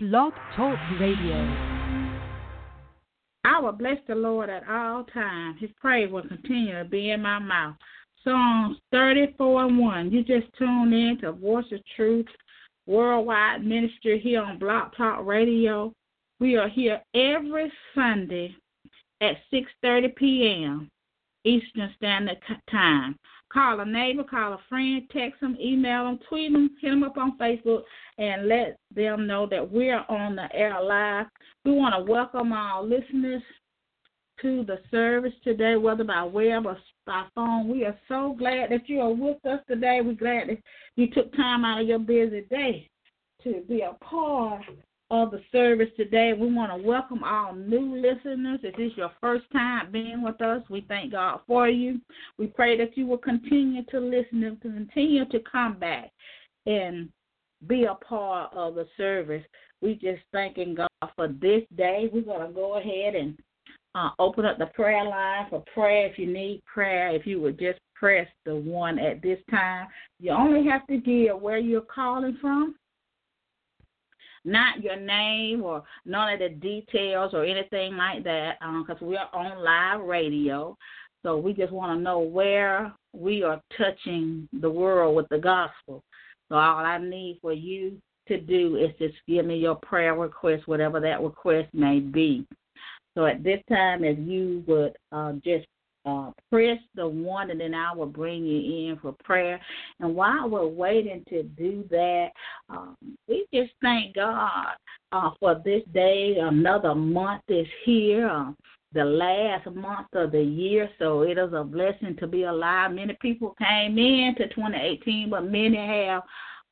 Blog 0.00 0.32
Talk 0.54 0.78
Radio. 1.00 1.34
I 3.42 3.58
will 3.60 3.72
bless 3.72 3.96
the 4.06 4.14
Lord 4.14 4.48
at 4.48 4.62
all 4.68 5.02
times. 5.02 5.56
His 5.58 5.70
praise 5.80 6.08
will 6.08 6.22
continue 6.22 6.78
to 6.78 6.84
be 6.84 7.10
in 7.10 7.22
my 7.22 7.40
mouth. 7.40 7.74
Psalms 8.22 8.76
34 8.92 9.64
and 9.64 9.76
1. 9.76 10.12
You 10.12 10.22
just 10.22 10.46
tune 10.56 10.92
in 10.92 11.18
to 11.22 11.32
Voice 11.32 11.64
of 11.72 11.80
Truth 11.96 12.28
Worldwide 12.86 13.64
Ministry 13.64 14.20
here 14.20 14.40
on 14.40 14.60
Blog 14.60 14.92
Talk 14.96 15.26
Radio. 15.26 15.92
We 16.38 16.56
are 16.56 16.68
here 16.68 17.02
every 17.14 17.72
Sunday 17.92 18.54
at 19.20 19.34
6:30 19.52 20.14
p.m. 20.14 20.90
Eastern 21.42 21.92
Standard 21.96 22.38
Time. 22.70 23.18
Call 23.52 23.80
a 23.80 23.84
neighbor, 23.84 24.24
call 24.24 24.52
a 24.52 24.58
friend, 24.68 25.02
text 25.10 25.40
them, 25.40 25.56
email 25.60 26.04
them, 26.04 26.18
tweet 26.28 26.52
them, 26.52 26.76
hit 26.80 26.90
them 26.90 27.02
up 27.02 27.16
on 27.16 27.38
Facebook, 27.38 27.82
and 28.18 28.46
let 28.46 28.78
them 28.94 29.26
know 29.26 29.46
that 29.46 29.70
we're 29.70 30.04
on 30.08 30.36
the 30.36 30.54
air 30.54 30.82
live. 30.82 31.26
We 31.64 31.72
want 31.72 31.94
to 31.94 32.10
welcome 32.10 32.52
our 32.52 32.82
listeners 32.82 33.42
to 34.42 34.64
the 34.64 34.78
service 34.90 35.32
today, 35.42 35.76
whether 35.76 36.04
by 36.04 36.22
web 36.24 36.66
or 36.66 36.76
by 37.06 37.24
phone. 37.34 37.68
We 37.68 37.84
are 37.84 37.98
so 38.06 38.36
glad 38.38 38.70
that 38.70 38.88
you 38.88 39.00
are 39.00 39.12
with 39.12 39.44
us 39.46 39.60
today. 39.66 40.00
We're 40.04 40.12
glad 40.12 40.48
that 40.48 40.58
you 40.96 41.08
took 41.10 41.34
time 41.34 41.64
out 41.64 41.80
of 41.80 41.88
your 41.88 41.98
busy 41.98 42.42
day 42.50 42.88
to 43.44 43.62
be 43.68 43.80
a 43.80 43.94
part 44.04 44.64
of 45.10 45.30
the 45.30 45.40
service 45.50 45.88
today. 45.96 46.32
We 46.38 46.52
want 46.52 46.70
to 46.70 46.86
welcome 46.86 47.24
all 47.24 47.54
new 47.54 47.96
listeners. 47.96 48.60
If 48.62 48.76
this 48.76 48.92
is 48.92 48.96
your 48.96 49.12
first 49.20 49.44
time 49.52 49.90
being 49.90 50.22
with 50.22 50.40
us, 50.42 50.62
we 50.68 50.84
thank 50.86 51.12
God 51.12 51.40
for 51.46 51.68
you. 51.68 52.00
We 52.36 52.48
pray 52.48 52.76
that 52.78 52.96
you 52.96 53.06
will 53.06 53.18
continue 53.18 53.84
to 53.84 54.00
listen 54.00 54.44
and 54.44 54.60
continue 54.60 55.24
to 55.26 55.40
come 55.50 55.78
back 55.78 56.10
and 56.66 57.08
be 57.66 57.84
a 57.84 57.94
part 57.94 58.52
of 58.52 58.74
the 58.74 58.86
service. 58.96 59.44
We 59.80 59.94
just 59.94 60.20
thanking 60.32 60.74
God 60.74 61.10
for 61.16 61.28
this 61.28 61.62
day. 61.76 62.10
We're 62.12 62.22
going 62.22 62.46
to 62.46 62.52
go 62.52 62.78
ahead 62.78 63.14
and 63.14 63.38
uh, 63.94 64.10
open 64.18 64.44
up 64.44 64.58
the 64.58 64.66
prayer 64.66 65.04
line 65.04 65.46
for 65.48 65.64
prayer 65.72 66.06
if 66.06 66.18
you 66.18 66.26
need 66.26 66.62
prayer. 66.72 67.08
If 67.10 67.26
you 67.26 67.40
would 67.40 67.58
just 67.58 67.78
press 67.94 68.28
the 68.44 68.54
one 68.54 68.98
at 68.98 69.22
this 69.22 69.38
time, 69.50 69.88
you 70.20 70.32
only 70.32 70.68
have 70.68 70.86
to 70.88 70.98
give 70.98 71.40
where 71.40 71.58
you're 71.58 71.80
calling 71.80 72.36
from 72.40 72.74
not 74.48 74.82
your 74.82 74.96
name 74.96 75.62
or 75.62 75.82
none 76.04 76.32
of 76.32 76.38
the 76.38 76.48
details 76.48 77.34
or 77.34 77.44
anything 77.44 77.96
like 77.96 78.24
that, 78.24 78.58
because 78.60 79.00
um, 79.02 79.08
we 79.08 79.16
are 79.16 79.28
on 79.32 79.62
live 79.62 80.06
radio. 80.06 80.76
So 81.22 81.36
we 81.36 81.52
just 81.52 81.72
want 81.72 81.98
to 81.98 82.02
know 82.02 82.20
where 82.20 82.92
we 83.12 83.42
are 83.42 83.60
touching 83.76 84.48
the 84.60 84.70
world 84.70 85.16
with 85.16 85.28
the 85.30 85.38
gospel. 85.38 86.02
So 86.48 86.54
all 86.54 86.78
I 86.78 86.98
need 86.98 87.38
for 87.42 87.52
you 87.52 88.00
to 88.28 88.40
do 88.40 88.76
is 88.76 88.90
just 88.98 89.14
give 89.26 89.44
me 89.44 89.56
your 89.58 89.74
prayer 89.76 90.14
request, 90.14 90.68
whatever 90.68 91.00
that 91.00 91.20
request 91.20 91.68
may 91.72 92.00
be. 92.00 92.46
So 93.16 93.26
at 93.26 93.42
this 93.42 93.60
time, 93.68 94.04
if 94.04 94.18
you 94.18 94.62
would 94.66 94.96
uh, 95.10 95.32
just 95.44 95.66
uh, 96.08 96.30
press 96.50 96.78
the 96.94 97.06
one, 97.06 97.50
and 97.50 97.60
then 97.60 97.74
I 97.74 97.94
will 97.94 98.06
bring 98.06 98.44
you 98.44 98.90
in 98.90 98.98
for 98.98 99.14
prayer. 99.24 99.60
And 100.00 100.14
while 100.14 100.48
we're 100.48 100.66
waiting 100.66 101.24
to 101.28 101.42
do 101.42 101.84
that, 101.90 102.28
um, 102.70 102.96
we 103.28 103.46
just 103.52 103.72
thank 103.82 104.14
God 104.14 104.72
uh, 105.12 105.30
for 105.38 105.60
this 105.64 105.82
day. 105.92 106.36
Another 106.40 106.94
month 106.94 107.42
is 107.48 107.66
here. 107.84 108.28
Uh, 108.28 108.52
the 108.94 109.04
last 109.04 109.66
month 109.74 110.06
of 110.14 110.32
the 110.32 110.40
year, 110.40 110.88
so 110.98 111.20
it 111.20 111.36
is 111.36 111.52
a 111.52 111.62
blessing 111.62 112.16
to 112.18 112.26
be 112.26 112.44
alive. 112.44 112.90
Many 112.90 113.14
people 113.20 113.54
came 113.58 113.98
in 113.98 114.34
to 114.38 114.48
2018, 114.48 115.28
but 115.28 115.44
many 115.44 115.76
have 115.76 116.22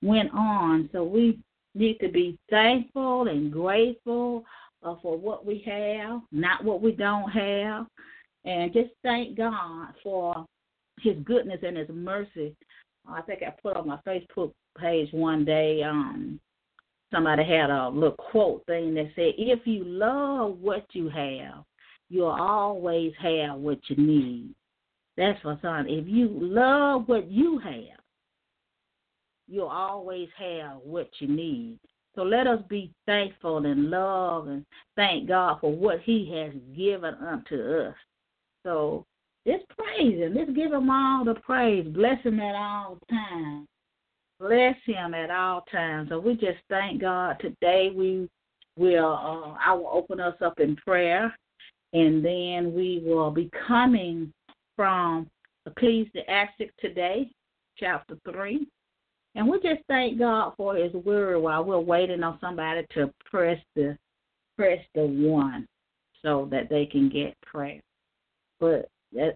went 0.01 0.31
on. 0.33 0.89
So 0.93 1.05
we 1.05 1.39
need 1.75 1.99
to 1.99 2.09
be 2.09 2.39
thankful 2.49 3.29
and 3.29 3.53
grateful 3.53 4.47
uh, 4.83 4.95
for 5.03 5.19
what 5.19 5.45
we 5.45 5.63
have, 5.67 6.23
not 6.33 6.65
what 6.65 6.81
we 6.81 6.93
don't 6.93 7.29
have 7.29 7.87
and 8.47 8.73
just 8.73 8.91
thank 9.03 9.37
God 9.37 9.89
for 10.03 10.47
His 11.01 11.17
goodness 11.25 11.61
and 11.63 11.77
His 11.77 11.89
mercy. 11.91 12.57
I 13.07 13.21
think 13.23 13.43
I 13.43 13.53
put 13.63 13.77
on 13.77 13.89
my 13.89 13.99
Facebook 14.07 14.53
page 14.79 15.13
one 15.13 15.45
day. 15.45 15.83
Um, 15.83 16.41
somebody 17.13 17.45
had 17.45 17.71
a 17.71 17.89
little 17.89 18.13
quote 18.13 18.65
thing 18.67 18.95
that 18.95 19.11
said, 19.15 19.35
"If 19.37 19.67
you 19.67 19.85
love 19.85 20.59
what 20.61 20.87
you 20.93 21.09
have, 21.09 21.65
you'll 22.09 22.29
always 22.29 23.13
have 23.21 23.59
what 23.59 23.79
you 23.89 23.97
need." 23.97 24.55
That's 25.17 25.41
for 25.41 25.59
son. 25.63 25.87
If 25.89 26.07
you 26.07 26.29
love 26.29 27.09
what 27.09 27.31
you 27.31 27.59
have, 27.59 28.01
you'll 29.49 29.67
always 29.69 30.29
have 30.37 30.79
what 30.83 31.09
you 31.21 31.29
need. 31.29 31.79
So 32.15 32.23
let 32.23 32.47
us 32.47 32.63
be 32.69 32.93
thankful 33.07 33.65
and 33.67 33.91
love 33.91 34.49
and 34.49 34.65
thank 34.95 35.29
God 35.29 35.59
for 35.61 35.73
what 35.73 36.01
He 36.01 36.31
has 36.35 36.53
given 36.77 37.15
unto 37.15 37.89
us. 37.89 37.95
So 38.67 39.07
let's 39.47 39.63
praise 39.79 40.19
him. 40.19 40.35
Let's 40.35 40.51
give 40.51 40.73
him 40.73 40.91
all 40.91 41.25
the 41.25 41.35
praise. 41.35 41.87
Bless 41.89 42.21
him 42.25 42.41
at 42.41 42.57
all 42.57 42.99
times. 43.09 43.69
Bless 44.41 44.75
him 44.85 45.15
at 45.15 45.31
all 45.31 45.65
times. 45.71 46.09
So 46.09 46.19
we 46.19 46.35
just 46.35 46.59
thank 46.69 47.01
God 47.01 47.37
today. 47.41 47.93
We 47.95 48.29
will. 48.77 49.13
Uh, 49.13 49.57
I 49.65 49.73
will 49.73 49.89
open 49.93 50.19
us 50.19 50.35
up 50.45 50.59
in 50.59 50.75
prayer, 50.77 51.33
and 51.93 52.25
then 52.25 52.75
we 52.75 53.03
will 53.07 53.31
be 53.31 53.49
coming 53.69 54.33
from 54.75 55.29
Ecclesiastes 55.65 56.73
today, 56.81 57.31
chapter 57.79 58.19
three. 58.31 58.67
And 59.37 59.47
we 59.49 59.61
just 59.61 59.83
thank 59.87 60.19
God 60.19 60.55
for 60.57 60.75
His 60.75 60.93
word 60.93 61.39
while 61.39 61.65
we're 61.65 61.79
waiting 61.79 62.25
on 62.25 62.39
somebody 62.41 62.85
to 62.95 63.13
press 63.27 63.61
the 63.77 63.97
press 64.57 64.81
the 64.97 65.07
one 65.07 65.69
so 66.23 66.49
that 66.51 66.69
they 66.69 66.87
can 66.87 67.09
get 67.09 67.37
prayer. 67.43 67.81
But 68.61 68.89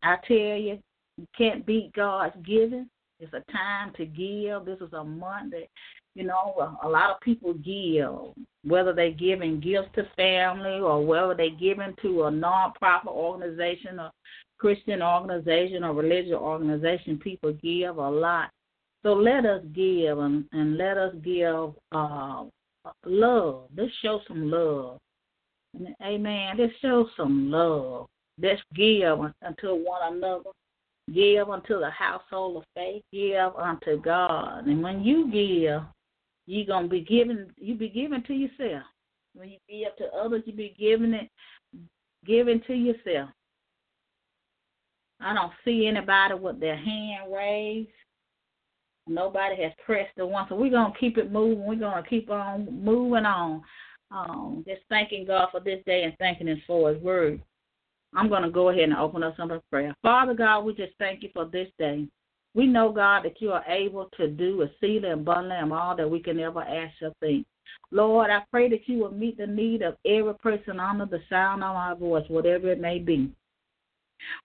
I 0.02 0.16
tell 0.26 0.36
you, 0.36 0.78
you 1.16 1.26
can't 1.36 1.66
beat 1.66 1.92
God's 1.92 2.34
giving. 2.46 2.88
It's 3.18 3.32
a 3.34 3.52
time 3.52 3.92
to 3.96 4.06
give. 4.06 4.64
This 4.64 4.80
is 4.80 4.92
a 4.94 5.04
month 5.04 5.52
that, 5.52 5.68
you 6.14 6.24
know, 6.24 6.78
a 6.82 6.88
lot 6.88 7.10
of 7.10 7.20
people 7.20 7.52
give, 7.54 8.34
whether 8.64 8.94
they're 8.94 9.10
giving 9.10 9.60
gifts 9.60 9.90
to 9.96 10.08
family 10.16 10.80
or 10.80 11.04
whether 11.04 11.34
they're 11.34 11.50
giving 11.50 11.94
to 12.02 12.24
a 12.24 12.30
non-profit 12.30 13.10
organization 13.10 14.00
or 14.00 14.10
Christian 14.58 15.02
organization 15.02 15.84
or 15.84 15.92
religious 15.92 16.32
organization. 16.32 17.18
People 17.18 17.52
give 17.62 17.98
a 17.98 18.10
lot. 18.10 18.50
So 19.02 19.12
let 19.12 19.44
us 19.46 19.62
give 19.74 20.18
and, 20.18 20.44
and 20.52 20.76
let 20.76 20.96
us 20.98 21.14
give 21.22 21.74
uh, 21.92 22.44
love. 23.04 23.64
Let's 23.76 23.92
show 24.02 24.20
some 24.26 24.50
love. 24.50 24.98
Amen. 26.02 26.56
Let's 26.58 26.72
show 26.80 27.06
some 27.16 27.50
love. 27.50 28.06
Let's 28.40 28.62
give 28.74 29.20
unto 29.44 29.74
one 29.74 30.14
another. 30.14 30.50
Give 31.12 31.48
unto 31.48 31.80
the 31.80 31.90
household 31.90 32.58
of 32.58 32.64
faith. 32.74 33.02
Give 33.12 33.54
unto 33.56 34.00
God. 34.00 34.66
And 34.66 34.82
when 34.82 35.02
you 35.02 35.30
give, 35.30 35.82
you're 36.46 36.66
gonna 36.66 36.88
be 36.88 37.00
giving 37.00 37.50
you 37.56 37.74
be 37.74 37.88
giving 37.88 38.22
to 38.24 38.34
yourself. 38.34 38.84
When 39.34 39.50
you 39.50 39.58
give 39.68 39.96
to 39.96 40.12
others, 40.14 40.42
you 40.46 40.52
be 40.52 40.74
giving 40.78 41.14
it 41.14 41.28
giving 42.26 42.60
to 42.66 42.74
yourself. 42.74 43.30
I 45.20 45.34
don't 45.34 45.52
see 45.64 45.86
anybody 45.86 46.34
with 46.34 46.60
their 46.60 46.76
hand 46.76 47.32
raised. 47.32 47.90
Nobody 49.06 49.62
has 49.62 49.72
pressed 49.84 50.14
the 50.16 50.26
one, 50.26 50.46
so 50.48 50.54
we're 50.54 50.70
gonna 50.70 50.94
keep 50.98 51.18
it 51.18 51.32
moving. 51.32 51.64
We're 51.64 51.74
gonna 51.76 52.02
keep 52.08 52.30
on 52.30 52.82
moving 52.82 53.26
on. 53.26 53.62
Um, 54.10 54.64
just 54.66 54.82
thanking 54.88 55.26
God 55.26 55.48
for 55.50 55.60
this 55.60 55.82
day 55.86 56.04
and 56.04 56.16
thanking 56.18 56.48
Him 56.48 56.62
for 56.66 56.92
His 56.92 57.02
word. 57.02 57.40
I'm 58.14 58.28
going 58.28 58.42
to 58.42 58.50
go 58.50 58.70
ahead 58.70 58.84
and 58.84 58.96
open 58.96 59.22
up 59.22 59.36
some 59.36 59.50
prayer. 59.70 59.94
Father 60.02 60.34
God, 60.34 60.64
we 60.64 60.74
just 60.74 60.92
thank 60.98 61.22
you 61.22 61.30
for 61.32 61.44
this 61.44 61.68
day. 61.78 62.06
We 62.54 62.66
know, 62.66 62.90
God, 62.90 63.24
that 63.24 63.40
you 63.40 63.52
are 63.52 63.64
able 63.66 64.08
to 64.16 64.28
do 64.28 64.62
exceeding 64.62 65.12
abundantly 65.12 65.14
and 65.14 65.24
bundle 65.24 65.52
and 65.52 65.72
all 65.72 65.96
that 65.96 66.10
we 66.10 66.20
can 66.20 66.40
ever 66.40 66.62
ask 66.62 66.94
or 67.00 67.12
think. 67.20 67.46
Lord, 67.92 68.30
I 68.30 68.40
pray 68.50 68.68
that 68.70 68.88
you 68.88 68.98
will 68.98 69.12
meet 69.12 69.38
the 69.38 69.46
need 69.46 69.82
of 69.82 69.96
every 70.04 70.34
person 70.34 70.80
under 70.80 71.06
the 71.06 71.20
sound 71.28 71.62
of 71.62 71.74
my 71.74 71.94
voice, 71.94 72.24
whatever 72.28 72.70
it 72.72 72.80
may 72.80 72.98
be. 72.98 73.30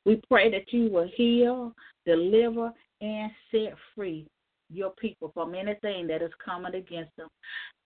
We 0.06 0.22
pray 0.30 0.52
that 0.52 0.72
you 0.72 0.90
will 0.92 1.10
heal, 1.16 1.74
deliver, 2.06 2.72
and 3.02 3.32
set 3.52 3.74
free 3.96 4.28
your 4.72 4.92
people 4.92 5.32
from 5.34 5.54
anything 5.54 6.08
that 6.08 6.22
is 6.22 6.32
coming 6.44 6.76
against 6.76 7.16
them. 7.18 7.30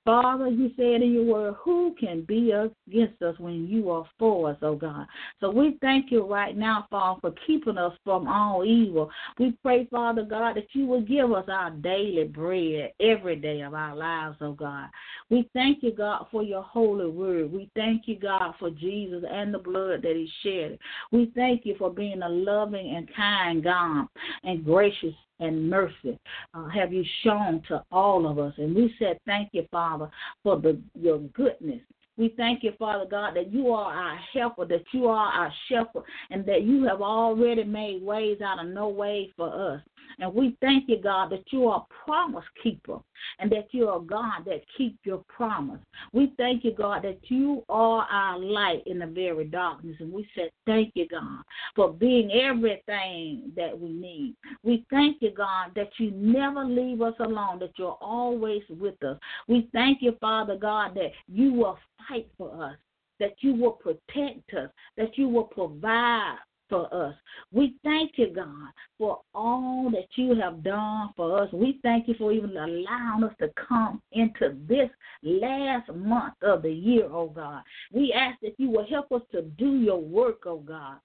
Father, 0.05 0.47
you 0.47 0.71
said 0.75 1.01
in 1.01 1.13
your 1.13 1.25
word, 1.25 1.55
who 1.61 1.95
can 1.99 2.21
be 2.21 2.51
against 2.51 3.21
us 3.21 3.37
when 3.37 3.67
you 3.67 3.91
are 3.91 4.05
for 4.17 4.49
us, 4.49 4.57
oh 4.61 4.75
God? 4.75 5.05
So 5.39 5.51
we 5.51 5.77
thank 5.81 6.11
you 6.11 6.25
right 6.25 6.57
now, 6.57 6.87
Father, 6.89 7.19
for 7.21 7.33
keeping 7.45 7.77
us 7.77 7.93
from 8.03 8.27
all 8.27 8.65
evil. 8.65 9.09
We 9.37 9.51
pray, 9.61 9.87
Father 9.91 10.23
God, 10.23 10.55
that 10.55 10.67
you 10.73 10.85
will 10.85 11.01
give 11.01 11.31
us 11.31 11.45
our 11.49 11.71
daily 11.71 12.23
bread 12.23 12.93
every 12.99 13.35
day 13.35 13.61
of 13.61 13.73
our 13.73 13.95
lives, 13.95 14.37
oh 14.41 14.53
God. 14.53 14.89
We 15.29 15.49
thank 15.53 15.83
you, 15.83 15.91
God, 15.91 16.27
for 16.31 16.43
your 16.43 16.63
holy 16.63 17.09
word. 17.09 17.51
We 17.51 17.69
thank 17.75 18.07
you, 18.07 18.17
God, 18.17 18.53
for 18.57 18.69
Jesus 18.69 19.23
and 19.29 19.53
the 19.53 19.59
blood 19.59 20.01
that 20.03 20.15
he 20.15 20.29
shed. 20.43 20.79
We 21.11 21.31
thank 21.35 21.65
you 21.65 21.75
for 21.77 21.91
being 21.91 22.21
a 22.21 22.29
loving 22.29 22.95
and 22.95 23.09
kind 23.15 23.63
God 23.63 24.07
and 24.43 24.63
gracious 24.63 25.13
and 25.39 25.69
mercy 25.69 26.19
uh, 26.53 26.67
have 26.67 26.91
you 26.91 27.03
shown 27.23 27.61
to 27.67 27.83
all 27.91 28.29
of 28.29 28.39
us. 28.39 28.53
And 28.57 28.75
we 28.75 28.93
said, 28.99 29.17
Thank 29.25 29.49
you, 29.53 29.65
Father 29.71 29.98
Father, 29.99 30.11
for 30.43 30.59
the 30.59 30.81
your 30.99 31.19
goodness. 31.19 31.81
We 32.19 32.33
thank 32.36 32.63
you, 32.63 32.74
Father 32.77 33.06
God, 33.10 33.33
that 33.38 33.50
you 33.50 33.71
are 33.71 33.94
our 33.94 34.19
helper, 34.33 34.66
that 34.66 34.83
you 34.92 35.07
are 35.07 35.31
our 35.31 35.54
shepherd, 35.69 36.04
and 36.30 36.45
that 36.48 36.63
you 36.63 36.83
have 36.83 37.01
already 37.01 37.63
made 37.63 38.04
ways 38.04 38.42
out 38.42 38.60
of 38.63 38.69
no 38.71 38.89
way 38.89 39.31
for 39.38 39.74
us. 39.75 39.81
And 40.19 40.33
we 40.33 40.57
thank 40.60 40.89
you, 40.89 41.01
God, 41.01 41.31
that 41.31 41.45
you 41.54 41.69
are 41.69 41.86
a 41.89 42.04
promise 42.06 42.44
keeper 42.62 42.98
and 43.39 43.50
that 43.51 43.68
you 43.71 43.88
are 43.88 44.01
God 44.01 44.44
that 44.45 44.63
keep 44.77 44.98
your 45.04 45.24
promise. 45.30 45.80
We 46.12 46.33
thank 46.36 46.66
you, 46.66 46.74
God, 46.74 47.04
that 47.04 47.19
you 47.30 47.63
are 47.69 48.06
our 48.10 48.38
light 48.38 48.83
in 48.86 49.00
the 49.00 49.06
very 49.06 49.45
darkness. 49.45 49.95
And 50.00 50.12
we 50.12 50.27
said, 50.36 50.51
thank 50.66 50.92
you, 50.95 51.07
God, 51.07 51.44
for 51.75 51.94
being 51.94 52.31
everything 52.31 53.54
that 53.56 53.80
we 53.80 53.94
need. 53.94 54.36
We 54.63 54.86
thank 54.89 55.21
you, 55.21 55.31
God, 55.31 55.71
that 55.75 55.92
you 56.00 56.12
never 56.12 56.66
leave 56.66 57.01
us 57.01 57.16
alone, 57.19 57.60
that 57.60 57.77
you're 57.77 57.98
always 58.01 58.63
with 58.69 59.01
us. 59.04 59.18
We 59.48 59.69
thank 59.71 60.01
you, 60.01 60.18
Father 60.19 60.57
God, 60.57 60.95
that 60.95 61.12
you 61.31 61.54
will 61.54 61.77
fight 62.09 62.27
for 62.38 62.63
us 62.63 62.75
that 63.19 63.35
you 63.41 63.53
will 63.53 63.71
protect 63.71 64.53
us, 64.53 64.69
that 64.97 65.17
you 65.17 65.27
will 65.27 65.44
provide 65.44 66.38
for 66.69 66.94
us. 66.94 67.15
We 67.51 67.75
thank 67.83 68.11
you, 68.15 68.31
God, 68.33 68.69
for 68.97 69.19
all 69.33 69.89
that 69.91 70.07
you 70.15 70.35
have 70.35 70.63
done 70.63 71.09
for 71.15 71.41
us. 71.41 71.51
We 71.51 71.79
thank 71.81 72.07
you 72.07 72.13
for 72.17 72.31
even 72.31 72.56
allowing 72.56 73.23
us 73.23 73.33
to 73.39 73.50
come 73.67 74.01
into 74.11 74.56
this 74.67 74.89
last 75.23 75.91
month 75.94 76.35
of 76.44 76.61
the 76.61 76.71
year, 76.71 77.09
oh 77.11 77.29
God. 77.29 77.63
We 77.91 78.13
ask 78.13 78.39
that 78.41 78.53
you 78.57 78.69
will 78.69 78.85
help 78.88 79.11
us 79.11 79.23
to 79.31 79.41
do 79.41 79.77
your 79.77 80.00
work, 80.00 80.44
oh 80.45 80.59
God 80.59 80.97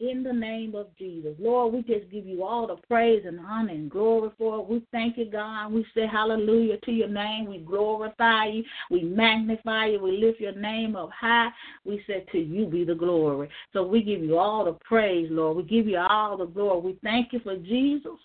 in 0.00 0.22
the 0.22 0.32
name 0.32 0.74
of 0.74 0.86
Jesus. 0.98 1.34
Lord, 1.38 1.72
we 1.72 1.82
just 1.82 2.10
give 2.10 2.26
you 2.26 2.42
all 2.42 2.66
the 2.66 2.76
praise 2.88 3.22
and 3.26 3.38
honor 3.40 3.72
and 3.72 3.90
glory 3.90 4.30
for 4.36 4.58
it. 4.58 4.68
We 4.68 4.82
thank 4.90 5.16
you, 5.16 5.30
God. 5.30 5.72
We 5.72 5.86
say 5.94 6.06
hallelujah 6.06 6.78
to 6.78 6.92
your 6.92 7.08
name. 7.08 7.46
We 7.46 7.58
glorify 7.58 8.46
you. 8.46 8.64
We 8.90 9.02
magnify 9.02 9.86
you. 9.86 10.02
We 10.02 10.18
lift 10.18 10.40
your 10.40 10.54
name 10.54 10.96
up 10.96 11.10
high. 11.18 11.48
We 11.84 12.02
say 12.06 12.24
to 12.32 12.38
you 12.38 12.66
be 12.66 12.84
the 12.84 12.94
glory. 12.94 13.48
So 13.72 13.86
we 13.86 14.02
give 14.02 14.20
you 14.20 14.38
all 14.38 14.64
the 14.64 14.76
praise, 14.84 15.28
Lord. 15.30 15.56
We 15.56 15.62
give 15.62 15.86
you 15.86 15.98
all 15.98 16.36
the 16.36 16.46
glory. 16.46 16.80
We 16.80 16.98
thank 17.02 17.32
you 17.32 17.40
for 17.40 17.56
Jesus. 17.56 18.18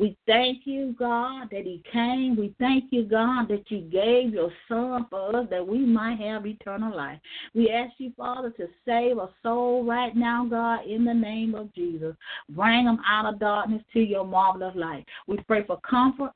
We 0.00 0.16
thank 0.26 0.62
you, 0.64 0.96
God, 0.98 1.48
that 1.50 1.66
He 1.66 1.82
came. 1.92 2.34
We 2.34 2.54
thank 2.58 2.84
you, 2.90 3.04
God, 3.04 3.48
that 3.48 3.70
you 3.70 3.82
gave 3.82 4.32
your 4.32 4.50
Son 4.66 5.06
for 5.10 5.36
us 5.36 5.46
that 5.50 5.66
we 5.66 5.80
might 5.80 6.18
have 6.18 6.46
eternal 6.46 6.96
life. 6.96 7.18
We 7.54 7.68
ask 7.68 7.92
you, 7.98 8.10
Father, 8.16 8.48
to 8.52 8.66
save 8.86 9.18
a 9.18 9.28
soul 9.42 9.84
right 9.84 10.16
now, 10.16 10.46
God, 10.46 10.86
in 10.86 11.04
the 11.04 11.12
name 11.12 11.54
of 11.54 11.70
Jesus. 11.74 12.16
Bring 12.48 12.86
them 12.86 12.98
out 13.06 13.26
of 13.26 13.38
darkness 13.40 13.82
to 13.92 14.00
your 14.00 14.24
marvelous 14.24 14.74
light. 14.74 15.04
We 15.26 15.36
pray 15.46 15.66
for 15.66 15.78
comfort 15.80 16.32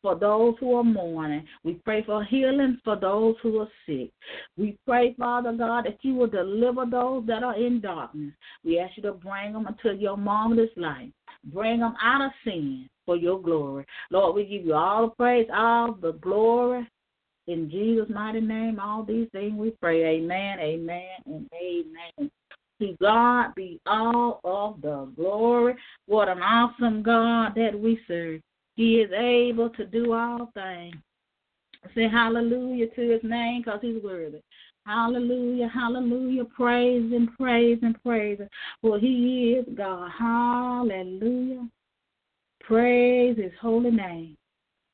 for 0.00 0.14
those 0.14 0.54
who 0.58 0.74
are 0.76 0.82
mourning. 0.82 1.44
We 1.64 1.74
pray 1.84 2.02
for 2.04 2.24
healing 2.24 2.80
for 2.82 2.96
those 2.96 3.34
who 3.42 3.58
are 3.60 3.68
sick. 3.84 4.10
We 4.56 4.78
pray, 4.86 5.14
Father 5.18 5.52
God, 5.52 5.84
that 5.84 5.98
you 6.00 6.14
will 6.14 6.28
deliver 6.28 6.86
those 6.86 7.26
that 7.26 7.42
are 7.42 7.58
in 7.58 7.82
darkness. 7.82 8.32
We 8.64 8.78
ask 8.78 8.96
you 8.96 9.02
to 9.02 9.12
bring 9.12 9.52
them 9.52 9.66
into 9.66 10.00
your 10.00 10.16
marvelous 10.16 10.70
light. 10.76 11.12
Bring 11.52 11.80
them 11.80 11.94
out 12.00 12.24
of 12.24 12.32
sin 12.42 12.88
for 13.06 13.16
your 13.16 13.40
glory. 13.40 13.84
Lord, 14.10 14.34
we 14.34 14.44
give 14.44 14.64
you 14.64 14.74
all 14.74 15.08
the 15.08 15.14
praise, 15.14 15.48
all 15.52 15.94
the 15.94 16.12
glory. 16.12 16.88
In 17.48 17.70
Jesus' 17.70 18.08
mighty 18.08 18.40
name, 18.40 18.78
all 18.78 19.02
these 19.02 19.28
things 19.32 19.54
we 19.58 19.70
pray. 19.70 20.04
Amen, 20.04 20.60
amen, 20.60 21.08
and 21.26 21.48
amen. 21.52 22.30
To 22.80 22.96
God 23.00 23.54
be 23.54 23.80
all 23.86 24.40
of 24.44 24.80
the 24.80 25.12
glory. 25.16 25.74
What 26.06 26.28
an 26.28 26.42
awesome 26.42 27.02
God 27.02 27.52
that 27.56 27.78
we 27.78 27.98
serve. 28.06 28.40
He 28.76 29.00
is 29.00 29.10
able 29.12 29.70
to 29.70 29.84
do 29.86 30.12
all 30.12 30.50
things. 30.54 30.94
Say 31.94 32.08
hallelujah 32.08 32.86
to 32.94 33.10
his 33.10 33.20
name 33.24 33.62
because 33.62 33.80
he's 33.82 34.02
worthy. 34.02 34.40
Hallelujah, 34.86 35.68
hallelujah. 35.68 36.44
Praise 36.44 37.12
and 37.12 37.28
praise 37.36 37.78
and 37.82 38.00
praise. 38.02 38.40
For 38.80 38.98
he 38.98 39.56
is 39.58 39.66
God. 39.76 40.10
Hallelujah. 40.16 41.68
Praise 42.62 43.36
his 43.36 43.52
holy 43.60 43.90
name. 43.90 44.36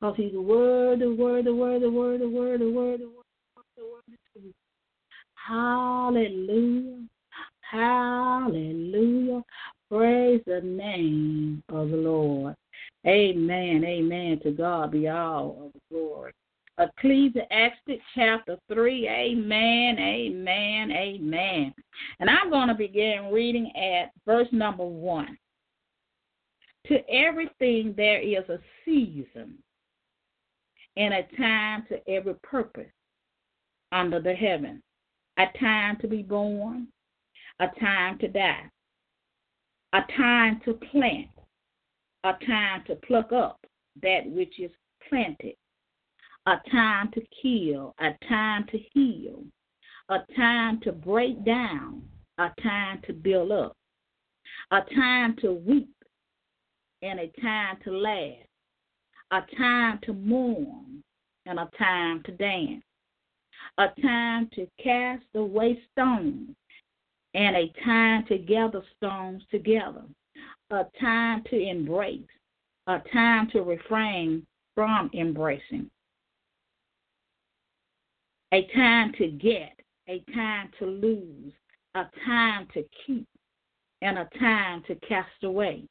Because 0.01 0.17
he's 0.17 0.33
worthy, 0.33 1.07
worthy, 1.07 1.51
worthy, 1.51 1.87
worthy, 1.87 2.27
worthy, 2.27 2.67
worthy, 2.67 3.05
worthy, 3.05 3.05
worthy. 3.05 4.53
Hallelujah. 5.35 7.07
Hallelujah. 7.61 9.43
Praise 9.91 10.41
the 10.47 10.61
name 10.61 11.63
of 11.71 11.91
the 11.91 11.97
Lord. 11.97 12.55
Amen. 13.07 13.85
Amen. 13.85 14.41
To 14.43 14.51
God 14.53 14.93
be 14.93 15.09
all 15.09 15.67
of 15.67 15.73
the 15.73 15.81
glory. 15.91 16.33
Ecclesiastes 16.79 18.03
chapter 18.15 18.57
3. 18.73 19.09
Amen. 19.09 19.99
Amen. 19.99 20.93
Amen. 20.93 21.75
And 22.21 22.31
I'm 22.31 22.51
going 22.51 22.69
to 22.69 22.75
begin 22.75 23.31
reading 23.33 23.73
at 23.77 24.13
verse 24.25 24.49
number 24.53 24.85
1. 24.85 25.37
To 26.89 27.11
everything 27.11 27.95
there 27.97 28.21
is 28.21 28.49
a 28.49 28.59
season 28.85 29.59
and 30.97 31.15
a 31.15 31.23
time 31.37 31.85
to 31.89 32.11
every 32.11 32.35
purpose 32.43 32.91
under 33.93 34.21
the 34.21 34.35
heaven. 34.35 34.83
A 35.39 35.47
time 35.61 35.99
to 36.01 36.09
be 36.09 36.23
born, 36.23 36.89
a 37.61 37.69
time 37.79 38.19
to 38.19 38.29
die, 38.29 38.69
a 39.93 40.01
time 40.17 40.61
to 40.65 40.75
plant, 40.75 41.29
a 42.25 42.33
time 42.45 42.83
to 42.87 42.97
pluck 42.97 43.33
up 43.33 43.61
that 44.03 44.29
which 44.29 44.59
is 44.59 44.71
planted, 45.09 45.55
a 46.47 46.57
time 46.71 47.11
to 47.13 47.23
kill, 47.43 47.95
a 48.01 48.11
time 48.29 48.67
to 48.73 48.79
heal, 48.93 49.45
a 50.09 50.19
time 50.35 50.81
to 50.81 50.93
break 50.93 51.45
down, 51.45 52.03
a 52.39 52.51
time 52.63 53.01
to 53.07 53.13
build 53.13 53.53
up, 53.53 53.77
a 54.73 54.81
time 54.95 55.37
to 55.43 55.53
weep 55.53 55.91
and 57.03 57.21
a 57.21 57.29
time 57.41 57.77
to 57.85 57.91
laugh, 57.93 58.35
a 59.31 59.41
time 59.57 59.99
to 60.05 60.13
mourn 60.13 61.03
and 61.47 61.59
a 61.59 61.69
time 61.79 62.23
to 62.25 62.33
dance, 62.33 62.83
a 63.79 63.89
time 64.03 64.49
to 64.55 64.67
cast 64.83 65.25
away 65.35 65.81
stones 65.93 66.51
and 67.35 67.57
a 67.57 67.73
time 67.85 68.25
to 68.27 68.39
gather 68.39 68.83
stones 68.97 69.43
together, 69.51 70.03
a 70.71 70.85
time 71.01 71.43
to 71.51 71.57
embrace, 71.57 72.21
a 72.87 73.01
time 73.13 73.49
to 73.51 73.63
refrain 73.63 74.45
from 74.75 75.11
embracing, 75.15 75.91
a 78.53 78.67
time 78.75 79.13
to 79.19 79.29
get, 79.29 79.79
a 80.09 80.23
time 80.35 80.71
to 80.79 80.87
lose, 80.87 81.53
a 81.95 82.05
time 82.25 82.67
to 82.73 82.85
keep, 83.07 83.27
and 84.03 84.19
a 84.19 84.29
time 84.39 84.83
to 84.87 84.95
cast 85.07 85.45
away 85.45 85.85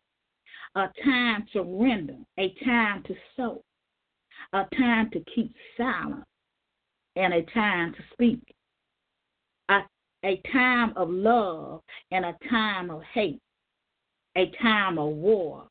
a 0.78 0.92
time 1.04 1.44
to 1.54 1.64
render, 1.64 2.18
a 2.38 2.54
time 2.64 3.02
to 3.08 3.16
sow, 3.36 3.64
a 4.54 4.64
time 4.78 5.10
to 5.10 5.20
keep 5.34 5.52
silent, 5.76 6.24
and 7.16 7.34
a 7.34 7.42
time 7.52 7.94
to 7.94 8.00
speak, 8.14 8.40
a, 9.70 9.80
a 10.24 10.40
time 10.54 10.94
of 10.96 11.10
love 11.10 11.82
and 12.12 12.24
a 12.24 12.36
time 12.48 12.92
of 12.92 13.02
hate, 13.12 13.42
a 14.38 14.52
time 14.62 15.00
of 15.00 15.10
war 15.10 15.68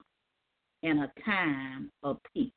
and 0.82 0.98
a 0.98 1.12
time 1.24 1.88
of 2.02 2.18
peace. 2.34 2.50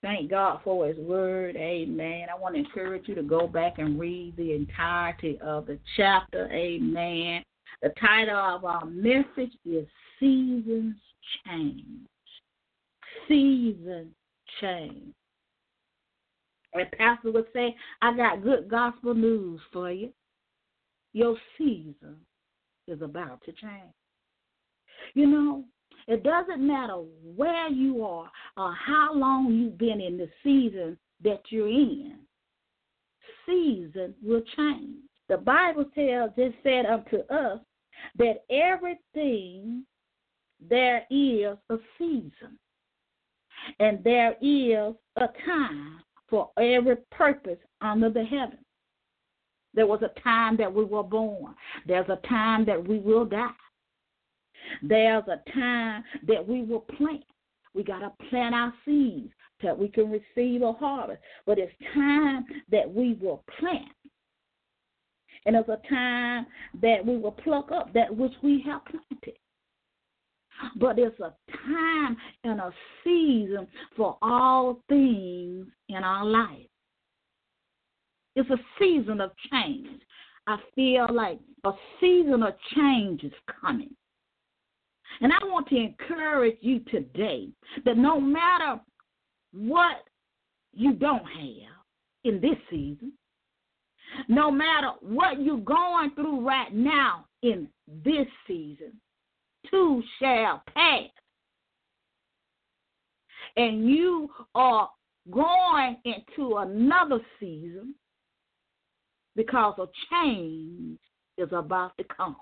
Thank 0.00 0.30
God 0.30 0.60
for 0.64 0.86
His 0.86 0.96
Word. 0.96 1.54
Amen. 1.56 2.28
I 2.34 2.38
want 2.40 2.54
to 2.54 2.60
encourage 2.60 3.08
you 3.08 3.14
to 3.14 3.22
go 3.22 3.46
back 3.46 3.74
and 3.78 4.00
read 4.00 4.34
the 4.38 4.54
entirety 4.54 5.38
of 5.42 5.66
the 5.66 5.78
chapter. 5.98 6.50
Amen. 6.50 7.42
The 7.82 7.90
title 8.00 8.36
of 8.36 8.64
our 8.64 8.84
message 8.86 9.52
is 9.64 9.86
Seasons 10.18 10.96
Change. 11.46 11.84
Seasons 13.28 14.12
change. 14.60 15.14
And 16.72 16.90
Pastor 16.92 17.30
would 17.32 17.46
say, 17.52 17.74
I 18.02 18.16
got 18.16 18.42
good 18.42 18.68
gospel 18.68 19.14
news 19.14 19.60
for 19.72 19.90
you. 19.90 20.10
Your 21.12 21.36
season 21.56 22.16
is 22.88 23.00
about 23.00 23.42
to 23.44 23.52
change. 23.52 23.94
You 25.14 25.26
know, 25.28 25.64
it 26.08 26.22
doesn't 26.22 26.66
matter 26.66 27.02
where 27.36 27.68
you 27.70 28.04
are 28.04 28.30
or 28.56 28.74
how 28.74 29.14
long 29.14 29.52
you've 29.52 29.78
been 29.78 30.00
in 30.00 30.18
the 30.18 30.28
season 30.42 30.98
that 31.22 31.42
you're 31.50 31.68
in. 31.68 32.18
Season 33.46 34.14
will 34.22 34.42
change. 34.56 35.03
The 35.28 35.38
Bible 35.38 35.84
tells, 35.94 36.30
it 36.36 36.54
said 36.62 36.86
unto 36.86 37.18
us 37.32 37.60
that 38.18 38.44
everything 38.50 39.84
there 40.60 41.06
is 41.10 41.56
a 41.70 41.76
season 41.98 42.58
and 43.78 44.02
there 44.04 44.36
is 44.42 44.94
a 45.16 45.28
time 45.46 46.00
for 46.28 46.50
every 46.58 46.96
purpose 47.10 47.58
under 47.80 48.10
the 48.10 48.24
heaven. 48.24 48.58
There 49.72 49.86
was 49.86 50.02
a 50.02 50.20
time 50.20 50.56
that 50.58 50.72
we 50.72 50.84
were 50.84 51.02
born. 51.02 51.54
There's 51.86 52.08
a 52.08 52.26
time 52.28 52.64
that 52.66 52.86
we 52.86 52.98
will 52.98 53.24
die. 53.24 53.48
There's 54.82 55.24
a 55.26 55.50
time 55.52 56.04
that 56.26 56.46
we 56.46 56.62
will 56.62 56.80
plant. 56.96 57.24
We 57.74 57.82
got 57.82 58.00
to 58.00 58.12
plant 58.28 58.54
our 58.54 58.72
seeds 58.84 59.32
that 59.62 59.76
we 59.76 59.88
can 59.88 60.10
receive 60.10 60.62
a 60.62 60.72
harvest. 60.72 61.20
But 61.46 61.58
it's 61.58 61.72
time 61.92 62.44
that 62.70 62.92
we 62.92 63.14
will 63.20 63.42
plant. 63.58 63.88
And 65.46 65.56
it's 65.56 65.68
a 65.68 65.80
time 65.88 66.46
that 66.80 67.04
we 67.04 67.16
will 67.16 67.32
pluck 67.32 67.70
up 67.70 67.92
that 67.92 68.14
which 68.14 68.32
we 68.42 68.62
have 68.66 68.82
planted. 68.86 69.38
But 70.76 70.98
it's 70.98 71.18
a 71.20 71.34
time 71.66 72.16
and 72.44 72.60
a 72.60 72.72
season 73.02 73.66
for 73.96 74.16
all 74.22 74.80
things 74.88 75.66
in 75.88 75.96
our 75.96 76.24
life. 76.24 76.66
It's 78.36 78.48
a 78.50 78.58
season 78.78 79.20
of 79.20 79.32
change. 79.50 80.00
I 80.46 80.58
feel 80.74 81.06
like 81.12 81.38
a 81.64 81.72
season 82.00 82.42
of 82.42 82.54
change 82.74 83.24
is 83.24 83.32
coming. 83.60 83.94
And 85.20 85.32
I 85.32 85.44
want 85.44 85.68
to 85.68 85.76
encourage 85.76 86.58
you 86.60 86.80
today 86.90 87.48
that 87.84 87.96
no 87.96 88.20
matter 88.20 88.80
what 89.52 90.04
you 90.72 90.92
don't 90.92 91.24
have 91.24 91.84
in 92.24 92.40
this 92.40 92.56
season, 92.70 93.12
no 94.28 94.50
matter 94.50 94.92
what 95.00 95.42
you're 95.42 95.58
going 95.58 96.10
through 96.14 96.46
right 96.46 96.72
now 96.74 97.26
in 97.42 97.68
this 98.04 98.26
season, 98.46 98.92
too 99.70 100.02
shall 100.20 100.62
pass. 100.74 101.08
And 103.56 103.88
you 103.88 104.30
are 104.54 104.88
going 105.30 105.96
into 106.04 106.56
another 106.56 107.20
season 107.38 107.94
because 109.36 109.74
a 109.78 109.86
change 110.10 110.98
is 111.38 111.48
about 111.52 111.96
to 111.98 112.04
come. 112.04 112.36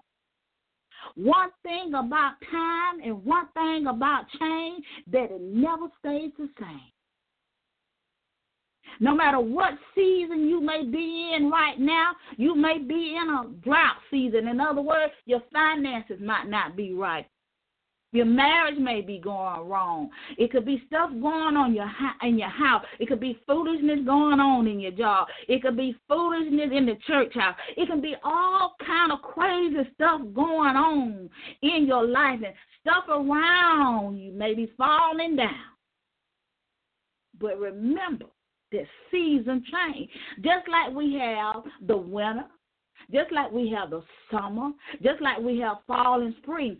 One 1.16 1.50
thing 1.62 1.88
about 1.94 2.34
time 2.50 3.00
and 3.04 3.24
one 3.24 3.48
thing 3.54 3.86
about 3.88 4.24
change 4.38 4.84
that 5.10 5.30
it 5.30 5.40
never 5.40 5.86
stays 5.98 6.30
the 6.38 6.48
same. 6.58 6.91
No 9.00 9.14
matter 9.14 9.40
what 9.40 9.74
season 9.94 10.48
you 10.48 10.60
may 10.60 10.84
be 10.84 11.32
in 11.36 11.50
right 11.50 11.78
now, 11.78 12.12
you 12.36 12.54
may 12.54 12.78
be 12.78 13.16
in 13.20 13.28
a 13.28 13.48
drought 13.64 13.96
season. 14.10 14.48
In 14.48 14.60
other 14.60 14.82
words, 14.82 15.12
your 15.24 15.42
finances 15.52 16.18
might 16.20 16.48
not 16.48 16.76
be 16.76 16.92
right. 16.92 17.26
Your 18.12 18.26
marriage 18.26 18.78
may 18.78 19.00
be 19.00 19.18
going 19.18 19.66
wrong. 19.66 20.10
It 20.36 20.52
could 20.52 20.66
be 20.66 20.82
stuff 20.86 21.10
going 21.10 21.56
on 21.56 21.74
your 21.74 21.90
in 22.22 22.38
your 22.38 22.50
house. 22.50 22.84
It 22.98 23.08
could 23.08 23.20
be 23.20 23.38
foolishness 23.46 24.00
going 24.04 24.38
on 24.38 24.66
in 24.66 24.80
your 24.80 24.92
job. 24.92 25.28
It 25.48 25.62
could 25.62 25.78
be 25.78 25.96
foolishness 26.08 26.70
in 26.74 26.84
the 26.84 26.96
church 27.06 27.32
house. 27.34 27.56
It 27.74 27.88
can 27.88 28.02
be 28.02 28.14
all 28.22 28.74
kind 28.86 29.12
of 29.12 29.22
crazy 29.22 29.88
stuff 29.94 30.20
going 30.34 30.76
on 30.76 31.30
in 31.62 31.86
your 31.86 32.06
life 32.06 32.40
and 32.44 32.54
stuff 32.82 33.04
around 33.08 34.18
you 34.18 34.32
may 34.32 34.52
be 34.52 34.70
falling 34.76 35.36
down. 35.36 35.54
But 37.40 37.58
remember 37.58 38.26
that 38.72 38.86
season 39.10 39.64
change. 39.70 40.10
Just 40.36 40.68
like 40.68 40.94
we 40.94 41.14
have 41.14 41.62
the 41.86 41.96
winter, 41.96 42.44
just 43.12 43.32
like 43.32 43.50
we 43.52 43.70
have 43.70 43.90
the 43.90 44.02
summer, 44.30 44.70
just 45.02 45.20
like 45.20 45.38
we 45.38 45.58
have 45.60 45.78
fall 45.86 46.22
and 46.22 46.34
spring, 46.42 46.76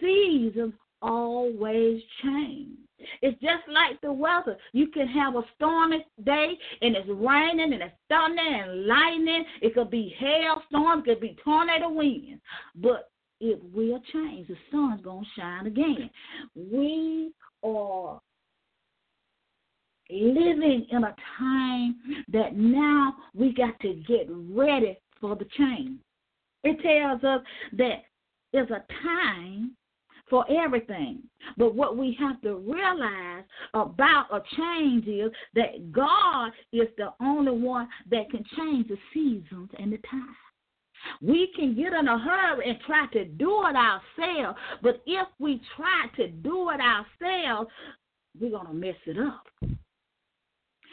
seasons 0.00 0.74
always 1.00 2.00
change. 2.22 2.78
It's 3.20 3.40
just 3.40 3.64
like 3.68 4.00
the 4.00 4.12
weather. 4.12 4.56
You 4.72 4.86
can 4.88 5.08
have 5.08 5.34
a 5.34 5.42
stormy 5.56 6.06
day 6.24 6.52
and 6.82 6.94
it's 6.96 7.08
raining 7.08 7.72
and 7.72 7.82
it's 7.82 7.94
thunder 8.08 8.40
and 8.40 8.86
lightning. 8.86 9.44
It 9.60 9.74
could 9.74 9.90
be 9.90 10.14
hailstorm, 10.18 11.00
it 11.00 11.04
could 11.04 11.20
be 11.20 11.36
tornado 11.44 11.90
wind. 11.90 12.40
But 12.76 13.10
it 13.40 13.60
will 13.74 14.00
change. 14.12 14.46
The 14.46 14.56
sun's 14.70 15.02
going 15.02 15.24
to 15.24 15.40
shine 15.40 15.66
again. 15.66 16.10
We 16.54 17.32
are 17.64 18.20
living 20.12 20.86
in 20.90 21.04
a 21.04 21.14
time 21.38 21.96
that 22.32 22.56
now 22.56 23.14
we 23.34 23.52
got 23.54 23.78
to 23.80 23.94
get 24.06 24.26
ready 24.28 24.98
for 25.20 25.36
the 25.36 25.46
change. 25.56 26.00
It 26.64 26.80
tells 26.82 27.24
us 27.24 27.44
that 27.78 28.02
there's 28.52 28.70
a 28.70 28.84
time 29.02 29.76
for 30.28 30.46
everything. 30.50 31.22
But 31.56 31.74
what 31.74 31.96
we 31.96 32.16
have 32.18 32.40
to 32.42 32.56
realize 32.56 33.44
about 33.74 34.26
a 34.32 34.40
change 34.56 35.06
is 35.06 35.30
that 35.54 35.92
God 35.92 36.52
is 36.72 36.88
the 36.96 37.12
only 37.20 37.52
one 37.52 37.88
that 38.10 38.30
can 38.30 38.44
change 38.56 38.88
the 38.88 38.96
seasons 39.12 39.68
and 39.78 39.92
the 39.92 39.98
time. 40.10 40.36
We 41.20 41.50
can 41.56 41.74
get 41.74 41.92
in 41.92 42.08
a 42.08 42.18
hurry 42.18 42.70
and 42.70 42.78
try 42.86 43.06
to 43.12 43.24
do 43.24 43.64
it 43.66 43.76
ourselves, 43.76 44.58
but 44.82 45.02
if 45.04 45.26
we 45.38 45.60
try 45.76 46.06
to 46.16 46.28
do 46.28 46.70
it 46.70 46.80
ourselves, 46.80 47.70
we're 48.40 48.50
going 48.50 48.66
to 48.68 48.72
mess 48.72 48.94
it 49.06 49.18
up. 49.18 49.44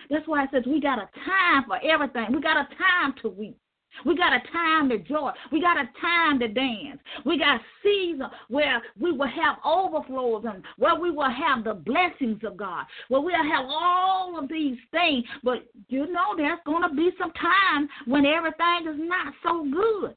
That's 0.10 0.28
why 0.28 0.44
it 0.44 0.50
says 0.52 0.64
we 0.66 0.82
got 0.82 1.00
a 1.00 1.10
time 1.26 1.66
for 1.68 1.80
everything. 1.84 2.34
We 2.34 2.42
got 2.42 2.58
a 2.58 2.68
time 2.76 3.14
to 3.22 3.30
weep. 3.30 3.58
We 4.06 4.16
got 4.16 4.34
a 4.34 4.40
time 4.52 4.90
to 4.90 5.00
joy. 5.00 5.32
We 5.52 5.62
got 5.62 5.78
a 5.78 5.90
time 6.00 6.40
to 6.40 6.48
dance. 6.48 7.00
We 7.26 7.38
got 7.38 7.60
season 7.84 8.28
where 8.48 8.82
we 9.00 9.12
will 9.12 9.28
have 9.28 9.58
overflows 9.66 10.46
and 10.48 10.64
where 10.78 10.96
we 10.96 11.12
will 11.12 11.30
have 11.30 11.64
the 11.64 11.74
blessings 11.74 12.42
of 12.44 12.56
God. 12.56 12.86
Where 13.10 13.22
we'll 13.22 13.36
have 13.36 13.66
all 13.68 14.40
of 14.40 14.48
these 14.50 14.78
things. 14.92 15.26
But 15.44 15.68
you 15.90 16.12
know 16.12 16.36
there's 16.38 16.60
gonna 16.66 16.94
be 16.94 17.12
some 17.20 17.32
time 17.34 17.90
when 18.06 18.26
everything 18.26 18.88
is 18.88 19.00
not 19.00 19.34
so 19.44 19.66
good. 19.70 20.16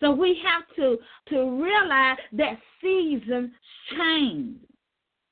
So 0.00 0.10
we 0.10 0.40
have 0.44 0.64
to 0.76 0.98
to 1.30 1.62
realize 1.62 2.18
that 2.32 2.58
seasons 2.80 3.50
change 3.96 4.58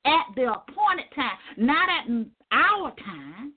at 0.05 0.25
the 0.35 0.51
appointed 0.53 1.11
time, 1.15 1.37
not 1.57 1.89
at 1.89 2.07
our 2.51 2.93
time 3.05 3.53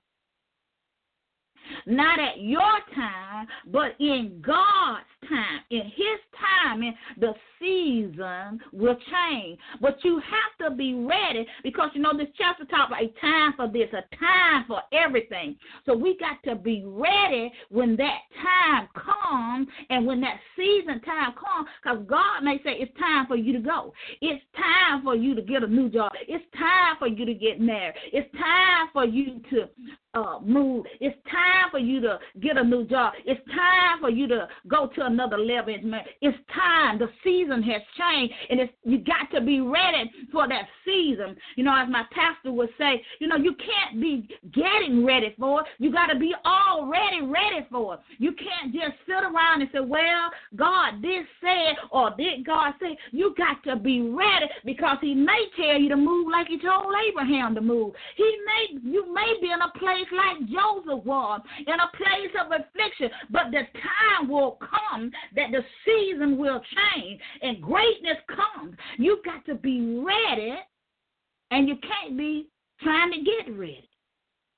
not 1.85 2.19
at 2.19 2.41
your 2.41 2.79
time, 2.95 3.47
but 3.71 3.95
in 3.99 4.41
God's 4.45 5.05
time. 5.27 5.61
In 5.69 5.83
His 5.83 6.19
timing, 6.39 6.95
the 7.19 7.33
season 7.59 8.59
will 8.73 8.95
change. 8.95 9.59
But 9.79 9.97
you 10.03 10.19
have 10.19 10.69
to 10.69 10.75
be 10.75 10.93
ready 10.93 11.47
because 11.63 11.89
you 11.93 12.01
know 12.01 12.15
this 12.17 12.27
chapter 12.37 12.65
talks 12.65 12.91
about 12.91 13.03
a 13.03 13.07
time 13.21 13.53
for 13.55 13.67
this, 13.67 13.89
a 13.93 14.03
time 14.15 14.65
for 14.67 14.81
everything. 14.91 15.55
So 15.85 15.95
we 15.95 16.17
got 16.17 16.41
to 16.49 16.55
be 16.55 16.83
ready 16.85 17.51
when 17.69 17.95
that 17.97 18.19
time 18.41 18.89
comes 18.95 19.67
and 19.89 20.05
when 20.05 20.21
that 20.21 20.39
season 20.55 21.01
time 21.01 21.33
comes, 21.33 21.67
because 21.81 22.05
God 22.07 22.43
may 22.43 22.57
say 22.63 22.77
it's 22.79 22.97
time 22.99 23.27
for 23.27 23.35
you 23.35 23.53
to 23.53 23.59
go. 23.59 23.93
It's 24.21 24.43
time 24.55 25.03
for 25.03 25.15
you 25.15 25.35
to 25.35 25.41
get 25.41 25.63
a 25.63 25.67
new 25.67 25.89
job. 25.89 26.11
It's 26.27 26.43
time 26.57 26.95
for 26.99 27.07
you 27.07 27.25
to 27.25 27.33
get 27.33 27.59
married. 27.59 27.95
It's 28.11 28.31
time 28.33 28.89
for 28.93 29.05
you 29.05 29.41
to 29.51 29.69
uh, 30.13 30.39
move. 30.43 30.85
It's 30.99 31.17
time 31.29 31.71
for 31.71 31.79
you 31.79 32.01
to 32.01 32.19
get 32.41 32.57
a 32.57 32.63
new 32.63 32.85
job. 32.85 33.13
It's 33.25 33.39
time 33.47 33.99
for 34.01 34.09
you 34.09 34.27
to 34.27 34.47
go 34.67 34.89
to 34.95 35.05
another 35.11 35.37
level. 35.37 35.75
It's 36.21 36.37
time. 36.53 36.99
The 36.99 37.09
season 37.23 37.61
has 37.63 37.81
changed, 37.97 38.33
and 38.49 38.59
it's 38.59 38.73
you 38.83 38.99
got 38.99 39.29
to 39.33 39.41
be 39.41 39.61
ready 39.61 40.11
for 40.31 40.47
that 40.47 40.65
season. 40.85 41.35
You 41.55 41.63
know, 41.63 41.75
as 41.77 41.89
my 41.89 42.03
pastor 42.11 42.51
would 42.51 42.69
say, 42.77 43.03
you 43.19 43.27
know, 43.27 43.37
you 43.37 43.55
can't 43.55 44.01
be 44.01 44.27
getting 44.53 45.05
ready 45.05 45.35
for 45.39 45.61
it. 45.61 45.67
You 45.79 45.91
got 45.91 46.07
to 46.07 46.19
be 46.19 46.33
already 46.45 47.21
ready 47.21 47.65
for 47.71 47.95
it. 47.95 47.99
You 48.17 48.33
can't 48.33 48.73
just 48.73 48.93
sit 49.05 49.23
around 49.23 49.61
and 49.61 49.69
say, 49.73 49.79
well, 49.79 50.31
God 50.55 51.01
did 51.01 51.25
say, 51.41 51.77
or 51.91 52.11
did 52.17 52.45
God 52.45 52.73
say? 52.81 52.97
You 53.11 53.35
got 53.37 53.63
to 53.63 53.75
be 53.75 54.01
ready 54.01 54.45
because 54.65 54.97
He 55.01 55.13
may 55.13 55.45
tell 55.55 55.79
you 55.79 55.89
to 55.89 55.97
move 55.97 56.27
like 56.31 56.47
He 56.47 56.59
told 56.59 56.93
Abraham 57.09 57.55
to 57.55 57.61
move. 57.61 57.93
He 58.15 58.37
may, 58.45 58.79
you 58.89 59.13
may 59.13 59.33
be 59.41 59.51
in 59.51 59.61
a 59.61 59.79
place 59.79 60.07
like 60.15 60.47
Joseph 60.49 61.05
was, 61.05 61.41
in 61.59 61.73
a 61.73 61.97
place 61.97 62.33
of 62.39 62.51
affliction, 62.51 63.09
but 63.29 63.51
the 63.51 63.61
time 63.73 64.29
will 64.29 64.57
come 64.59 65.00
that 65.35 65.51
the 65.51 65.61
season 65.85 66.37
will 66.37 66.61
change 66.95 67.21
and 67.41 67.61
greatness 67.61 68.17
comes. 68.27 68.75
You 68.97 69.21
got 69.23 69.45
to 69.45 69.55
be 69.55 70.03
ready, 70.05 70.55
and 71.51 71.67
you 71.67 71.77
can't 71.77 72.17
be 72.17 72.49
trying 72.81 73.11
to 73.11 73.17
get 73.19 73.57
ready. 73.57 73.89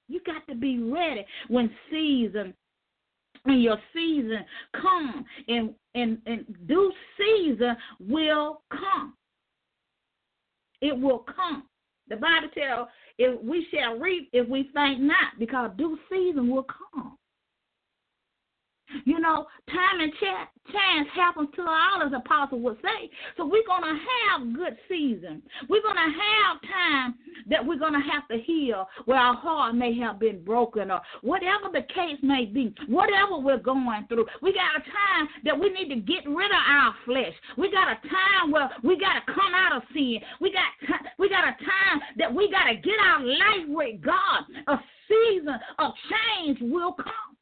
You 0.07 0.19
got 0.25 0.45
to 0.47 0.55
be 0.55 0.79
ready 0.79 1.25
when 1.47 1.69
season 1.89 2.53
when 3.43 3.59
your 3.59 3.77
season 3.93 4.45
come 4.81 5.25
and 5.47 5.73
and 5.95 6.17
and 6.25 6.45
due 6.67 6.91
season 7.17 7.75
will 7.99 8.61
come. 8.71 9.15
It 10.81 10.97
will 10.97 11.19
come. 11.19 11.63
The 12.09 12.17
Bible 12.17 12.49
tells 12.53 12.87
if 13.17 13.41
we 13.41 13.67
shall 13.73 13.97
reap 13.97 14.29
if 14.33 14.47
we 14.47 14.69
think 14.73 14.99
not, 14.99 15.39
because 15.39 15.71
due 15.77 15.97
season 16.09 16.49
will 16.49 16.65
come. 16.93 17.17
You 19.05 19.19
know, 19.19 19.47
time 19.69 19.99
and 19.99 20.11
ch- 20.13 20.71
chance 20.71 21.07
happens 21.15 21.49
to 21.55 21.61
all, 21.61 22.03
as 22.05 22.13
apostle 22.13 22.59
would 22.61 22.77
say. 22.81 23.09
So 23.37 23.45
we're 23.45 23.65
going 23.67 23.83
to 23.83 23.97
have 23.97 24.55
good 24.55 24.77
season. 24.87 25.41
We're 25.69 25.81
going 25.81 25.95
to 25.95 26.01
have 26.01 26.61
time 26.61 27.15
that 27.49 27.65
we're 27.65 27.79
going 27.79 27.93
to 27.93 28.07
have 28.11 28.27
to 28.29 28.37
heal 28.37 28.87
where 29.05 29.17
our 29.17 29.35
heart 29.35 29.75
may 29.75 29.97
have 29.99 30.19
been 30.19 30.43
broken 30.43 30.91
or 30.91 31.01
whatever 31.21 31.69
the 31.71 31.81
case 31.93 32.19
may 32.21 32.45
be, 32.45 32.73
whatever 32.87 33.37
we're 33.37 33.57
going 33.57 34.05
through. 34.07 34.25
We 34.41 34.53
got 34.53 34.79
a 34.79 34.83
time 34.83 35.27
that 35.45 35.59
we 35.59 35.69
need 35.69 35.89
to 35.89 35.99
get 35.99 36.25
rid 36.27 36.51
of 36.51 36.63
our 36.67 36.95
flesh. 37.05 37.33
We 37.57 37.71
got 37.71 37.91
a 37.91 37.99
time 38.07 38.51
where 38.51 38.69
we 38.83 38.99
got 38.99 39.13
to 39.19 39.33
come 39.33 39.53
out 39.55 39.75
of 39.75 39.83
sin. 39.93 40.19
We 40.39 40.51
got 40.51 40.71
t- 40.87 41.09
we 41.19 41.29
got 41.29 41.43
a 41.43 41.55
time 41.59 42.01
that 42.17 42.33
we 42.33 42.49
got 42.51 42.65
to 42.65 42.75
get 42.75 42.99
our 42.99 43.23
life 43.23 43.67
with 43.67 44.01
God. 44.01 44.43
A 44.67 44.79
season 45.07 45.55
of 45.79 45.91
change 46.09 46.59
will 46.61 46.93
come. 46.93 47.32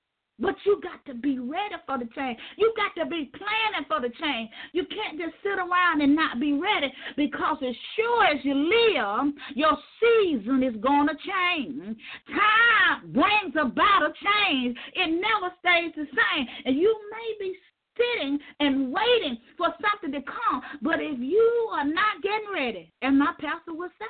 But 0.42 0.56
you 0.66 0.82
got 0.82 1.06
to 1.06 1.14
be 1.14 1.38
ready 1.38 1.76
for 1.86 2.00
the 2.00 2.10
change. 2.16 2.40
You 2.58 2.74
got 2.76 3.00
to 3.02 3.08
be 3.08 3.32
planning 3.38 3.86
for 3.88 4.02
the 4.02 4.10
change. 4.20 4.50
You 4.74 4.86
can't 4.90 5.20
just 5.20 5.36
sit 5.44 5.60
around 5.60 6.02
and 6.02 6.16
not 6.16 6.40
be 6.40 6.54
ready 6.54 6.92
because 7.16 7.58
as 7.62 7.76
sure 7.96 8.26
as 8.26 8.44
you 8.44 8.56
live, 8.56 9.34
your 9.54 9.78
season 10.02 10.64
is 10.64 10.76
going 10.82 11.08
to 11.08 11.16
change. 11.22 11.98
Time 12.28 13.14
brings 13.14 13.54
about 13.54 14.02
a 14.02 14.14
change. 14.18 14.76
It 14.96 15.10
never 15.22 15.54
stays 15.60 15.94
the 15.96 16.06
same. 16.10 16.48
And 16.66 16.76
you 16.76 16.90
may 17.12 17.46
be 17.46 17.56
sitting 17.96 18.40
and 18.60 18.92
waiting 18.92 19.38
for 19.58 19.68
something 19.78 20.12
to 20.12 20.26
come. 20.26 20.62
But 20.82 21.00
if 21.00 21.20
you 21.20 21.70
are 21.74 21.86
not 21.86 22.22
getting 22.24 22.52
ready, 22.52 22.92
and 23.02 23.20
my 23.20 23.34
pastor 23.40 23.74
would 23.74 23.92
say, 24.00 24.06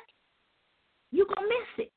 you're 1.10 1.26
going 1.26 1.48
to 1.48 1.54
miss 1.54 1.86
it. 1.86 1.92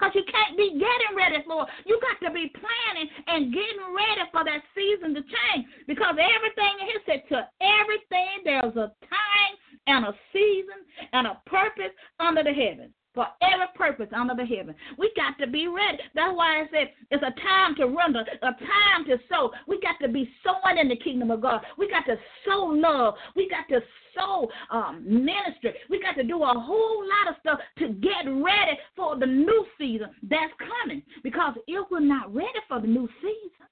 Because 0.00 0.16
you 0.16 0.24
can't 0.32 0.56
be 0.56 0.80
getting 0.80 1.12
ready 1.12 1.44
for 1.44 1.68
it. 1.68 1.68
You 1.84 2.00
got 2.00 2.24
to 2.26 2.32
be 2.32 2.48
planning 2.56 3.08
and 3.28 3.52
getting 3.52 3.84
ready 3.92 4.24
for 4.32 4.44
that 4.48 4.64
season 4.72 5.12
to 5.12 5.20
change. 5.20 5.68
Because 5.86 6.16
everything 6.16 6.72
in 6.80 6.86
here 6.88 7.04
said 7.04 7.22
to 7.28 7.44
everything 7.60 8.40
there's 8.48 8.76
a 8.80 8.88
time 9.04 9.52
and 9.86 10.06
a 10.06 10.14
season 10.32 10.88
and 11.12 11.26
a 11.26 11.36
purpose 11.44 11.92
under 12.18 12.42
the 12.42 12.52
heavens 12.52 12.94
for 13.14 13.26
every 13.42 13.66
purpose 13.74 14.08
under 14.14 14.34
the 14.34 14.44
heaven. 14.44 14.74
We 14.98 15.12
got 15.16 15.38
to 15.38 15.50
be 15.50 15.66
ready. 15.66 15.98
That's 16.14 16.34
why 16.34 16.60
I 16.60 16.64
said 16.70 16.92
it's 17.10 17.22
a 17.22 17.40
time 17.40 17.74
to 17.76 17.86
render, 17.86 18.20
a 18.20 18.52
time 18.52 19.04
to 19.06 19.18
sow. 19.28 19.50
We 19.66 19.80
got 19.80 19.96
to 20.00 20.12
be 20.12 20.30
sowing 20.44 20.78
in 20.78 20.88
the 20.88 20.96
kingdom 20.96 21.30
of 21.30 21.40
God. 21.40 21.62
We 21.76 21.90
got 21.90 22.06
to 22.06 22.16
sow 22.46 22.66
love. 22.66 23.14
We 23.34 23.48
got 23.48 23.68
to 23.74 23.84
sow 24.16 24.48
um, 24.70 25.04
ministry. 25.04 25.74
We 25.88 26.00
got 26.00 26.14
to 26.16 26.24
do 26.24 26.42
a 26.42 26.46
whole 26.46 27.02
lot 27.02 27.34
of 27.34 27.40
stuff 27.40 27.58
to 27.78 27.88
get 27.94 28.26
ready 28.26 28.78
for 28.94 29.18
the 29.18 29.26
new 29.26 29.66
season 29.78 30.08
that's 30.22 30.52
coming. 30.58 31.02
Because 31.22 31.54
if 31.66 31.86
we're 31.90 32.00
not 32.00 32.32
ready 32.34 32.48
for 32.68 32.80
the 32.80 32.86
new 32.86 33.08
season, 33.20 33.66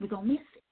we're 0.00 0.08
going 0.08 0.26
to 0.26 0.32
miss 0.32 0.40
it. 0.54 0.62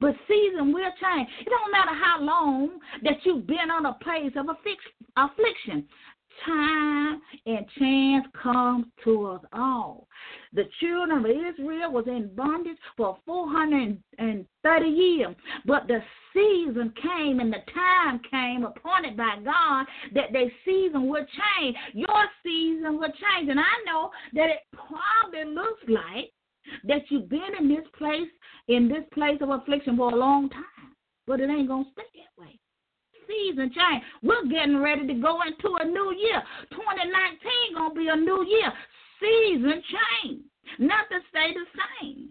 But 0.00 0.14
season 0.26 0.72
will 0.72 0.90
change. 0.98 1.28
It 1.40 1.50
don't 1.50 1.70
matter 1.70 1.92
how 1.92 2.22
long 2.22 2.80
that 3.02 3.18
you've 3.24 3.46
been 3.46 3.70
on 3.70 3.84
a 3.84 3.92
place 4.02 4.32
of 4.34 4.46
affliction 4.48 5.86
time 6.44 7.20
and 7.46 7.66
chance 7.78 8.26
comes 8.42 8.86
to 9.04 9.26
us 9.26 9.40
all. 9.52 10.06
The 10.52 10.64
children 10.80 11.18
of 11.18 11.26
Israel 11.26 11.92
was 11.92 12.06
in 12.06 12.34
bondage 12.34 12.76
for 12.96 13.16
430 13.26 14.86
years, 14.86 15.34
but 15.64 15.86
the 15.86 16.00
season 16.32 16.92
came 17.00 17.40
and 17.40 17.52
the 17.52 17.62
time 17.72 18.20
came 18.30 18.64
appointed 18.64 19.16
by 19.16 19.36
God 19.44 19.86
that 20.14 20.32
their 20.32 20.50
season 20.64 21.08
would 21.08 21.26
change. 21.28 21.76
Your 21.94 22.24
season 22.42 22.98
would 22.98 23.12
change. 23.12 23.50
And 23.50 23.60
I 23.60 23.84
know 23.86 24.10
that 24.34 24.50
it 24.50 24.60
probably 24.72 25.52
looks 25.52 25.82
like 25.88 26.30
that 26.84 27.02
you've 27.10 27.28
been 27.28 27.54
in 27.58 27.68
this 27.68 27.86
place, 27.96 28.28
in 28.68 28.88
this 28.88 29.04
place 29.12 29.38
of 29.40 29.50
affliction 29.50 29.96
for 29.96 30.12
a 30.12 30.16
long 30.16 30.48
time, 30.50 30.94
but 31.26 31.40
it 31.40 31.50
ain't 31.50 31.68
going 31.68 31.84
to 31.84 31.90
stay 31.92 32.02
that 32.14 32.42
way 32.42 32.60
season 33.30 33.70
change. 33.70 34.02
We're 34.22 34.46
getting 34.50 34.82
ready 34.82 35.06
to 35.06 35.14
go 35.14 35.38
into 35.42 35.76
a 35.80 35.84
new 35.84 36.14
year. 36.18 36.42
2019 36.70 37.74
gonna 37.76 37.94
be 37.94 38.08
a 38.08 38.16
new 38.16 38.44
year. 38.44 38.72
Season 39.20 39.82
change. 39.86 40.42
Nothing 40.78 41.20
stay 41.30 41.54
the 41.54 41.66
same. 41.78 42.28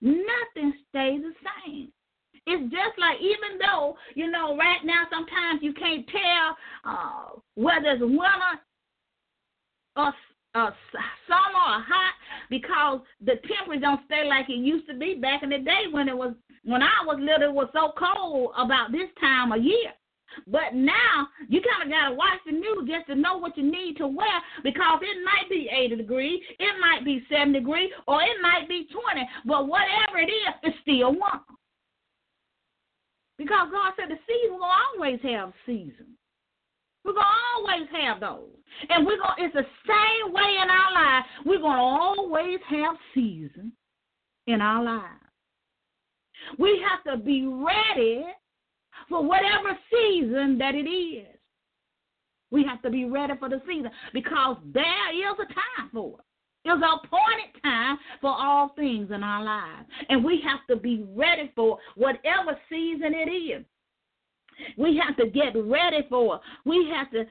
Nothing 0.00 0.72
stay 0.88 1.18
the 1.18 1.32
same. 1.44 1.92
It's 2.46 2.72
just 2.72 2.98
like 2.98 3.20
even 3.20 3.58
though 3.58 3.96
you 4.14 4.30
know 4.30 4.56
right 4.56 4.80
now 4.84 5.04
sometimes 5.10 5.60
you 5.62 5.74
can't 5.74 6.06
tell 6.08 6.56
uh, 6.84 7.38
whether 7.54 7.90
it's 7.90 8.00
winter 8.00 8.56
or 9.96 10.14
uh, 10.54 10.70
summer 11.28 11.64
or 11.66 11.80
hot 11.86 12.14
because 12.48 13.00
the 13.20 13.34
temperature 13.46 13.80
don't 13.80 14.00
stay 14.06 14.26
like 14.26 14.48
it 14.48 14.58
used 14.58 14.88
to 14.88 14.94
be 14.94 15.14
back 15.14 15.42
in 15.42 15.50
the 15.50 15.58
day 15.58 15.86
when 15.90 16.08
it 16.08 16.16
was 16.16 16.34
when 16.64 16.82
I 16.82 17.04
was 17.06 17.16
little, 17.18 17.48
it 17.48 17.54
was 17.54 17.70
so 17.72 17.92
cold 17.96 18.52
about 18.58 18.92
this 18.92 19.08
time 19.20 19.52
of 19.52 19.64
year. 19.64 19.92
But 20.46 20.74
now 20.74 21.26
you 21.48 21.60
kind 21.60 21.88
of 21.88 21.90
got 21.90 22.10
to 22.10 22.14
watch 22.14 22.38
the 22.46 22.52
news 22.52 22.86
just 22.86 23.06
to 23.08 23.14
know 23.14 23.38
what 23.38 23.56
you 23.56 23.64
need 23.64 23.96
to 23.96 24.06
wear 24.06 24.38
because 24.62 25.00
it 25.02 25.24
might 25.24 25.48
be 25.48 25.68
80 25.72 25.96
degrees, 25.96 26.40
it 26.58 26.74
might 26.80 27.04
be 27.04 27.24
70 27.30 27.58
degrees, 27.58 27.90
or 28.06 28.22
it 28.22 28.36
might 28.42 28.68
be 28.68 28.86
20. 28.92 29.28
But 29.46 29.66
whatever 29.66 30.18
it 30.18 30.30
is, 30.30 30.54
it's 30.62 30.76
still 30.82 31.12
warm. 31.14 31.40
Because 33.38 33.68
God 33.72 33.92
said 33.96 34.10
the 34.10 34.20
season 34.28 34.58
will 34.58 34.68
always 34.68 35.18
have 35.22 35.52
seasons. 35.64 36.19
We're 37.04 37.14
gonna 37.14 37.26
always 37.56 37.88
have 38.02 38.20
those, 38.20 38.48
and 38.88 39.06
we're 39.06 39.18
gonna. 39.18 39.34
It's 39.38 39.54
the 39.54 39.66
same 39.86 40.32
way 40.32 40.58
in 40.62 40.70
our 40.70 40.92
lives. 40.92 41.26
We're 41.46 41.60
gonna 41.60 41.82
always 41.82 42.58
have 42.68 42.96
seasons 43.14 43.72
in 44.46 44.60
our 44.60 44.82
lives. 44.82 45.20
We 46.58 46.82
have 46.88 47.04
to 47.04 47.22
be 47.22 47.46
ready 47.46 48.24
for 49.08 49.22
whatever 49.22 49.76
season 49.90 50.58
that 50.58 50.74
it 50.74 50.88
is. 50.88 51.26
We 52.50 52.64
have 52.64 52.82
to 52.82 52.90
be 52.90 53.04
ready 53.04 53.34
for 53.38 53.48
the 53.48 53.62
season 53.66 53.90
because 54.12 54.56
there 54.72 55.14
is 55.14 55.36
a 55.38 55.46
time 55.46 55.90
for 55.92 56.18
it. 56.18 56.24
An 56.64 56.82
appointed 56.82 57.62
time 57.62 57.98
for 58.20 58.30
all 58.30 58.72
things 58.76 59.10
in 59.10 59.24
our 59.24 59.42
lives. 59.42 59.88
And 60.08 60.22
we 60.22 60.42
have 60.46 60.60
to 60.68 60.76
be 60.76 61.06
ready 61.14 61.50
for 61.56 61.78
whatever 61.94 62.58
season 62.68 63.14
it 63.14 63.30
is. 63.30 63.64
We 64.76 65.00
have 65.04 65.16
to 65.16 65.26
get 65.26 65.54
ready 65.56 66.06
for. 66.08 66.40
We 66.64 66.90
have 66.94 67.10
to 67.12 67.24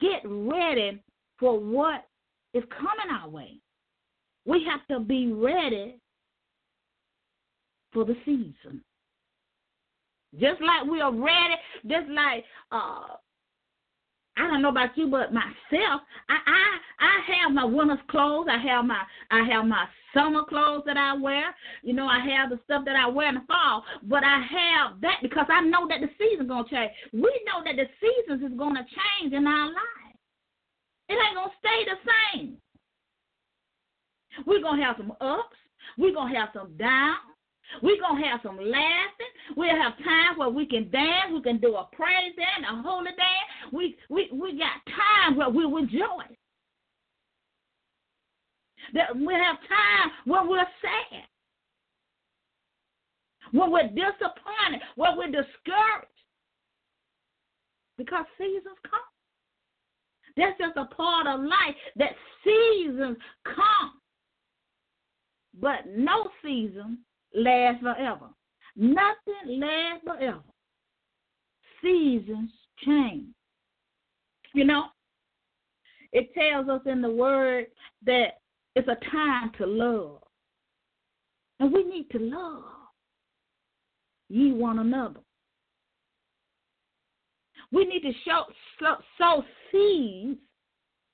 get 0.00 0.22
ready 0.24 1.02
for 1.38 1.58
what 1.58 2.06
is 2.54 2.64
coming 2.70 3.14
our 3.20 3.28
way. 3.28 3.58
We 4.44 4.64
have 4.68 4.86
to 4.88 5.04
be 5.04 5.32
ready 5.32 5.98
for 7.92 8.04
the 8.04 8.16
season. 8.24 8.82
Just 10.38 10.60
like 10.62 10.90
we 10.90 11.00
are 11.00 11.12
ready, 11.12 11.54
just 11.86 12.08
like 12.08 12.44
uh 12.70 13.16
I 14.34 14.48
don't 14.48 14.62
know 14.62 14.70
about 14.70 14.96
you, 14.96 15.08
but 15.08 15.32
myself, 15.32 16.00
I 16.28 16.38
I 16.46 16.78
I 17.00 17.42
have 17.42 17.52
my 17.52 17.64
winter's 17.64 17.98
clothes. 18.08 18.46
I 18.50 18.56
have 18.56 18.84
my 18.84 19.02
I 19.30 19.42
have 19.50 19.66
my 19.66 19.86
summer 20.14 20.44
clothes 20.44 20.82
that 20.86 20.96
I 20.96 21.14
wear. 21.14 21.54
You 21.82 21.92
know, 21.94 22.06
I 22.06 22.20
have 22.20 22.50
the 22.50 22.60
stuff 22.64 22.84
that 22.84 22.96
I 22.96 23.08
wear 23.08 23.28
in 23.28 23.36
the 23.36 23.44
fall. 23.46 23.84
But 24.04 24.24
I 24.24 24.40
have 24.40 25.00
that 25.00 25.18
because 25.22 25.46
I 25.48 25.60
know 25.62 25.86
that 25.88 26.00
the 26.00 26.10
season's 26.18 26.48
gonna 26.48 26.68
change. 26.68 26.92
We 27.12 27.32
know 27.46 27.62
that 27.64 27.76
the 27.76 27.88
seasons 28.00 28.42
is 28.50 28.58
gonna 28.58 28.84
change 28.84 29.32
in 29.32 29.46
our 29.46 29.66
lives. 29.66 30.18
It 31.08 31.14
ain't 31.14 31.36
gonna 31.36 31.52
stay 31.58 31.84
the 31.84 31.98
same. 32.34 32.56
We're 34.46 34.62
gonna 34.62 34.84
have 34.84 34.96
some 34.96 35.12
ups. 35.20 35.56
We're 35.98 36.14
gonna 36.14 36.38
have 36.38 36.50
some 36.54 36.76
downs. 36.76 37.32
We're 37.80 38.00
going 38.00 38.22
to 38.22 38.28
have 38.28 38.40
some 38.42 38.56
laughing. 38.56 39.32
We'll 39.56 39.70
have 39.70 39.96
time 39.98 40.36
where 40.36 40.50
we 40.50 40.66
can 40.66 40.90
dance. 40.90 41.32
We 41.32 41.42
can 41.42 41.58
do 41.58 41.76
a 41.76 41.88
praise 41.92 42.34
dance, 42.36 42.66
a 42.70 42.82
holy 42.82 43.06
dance. 43.06 43.72
We, 43.72 43.96
we, 44.10 44.28
we 44.32 44.58
got 44.58 44.82
time 44.86 45.36
where 45.36 45.48
we 45.48 45.64
rejoice. 45.64 46.36
That 48.94 49.16
we 49.16 49.32
have 49.34 49.56
time 49.68 50.10
when 50.24 50.48
we're 50.48 50.66
sad, 50.80 51.24
when 53.52 53.70
we're 53.70 53.88
disappointed, 53.88 54.80
when 54.96 55.16
we're 55.16 55.26
discouraged. 55.26 56.08
Because 57.98 58.24
seasons 58.38 58.78
come. 58.88 59.00
That's 60.36 60.58
just 60.58 60.76
a 60.76 60.86
part 60.94 61.26
of 61.26 61.40
life 61.40 61.76
that 61.96 62.12
seasons 62.42 63.18
come. 63.44 63.92
But 65.60 65.86
no 65.94 66.30
season 66.42 66.98
lasts 67.34 67.82
forever. 67.82 68.28
Nothing 68.76 69.60
lasts 69.60 70.04
forever. 70.06 70.42
Seasons 71.82 72.50
change. 72.84 73.26
You 74.54 74.64
know, 74.64 74.84
it 76.12 76.32
tells 76.34 76.68
us 76.68 76.80
in 76.86 77.02
the 77.02 77.10
word 77.10 77.66
that 78.06 78.38
it's 78.74 78.88
a 78.88 78.96
time 79.10 79.52
to 79.58 79.66
love. 79.66 80.18
And 81.60 81.72
we 81.72 81.84
need 81.84 82.10
to 82.10 82.18
love 82.18 82.64
ye 84.28 84.52
one 84.52 84.78
another. 84.78 85.20
We 87.70 87.84
need 87.84 88.00
to 88.00 88.12
show, 88.24 88.44
sow, 88.78 88.96
sow 89.18 89.44
seeds 89.70 90.38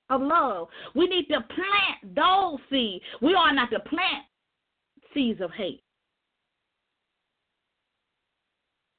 of 0.09 0.21
love. 0.21 0.67
We 0.95 1.07
need 1.07 1.27
to 1.27 1.41
plant 1.41 2.15
those 2.15 2.59
seeds. 2.69 3.03
We 3.21 3.33
are 3.35 3.53
not 3.53 3.69
to 3.71 3.79
plant 3.79 4.25
seeds 5.13 5.41
of 5.41 5.51
hate. 5.51 5.83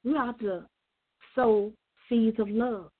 We 0.04 0.12
ought 0.12 0.38
to 0.40 0.66
sow 1.34 1.72
seeds 2.08 2.38
of 2.38 2.48
love. 2.48 2.90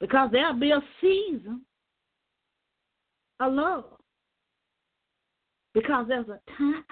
Because 0.00 0.30
there'll 0.32 0.58
be 0.58 0.70
a 0.70 0.82
season 1.00 1.62
of 3.42 3.52
love. 3.54 3.84
Because 5.74 6.06
there's 6.08 6.28
a 6.28 6.40
time 6.56 6.84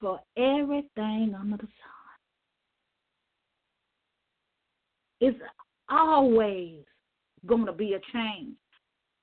for 0.00 0.20
everything 0.36 1.34
under 1.38 1.56
the 1.56 1.62
sun. 1.62 1.70
It's 5.20 5.38
always 5.88 6.80
going 7.46 7.66
to 7.66 7.72
be 7.72 7.94
a 7.94 8.00
change. 8.12 8.56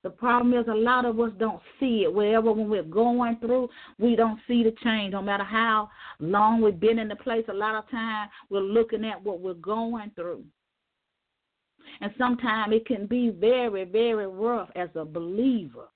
The 0.02 0.08
problem 0.08 0.58
is 0.58 0.66
a 0.66 0.74
lot 0.74 1.04
of 1.04 1.20
us 1.20 1.30
don't 1.38 1.60
see 1.78 2.04
it. 2.04 2.14
Wherever 2.14 2.52
when 2.52 2.70
we're 2.70 2.82
going 2.82 3.36
through, 3.36 3.68
we 3.98 4.16
don't 4.16 4.40
see 4.48 4.62
the 4.62 4.72
change. 4.82 5.12
No 5.12 5.20
matter 5.20 5.44
how 5.44 5.90
long 6.20 6.62
we've 6.62 6.80
been 6.80 6.98
in 6.98 7.08
the 7.08 7.16
place, 7.16 7.44
a 7.48 7.52
lot 7.52 7.74
of 7.74 7.90
time 7.90 8.30
we're 8.48 8.60
looking 8.60 9.04
at 9.04 9.22
what 9.22 9.40
we're 9.40 9.52
going 9.54 10.10
through. 10.14 10.42
And 12.00 12.12
sometimes 12.18 12.72
it 12.74 12.86
can 12.86 13.06
be 13.06 13.30
very, 13.30 13.84
very 13.84 14.26
rough 14.26 14.70
as 14.76 14.88
a 14.94 15.04
believer. 15.04 15.88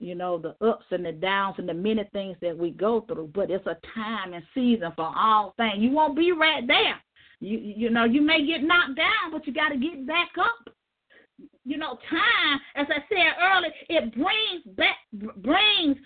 You 0.00 0.14
know, 0.14 0.38
the 0.38 0.54
ups 0.64 0.84
and 0.90 1.04
the 1.04 1.12
downs 1.12 1.56
and 1.58 1.68
the 1.68 1.74
many 1.74 2.04
things 2.12 2.36
that 2.40 2.56
we 2.56 2.70
go 2.70 3.00
through. 3.08 3.30
But 3.34 3.50
it's 3.50 3.66
a 3.66 3.76
time 3.94 4.32
and 4.32 4.44
season 4.54 4.92
for 4.94 5.12
all 5.16 5.54
things. 5.56 5.78
You 5.78 5.90
won't 5.90 6.16
be 6.16 6.32
right 6.32 6.66
there. 6.66 7.00
You 7.40 7.58
you 7.58 7.90
know, 7.90 8.04
you 8.04 8.20
may 8.20 8.46
get 8.46 8.62
knocked 8.62 8.96
down, 8.96 9.32
but 9.32 9.46
you 9.46 9.52
gotta 9.52 9.76
get 9.76 10.06
back 10.06 10.30
up 10.38 10.72
you 11.68 11.76
know, 11.76 11.98
time, 12.08 12.60
as 12.76 12.86
I 12.88 13.00
said 13.08 13.34
earlier, 13.42 13.72
it 13.90 14.14
brings 14.14 14.76
back 14.76 14.96
brings 15.42 15.98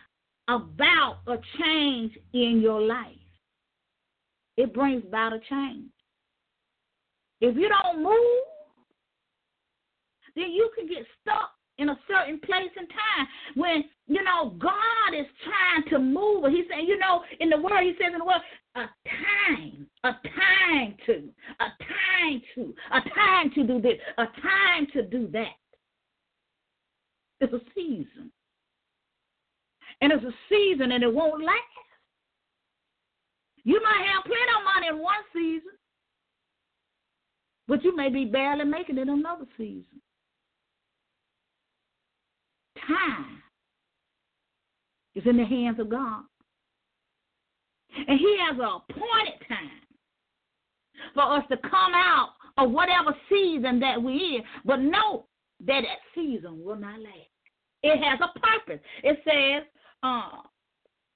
about 0.49 1.19
a 1.29 1.37
change 1.59 2.19
in 2.33 2.61
your 2.61 2.81
life. 2.81 3.17
It 4.57 4.75
brings 4.75 5.05
about 5.07 5.33
a 5.33 5.39
change. 5.49 5.91
If 7.41 7.57
you 7.57 7.69
don't 7.69 8.03
move, 8.03 8.43
then 10.37 10.51
you 10.51 10.71
can 10.77 10.87
get 10.87 11.05
stuck 11.21 11.51
in 11.79 11.89
a 11.89 11.99
certain 12.07 12.39
place 12.41 12.71
and 12.77 12.89
time 12.89 13.27
when 13.55 13.85
you 14.07 14.23
know 14.23 14.55
God 14.59 15.19
is 15.19 15.27
trying 15.45 15.89
to 15.91 15.99
move. 15.99 16.45
He's 16.51 16.67
saying, 16.71 16.87
you 16.87 16.99
know, 16.99 17.23
in 17.41 17.51
the 17.51 17.57
word, 17.57 17.83
he 17.83 17.93
says 17.99 18.13
in 18.13 18.19
the 18.19 18.25
word, 18.25 18.43
a 18.75 18.85
time, 19.09 19.87
a 20.05 20.13
time 20.13 20.95
to, 21.07 21.29
a 21.61 21.69
time 21.85 22.43
to, 22.55 22.75
a 22.93 23.01
time 23.15 23.51
to 23.55 23.65
do 23.65 23.81
this, 23.81 23.99
a 24.19 24.25
time 24.41 24.87
to 24.93 25.03
do 25.03 25.29
that. 25.33 25.57
It's 27.41 27.53
a 27.53 27.61
season. 27.75 28.31
And 30.01 30.13
it's 30.13 30.25
a 30.25 30.35
season 30.49 30.93
and 30.93 31.03
it 31.03 31.13
won't 31.13 31.43
last. 31.43 31.59
You 33.65 33.81
might 33.83 34.05
have 34.13 34.25
plenty 34.25 34.53
of 34.59 34.65
money 34.75 34.87
in 34.89 35.03
one 35.03 35.23
season, 35.33 35.73
but 37.69 37.85
you 37.85 37.95
may 37.95 38.09
be 38.09 38.25
barely 38.25 38.65
making 38.65 38.99
it 38.99 39.09
another 39.09 39.47
season. 39.57 40.02
Time 42.87 43.43
is 45.15 45.25
in 45.27 45.37
the 45.37 45.45
hands 45.45 45.79
of 45.79 45.91
God. 45.91 46.23
And 48.09 48.19
He 48.19 48.39
has 48.41 48.59
an 48.59 48.65
appointed 48.65 49.49
time 49.49 49.83
for 51.15 51.23
us 51.23 51.45
to 51.51 51.57
come 51.59 51.95
out 51.95 52.31
of 52.59 52.71
whatever 52.71 53.15
season 53.29 53.81
that 53.81 54.03
we're 54.03 54.37
in. 54.37 54.43
But 54.65 54.77
know 54.77 55.27
that 55.67 55.83
that 55.83 55.99
season 56.15 56.65
will 56.65 56.77
not 56.77 57.01
last. 57.01 57.29
It 57.83 58.03
has 58.03 58.21
a 58.21 58.39
purpose. 58.39 58.81
It 59.03 59.19
says, 59.25 59.69
uh, 60.03 60.43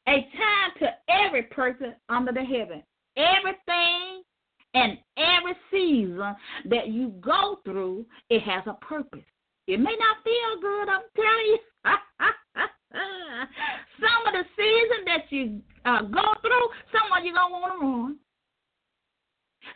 a 0.08 0.12
time 0.12 0.70
to 0.80 0.88
every 1.08 1.42
person 1.44 1.94
under 2.08 2.32
the 2.32 2.44
heaven. 2.44 2.82
Everything 3.16 4.22
and 4.74 4.98
every 5.16 5.56
season 5.70 6.34
that 6.66 6.88
you 6.88 7.14
go 7.20 7.60
through, 7.64 8.04
it 8.30 8.42
has 8.42 8.62
a 8.66 8.74
purpose. 8.84 9.24
It 9.66 9.80
may 9.80 9.96
not 9.98 10.22
feel 10.22 10.60
good, 10.60 10.88
I'm 10.88 11.02
telling 11.16 11.46
you. 11.46 11.58
some 14.00 14.22
of 14.26 14.32
the 14.32 14.44
season 14.56 15.04
that 15.06 15.24
you 15.30 15.60
uh, 15.84 16.02
go 16.02 16.22
through, 16.40 16.68
some 16.92 17.10
of 17.16 17.24
you 17.24 17.34
gonna 17.34 17.52
want 17.52 17.72
to 17.74 17.86
run. 17.86 18.16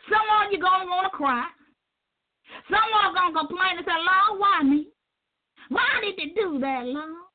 Some 0.09 0.27
of 0.45 0.51
you 0.51 0.59
gonna 0.59 0.85
want 0.85 1.11
to 1.11 1.17
cry. 1.17 1.45
Some 2.69 2.79
of 2.79 3.11
you 3.11 3.15
gonna 3.15 3.47
complain 3.47 3.77
and 3.77 3.85
say, 3.85 3.95
"Lord, 3.95 4.39
why 4.39 4.63
me? 4.63 4.87
Why 5.69 5.87
did 6.01 6.15
they 6.17 6.33
do 6.35 6.59
that, 6.59 6.85
Lord? 6.85 7.27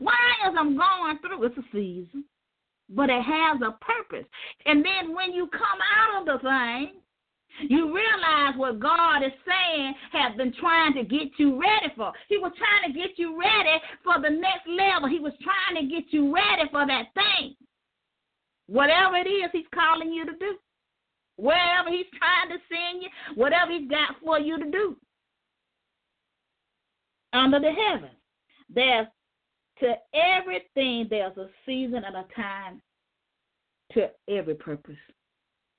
Why 0.00 0.20
is 0.48 0.54
I'm 0.58 0.76
going 0.76 1.18
through? 1.20 1.44
It's 1.44 1.58
a 1.58 1.64
season, 1.72 2.24
but 2.88 3.08
it 3.08 3.22
has 3.22 3.60
a 3.62 3.72
purpose. 3.84 4.26
And 4.66 4.84
then 4.84 5.14
when 5.14 5.32
you 5.32 5.48
come 5.48 5.80
out 5.96 6.20
of 6.20 6.26
the 6.26 6.38
thing, 6.42 7.00
you 7.60 7.86
realize 7.94 8.54
what 8.56 8.80
God 8.80 9.22
is 9.22 9.32
saying 9.46 9.94
has 10.12 10.36
been 10.36 10.52
trying 10.60 10.94
to 10.94 11.02
get 11.04 11.28
you 11.38 11.60
ready 11.60 11.92
for. 11.96 12.12
He 12.28 12.38
was 12.38 12.52
trying 12.56 12.92
to 12.92 12.98
get 12.98 13.18
you 13.18 13.38
ready 13.38 13.82
for 14.04 14.20
the 14.20 14.30
next 14.30 14.66
level. 14.68 15.08
He 15.08 15.20
was 15.20 15.32
trying 15.42 15.82
to 15.82 15.94
get 15.94 16.04
you 16.10 16.34
ready 16.34 16.68
for 16.70 16.86
that 16.86 17.06
thing. 17.14 17.54
Whatever 18.66 19.16
it 19.16 19.28
is 19.28 19.50
He's 19.52 19.66
calling 19.74 20.12
you 20.12 20.26
to 20.26 20.32
do. 20.38 20.56
Wherever 21.36 21.90
He's 21.90 22.06
trying 22.18 22.50
to 22.50 22.62
send 22.68 23.02
you, 23.02 23.08
whatever 23.34 23.72
He's 23.72 23.88
got 23.88 24.16
for 24.24 24.38
you 24.38 24.58
to 24.58 24.70
do. 24.70 24.96
Under 27.32 27.60
the 27.60 27.72
heaven. 27.72 28.10
There's 28.68 29.06
to 29.80 29.94
everything, 30.14 31.06
there's 31.10 31.36
a 31.36 31.48
season 31.66 32.02
and 32.04 32.16
a 32.16 32.24
time 32.34 32.80
to 33.92 34.10
every 34.28 34.54
purpose. 34.54 34.96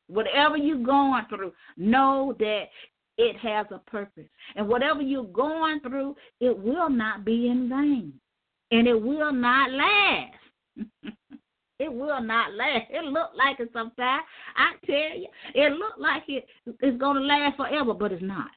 Whatever 0.07 0.57
you're 0.57 0.83
going 0.83 1.25
through, 1.29 1.51
know 1.75 2.35
that 2.39 2.65
it 3.17 3.35
has 3.37 3.65
a 3.71 3.79
purpose. 3.89 4.27
And 4.55 4.67
whatever 4.67 5.01
you're 5.01 5.23
going 5.23 5.79
through, 5.81 6.15
it 6.39 6.57
will 6.57 6.89
not 6.89 7.25
be 7.25 7.47
in 7.47 7.69
vain. 7.69 8.13
And 8.71 8.87
it 8.87 9.01
will 9.01 9.33
not 9.33 9.71
last. 9.71 10.33
it 11.79 11.91
will 11.91 12.21
not 12.21 12.53
last. 12.53 12.85
It 12.89 13.05
look 13.05 13.31
like 13.35 13.59
it 13.59 13.69
sometimes. 13.73 14.23
I 14.55 14.73
tell 14.85 15.19
you, 15.19 15.27
it 15.55 15.71
look 15.73 15.93
like 15.97 16.23
it 16.27 16.45
it's 16.81 16.97
gonna 16.99 17.21
last 17.21 17.57
forever, 17.57 17.93
but 17.93 18.11
it's 18.11 18.23
not. 18.23 18.51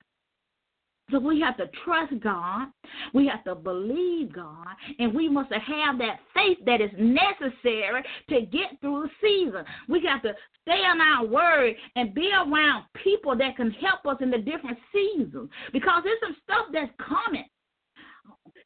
So 1.10 1.18
we 1.18 1.40
have 1.40 1.56
to 1.56 1.68
trust 1.84 2.12
God. 2.20 2.68
We 3.14 3.26
have 3.26 3.44
to 3.44 3.54
believe 3.54 4.32
God. 4.32 4.66
And 4.98 5.14
we 5.14 5.28
must 5.28 5.52
have 5.52 5.98
that 5.98 6.20
faith 6.34 6.58
that 6.66 6.80
is 6.80 6.90
necessary 6.98 8.02
to 8.28 8.42
get 8.42 8.80
through 8.80 9.08
the 9.08 9.10
season. 9.20 9.64
We 9.88 10.04
have 10.06 10.22
to 10.22 10.34
stay 10.62 10.82
on 10.84 11.00
our 11.00 11.26
word 11.26 11.74
and 11.96 12.14
be 12.14 12.30
around 12.32 12.84
people 13.02 13.36
that 13.36 13.56
can 13.56 13.70
help 13.72 14.06
us 14.06 14.18
in 14.20 14.30
the 14.30 14.38
different 14.38 14.78
seasons. 14.92 15.50
Because 15.72 16.02
there's 16.04 16.20
some 16.22 16.36
stuff 16.44 16.66
that's 16.72 16.92
coming 16.98 17.46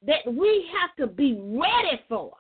that 0.07 0.27
we 0.27 0.67
have 0.81 0.95
to 0.97 1.13
be 1.13 1.39
ready 1.41 2.01
for. 2.09 2.33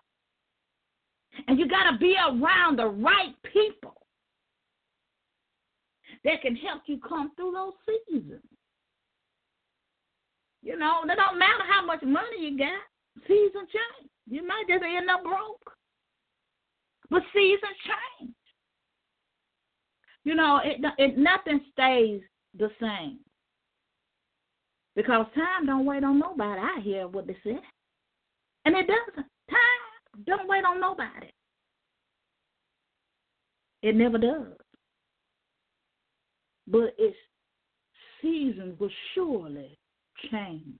And 1.48 1.58
you 1.58 1.68
got 1.68 1.90
to 1.90 1.98
be 1.98 2.16
around 2.16 2.78
the 2.78 2.86
right 2.86 3.34
people 3.52 4.06
that 6.24 6.42
can 6.42 6.56
help 6.56 6.82
you 6.86 6.98
come 7.06 7.32
through 7.36 7.52
those 7.52 7.72
seasons. 8.08 8.42
You 10.64 10.78
know, 10.78 11.02
it 11.04 11.14
don't 11.14 11.38
matter 11.38 11.62
how 11.70 11.84
much 11.84 12.02
money 12.02 12.40
you 12.40 12.56
got. 12.56 12.80
Seasons 13.28 13.68
change. 13.68 14.10
You 14.26 14.46
might 14.46 14.64
just 14.66 14.82
end 14.82 15.10
up 15.10 15.22
broke. 15.22 15.70
But 17.10 17.22
seasons 17.34 17.76
change. 17.84 18.34
You 20.24 20.34
know, 20.34 20.60
it, 20.64 20.80
it 20.96 21.18
nothing 21.18 21.60
stays 21.70 22.22
the 22.58 22.70
same. 22.80 23.18
Because 24.96 25.26
time 25.34 25.66
don't 25.66 25.84
wait 25.84 26.02
on 26.02 26.18
nobody. 26.18 26.60
I 26.60 26.80
hear 26.80 27.08
what 27.08 27.26
they 27.26 27.36
say. 27.44 27.58
And 28.64 28.74
it 28.74 28.86
doesn't. 28.86 29.26
Time 29.50 30.24
don't 30.26 30.48
wait 30.48 30.64
on 30.64 30.80
nobody. 30.80 31.30
It 33.82 33.96
never 33.96 34.16
does. 34.16 34.56
But 36.66 36.94
its 36.96 37.16
seasons 38.22 38.80
will 38.80 38.90
surely 39.14 39.76
change. 40.30 40.78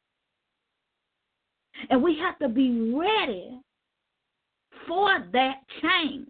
And 1.91 2.03
we 2.03 2.19
have 2.19 2.39
to 2.39 2.49
be 2.49 2.93
ready 2.95 3.61
for 4.87 5.25
that 5.33 5.57
change. 5.83 6.29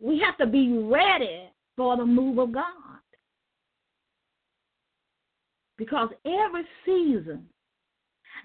We 0.00 0.20
have 0.20 0.36
to 0.38 0.46
be 0.46 0.78
ready 0.78 1.48
for 1.76 1.96
the 1.96 2.04
move 2.04 2.38
of 2.38 2.52
God. 2.52 2.64
Because 5.78 6.10
every 6.26 6.64
season 6.84 7.46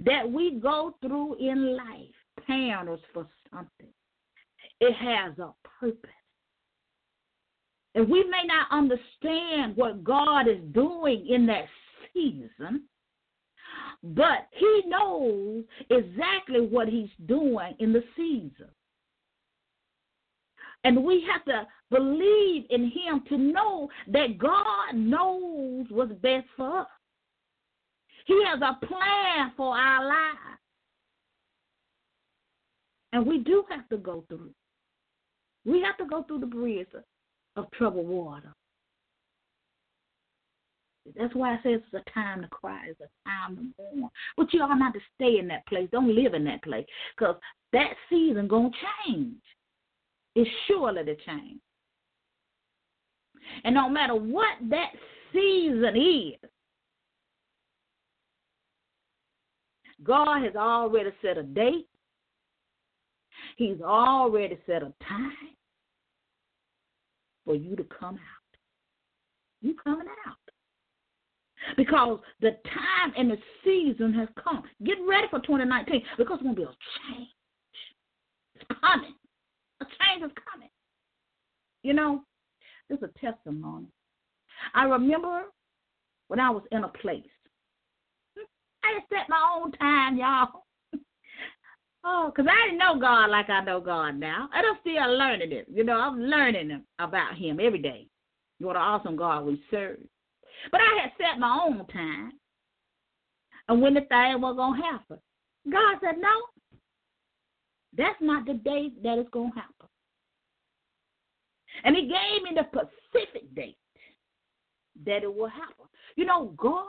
that 0.05 0.29
we 0.29 0.59
go 0.59 0.95
through 1.01 1.35
in 1.39 1.75
life 1.75 2.13
us 2.49 2.99
for 3.13 3.27
something. 3.51 3.93
It 4.79 4.93
has 4.93 5.37
a 5.39 5.53
purpose. 5.79 6.09
And 7.95 8.07
we 8.09 8.23
may 8.25 8.43
not 8.45 8.67
understand 8.71 9.75
what 9.75 10.03
God 10.03 10.47
is 10.47 10.61
doing 10.71 11.27
in 11.27 11.45
that 11.47 11.65
season, 12.17 12.83
but 14.03 14.47
he 14.51 14.83
knows 14.87 15.63
exactly 15.89 16.61
what 16.61 16.87
he's 16.87 17.09
doing 17.27 17.75
in 17.79 17.93
the 17.93 18.03
season. 18.15 18.69
And 20.83 21.03
we 21.03 21.25
have 21.31 21.43
to 21.45 21.67
believe 21.89 22.65
in 22.69 22.83
him 22.91 23.23
to 23.29 23.37
know 23.37 23.89
that 24.07 24.37
God 24.37 24.95
knows 24.95 25.85
what's 25.89 26.13
best 26.13 26.45
for 26.55 26.81
us. 26.81 26.87
He 28.25 28.41
has 28.45 28.59
a 28.61 28.85
plan 28.85 29.51
for 29.57 29.75
our 29.75 30.05
lives. 30.05 30.59
And 33.13 33.25
we 33.25 33.39
do 33.39 33.63
have 33.69 33.87
to 33.89 33.97
go 33.97 34.23
through. 34.27 34.51
We 35.65 35.81
have 35.81 35.97
to 35.97 36.05
go 36.05 36.23
through 36.23 36.39
the 36.41 36.45
bridge 36.45 36.87
of 37.55 37.71
troubled 37.71 38.07
water. 38.07 38.53
That's 41.15 41.33
why 41.35 41.53
I 41.53 41.57
say 41.63 41.73
it's 41.73 41.85
a 41.93 42.09
time 42.11 42.41
to 42.41 42.47
cry, 42.49 42.87
it's 42.87 42.99
a 43.01 43.29
time 43.29 43.55
to 43.55 43.95
mourn. 43.95 44.09
But 44.35 44.53
you 44.53 44.61
ought 44.61 44.77
not 44.77 44.93
to 44.93 44.99
stay 45.15 45.39
in 45.39 45.47
that 45.47 45.65
place. 45.67 45.87
Don't 45.91 46.13
live 46.13 46.33
in 46.33 46.43
that 46.45 46.63
place. 46.63 46.85
Because 47.17 47.35
that 47.73 47.93
season 48.09 48.47
gonna 48.47 48.69
change. 49.05 49.41
It's 50.35 50.49
surely 50.67 51.03
to 51.03 51.15
change. 51.15 51.59
And 53.63 53.75
no 53.75 53.89
matter 53.89 54.15
what 54.15 54.57
that 54.69 54.91
season 55.33 55.95
is, 55.95 56.49
God 60.03 60.43
has 60.43 60.55
already 60.55 61.11
set 61.21 61.37
a 61.37 61.43
date. 61.43 61.87
He's 63.55 63.81
already 63.81 64.57
set 64.67 64.83
a 64.83 64.93
time 65.07 65.31
for 67.45 67.55
you 67.55 67.75
to 67.75 67.83
come 67.85 68.15
out. 68.15 68.57
You 69.61 69.73
coming 69.83 70.07
out. 70.27 70.46
Because 71.75 72.19
the 72.41 72.51
time 72.65 73.13
and 73.17 73.31
the 73.31 73.37
season 73.63 74.13
has 74.13 74.27
come. 74.41 74.63
Get 74.83 74.97
ready 75.07 75.27
for 75.29 75.39
2019 75.39 76.01
because 76.17 76.35
it's 76.35 76.43
going 76.43 76.55
to 76.55 76.61
be 76.61 76.63
a 76.63 77.13
change. 77.15 77.29
It's 78.55 78.79
coming. 78.81 79.13
A 79.81 79.85
change 79.85 80.23
is 80.23 80.37
coming. 80.51 80.69
You 81.83 81.93
know, 81.93 82.21
this 82.89 82.97
is 82.99 83.09
a 83.15 83.19
testimony. 83.19 83.87
I 84.73 84.83
remember 84.85 85.43
when 86.27 86.39
I 86.39 86.49
was 86.49 86.63
in 86.71 86.83
a 86.83 86.89
place. 86.89 87.23
I 88.83 88.93
had 88.93 89.03
set 89.09 89.29
my 89.29 89.59
own 89.59 89.71
time, 89.73 90.17
y'all. 90.17 90.63
oh, 92.03 92.31
because 92.33 92.49
I 92.49 92.65
didn't 92.65 92.79
know 92.79 92.99
God 92.99 93.29
like 93.29 93.49
I 93.49 93.63
know 93.63 93.81
God 93.81 94.19
now. 94.19 94.49
And 94.53 94.65
I'm 94.65 94.77
still 94.81 95.17
learning 95.17 95.51
it. 95.51 95.67
You 95.71 95.83
know, 95.83 95.97
I'm 95.97 96.19
learning 96.19 96.83
about 96.99 97.35
Him 97.35 97.59
every 97.61 97.81
day. 97.81 98.07
What 98.59 98.75
an 98.75 98.81
awesome 98.81 99.15
God 99.15 99.45
we 99.45 99.61
serve. 99.69 99.99
But 100.71 100.81
I 100.81 101.01
had 101.01 101.11
set 101.17 101.39
my 101.39 101.65
own 101.65 101.85
time. 101.87 102.33
And 103.69 103.81
when 103.81 103.93
the 103.93 104.01
thing 104.01 104.41
was 104.41 104.55
going 104.55 104.79
to 104.79 104.87
happen, 104.87 105.17
God 105.69 105.97
said, 106.01 106.15
no, 106.19 106.29
that's 107.97 108.21
not 108.21 108.45
the 108.45 108.53
day 108.53 108.91
that 109.03 109.17
it's 109.17 109.29
going 109.29 109.51
to 109.51 109.59
happen. 109.59 109.87
And 111.83 111.95
he 111.95 112.03
gave 112.03 112.43
me 112.43 112.51
the 112.55 112.65
specific 112.67 113.53
date 113.55 113.77
that 115.05 115.23
it 115.23 115.33
will 115.33 115.49
happen. 115.49 115.85
You 116.15 116.25
know, 116.25 116.53
God 116.57 116.85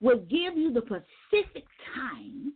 will 0.00 0.18
give 0.18 0.56
you 0.56 0.72
the 0.72 0.82
specific 0.82 1.64
time. 1.94 2.54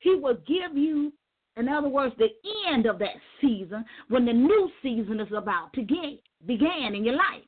He 0.00 0.14
will 0.14 0.36
give 0.46 0.76
you, 0.76 1.12
in 1.56 1.68
other 1.68 1.88
words, 1.88 2.14
the 2.18 2.28
end 2.68 2.86
of 2.86 2.98
that 2.98 3.16
season 3.40 3.84
when 4.08 4.24
the 4.24 4.32
new 4.32 4.70
season 4.82 5.20
is 5.20 5.32
about 5.36 5.72
to 5.74 5.82
get 5.82 6.20
began 6.46 6.94
in 6.94 7.04
your 7.04 7.16
life. 7.16 7.44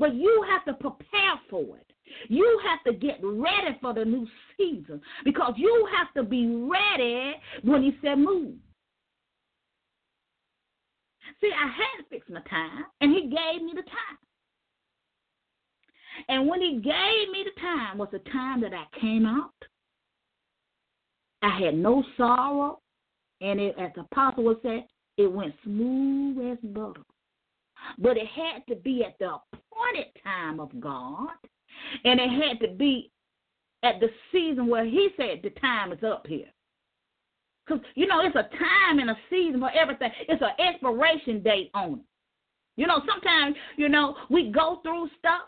But 0.00 0.14
you 0.14 0.44
have 0.48 0.64
to 0.64 0.72
prepare 0.72 1.38
for 1.50 1.76
it. 1.76 1.92
You 2.28 2.60
have 2.64 2.82
to 2.84 2.98
get 2.98 3.20
ready 3.22 3.76
for 3.82 3.92
the 3.92 4.04
new 4.04 4.26
season 4.56 5.00
because 5.24 5.52
you 5.56 5.88
have 5.96 6.12
to 6.14 6.28
be 6.28 6.46
ready 6.46 7.34
when 7.62 7.82
he 7.82 7.96
said 8.02 8.16
move. 8.16 8.54
See, 11.40 11.50
I 11.54 11.66
had 11.66 12.02
to 12.02 12.08
fix 12.08 12.26
my 12.30 12.40
time, 12.48 12.86
and 13.02 13.12
he 13.12 13.22
gave 13.24 13.62
me 13.62 13.72
the 13.74 13.82
time. 13.82 14.18
And 16.28 16.48
when 16.48 16.60
he 16.60 16.76
gave 16.76 17.30
me 17.32 17.44
the 17.44 17.60
time 17.60 17.98
was 17.98 18.08
the 18.10 18.18
time 18.30 18.62
that 18.62 18.72
I 18.72 18.86
came 18.98 19.26
out. 19.26 19.52
I 21.42 21.58
had 21.58 21.74
no 21.74 22.02
sorrow, 22.16 22.80
and 23.40 23.60
it, 23.60 23.74
as 23.78 23.90
the 23.94 24.02
apostle 24.02 24.44
would 24.44 24.62
say, 24.62 24.86
it 25.16 25.30
went 25.30 25.54
smooth 25.62 26.52
as 26.52 26.58
butter. 26.70 27.02
But 27.98 28.16
it 28.16 28.26
had 28.26 28.66
to 28.68 28.76
be 28.76 29.04
at 29.04 29.18
the 29.18 29.36
appointed 29.52 30.06
time 30.22 30.60
of 30.60 30.78
God, 30.80 31.30
and 32.04 32.20
it 32.20 32.30
had 32.30 32.60
to 32.60 32.74
be 32.74 33.10
at 33.82 34.00
the 34.00 34.08
season 34.32 34.68
where 34.68 34.84
He 34.84 35.10
said 35.16 35.40
the 35.42 35.50
time 35.60 35.92
is 35.92 36.02
up 36.04 36.26
here. 36.26 36.52
Because, 37.66 37.84
you 37.94 38.06
know, 38.06 38.20
it's 38.20 38.36
a 38.36 38.48
time 38.56 38.98
and 38.98 39.10
a 39.10 39.16
season 39.28 39.60
for 39.60 39.70
everything. 39.70 40.10
It's 40.28 40.42
an 40.42 40.66
expiration 40.66 41.42
date 41.42 41.70
on 41.74 41.94
it. 41.94 42.04
You 42.76 42.86
know, 42.86 43.00
sometimes, 43.06 43.56
you 43.76 43.88
know, 43.88 44.16
we 44.28 44.50
go 44.50 44.80
through 44.82 45.08
stuff 45.18 45.42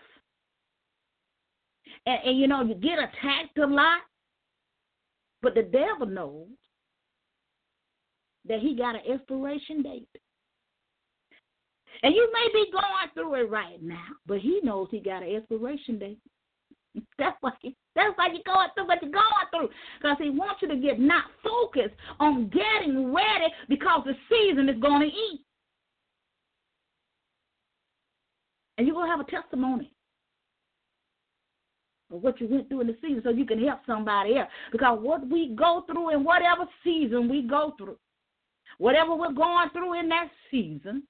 and, 2.07 2.18
and 2.25 2.38
you 2.38 2.49
know, 2.49 2.62
you 2.62 2.75
get 2.75 2.99
attacked 2.99 3.59
a 3.59 3.66
lot. 3.66 4.01
But 5.40 5.55
the 5.55 5.62
devil 5.62 6.07
knows 6.07 6.49
that 8.47 8.61
he 8.61 8.77
got 8.77 8.95
an 8.95 9.03
expiration 9.12 9.83
date. 9.83 10.09
And 12.03 12.15
you 12.15 12.29
may 12.33 12.49
be 12.53 12.71
going 12.73 13.11
through 13.15 13.35
it 13.37 13.51
right 13.51 13.81
now, 13.81 14.07
but 14.27 14.38
he 14.38 14.61
knows 14.62 14.88
he 14.91 15.01
got 15.01 15.23
an 15.23 15.37
expiration 15.37 15.99
date. 15.99 16.19
That's 17.19 17.37
why 17.41 17.53
he, 17.61 17.77
that's 17.95 18.17
why 18.17 18.29
you're 18.29 18.43
going 18.45 18.69
through 18.75 18.87
what 18.87 19.03
you're 19.03 19.11
going 19.11 19.25
through. 19.51 19.69
Because 20.01 20.17
he 20.19 20.31
wants 20.31 20.62
you 20.62 20.69
to 20.69 20.77
get 20.77 20.99
not 20.99 21.25
focused 21.43 21.95
on 22.21 22.49
getting 22.49 23.12
ready 23.12 23.53
because 23.69 24.03
the 24.05 24.15
season 24.31 24.69
is 24.69 24.81
going 24.81 25.03
to 25.03 25.07
eat. 25.07 25.41
And 28.77 28.87
you're 28.87 28.95
going 28.95 29.07
to 29.07 29.17
have 29.17 29.21
a 29.21 29.31
testimony 29.31 29.93
of 32.11 32.23
what 32.23 32.41
you 32.41 32.49
went 32.49 32.69
through 32.69 32.81
in 32.83 32.87
the 32.87 32.97
season 33.03 33.21
so 33.23 33.31
you 33.31 33.47
can 33.47 33.62
help 33.62 33.81
somebody 33.87 34.38
else. 34.38 34.49
Because 34.71 34.99
what 35.01 35.27
we 35.29 35.55
go 35.55 35.85
through 35.87 36.11
in 36.11 36.25
whatever 36.25 36.65
season 36.83 37.29
we 37.29 37.43
go 37.43 37.75
through, 37.79 37.97
whatever 38.79 39.15
we're 39.15 39.33
going 39.33 39.71
through 39.71 39.99
in 40.01 40.09
that 40.09 40.29
season, 40.51 41.03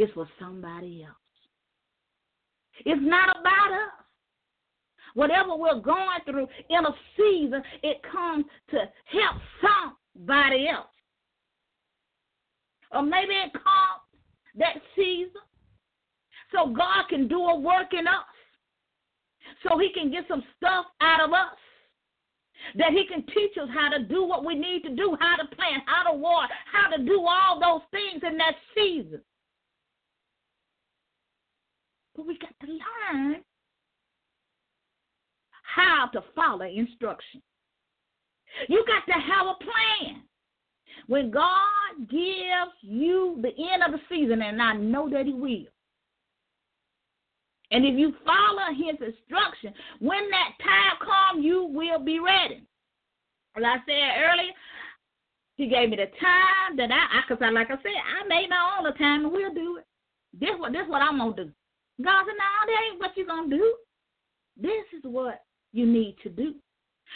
is 0.00 0.10
for 0.14 0.28
somebody 0.38 1.04
else. 1.06 1.16
It's 2.84 3.00
not 3.02 3.36
about 3.38 3.72
us. 3.72 3.92
Whatever 5.14 5.56
we're 5.56 5.80
going 5.80 6.20
through 6.24 6.46
in 6.70 6.86
a 6.86 6.94
season, 7.16 7.62
it 7.82 8.00
comes 8.10 8.44
to 8.70 8.78
help 8.78 9.36
somebody 10.16 10.68
else. 10.68 10.86
Or 12.92 13.02
maybe 13.02 13.34
it 13.34 13.52
comes 13.52 14.02
that 14.56 14.76
season 14.96 15.42
so 16.52 16.72
God 16.72 17.08
can 17.08 17.28
do 17.28 17.40
a 17.40 17.58
work 17.58 17.92
in 17.92 18.06
us. 18.06 18.24
So 19.68 19.78
he 19.78 19.92
can 19.92 20.10
get 20.10 20.24
some 20.28 20.42
stuff 20.56 20.86
out 21.00 21.20
of 21.22 21.32
us. 21.32 21.56
That 22.76 22.92
he 22.92 23.06
can 23.06 23.24
teach 23.26 23.56
us 23.60 23.68
how 23.74 23.88
to 23.88 24.04
do 24.04 24.24
what 24.24 24.44
we 24.44 24.54
need 24.54 24.82
to 24.82 24.94
do, 24.94 25.16
how 25.18 25.36
to 25.36 25.56
plant, 25.56 25.82
how 25.86 26.10
to 26.10 26.16
water, 26.16 26.52
how 26.70 26.94
to 26.94 27.02
do 27.02 27.26
all 27.26 27.58
those 27.58 27.82
things 27.90 28.22
in 28.26 28.36
that 28.36 28.54
season. 28.76 29.20
But 32.20 32.26
we 32.26 32.38
got 32.38 32.52
to 32.60 32.66
learn 32.66 33.42
how 35.62 36.08
to 36.12 36.22
follow 36.34 36.66
instruction. 36.66 37.40
You 38.68 38.84
got 38.86 39.06
to 39.06 39.18
have 39.18 39.46
a 39.46 39.54
plan. 39.64 40.22
When 41.06 41.30
God 41.30 42.10
gives 42.10 42.76
you 42.82 43.38
the 43.40 43.48
end 43.72 43.82
of 43.82 43.92
the 43.92 44.00
season, 44.10 44.42
and 44.42 44.60
I 44.60 44.74
know 44.74 45.08
that 45.08 45.24
He 45.24 45.32
will. 45.32 45.64
And 47.70 47.86
if 47.86 47.98
you 47.98 48.12
follow 48.26 48.74
His 48.74 48.96
instruction, 49.00 49.72
when 50.00 50.28
that 50.30 50.52
time 50.62 50.98
comes, 51.00 51.42
you 51.42 51.64
will 51.64 52.04
be 52.04 52.20
ready. 52.20 52.66
As 53.56 53.62
I 53.64 53.76
said 53.86 54.22
earlier, 54.22 54.52
He 55.56 55.68
gave 55.68 55.88
me 55.88 55.96
the 55.96 56.10
time 56.20 56.76
that 56.76 56.90
I, 56.92 57.22
because 57.26 57.42
I, 57.42 57.48
like 57.50 57.70
I 57.70 57.76
said, 57.76 57.96
I 57.96 58.28
made 58.28 58.50
my 58.50 58.78
own 58.78 58.94
time, 58.98 59.24
and 59.24 59.32
we'll 59.32 59.54
do 59.54 59.78
it. 59.78 59.86
This 60.38 60.50
what 60.58 60.72
this 60.72 60.86
what 60.86 61.00
I'm 61.00 61.16
gonna 61.16 61.34
do. 61.34 61.50
God 62.02 62.24
said, 62.26 62.36
"No, 62.36 62.66
that 62.66 62.82
ain't 62.90 63.00
what 63.00 63.16
you're 63.16 63.26
gonna 63.26 63.56
do. 63.56 63.76
This 64.56 64.84
is 64.92 65.04
what 65.04 65.42
you 65.72 65.86
need 65.86 66.16
to 66.22 66.28
do. 66.28 66.54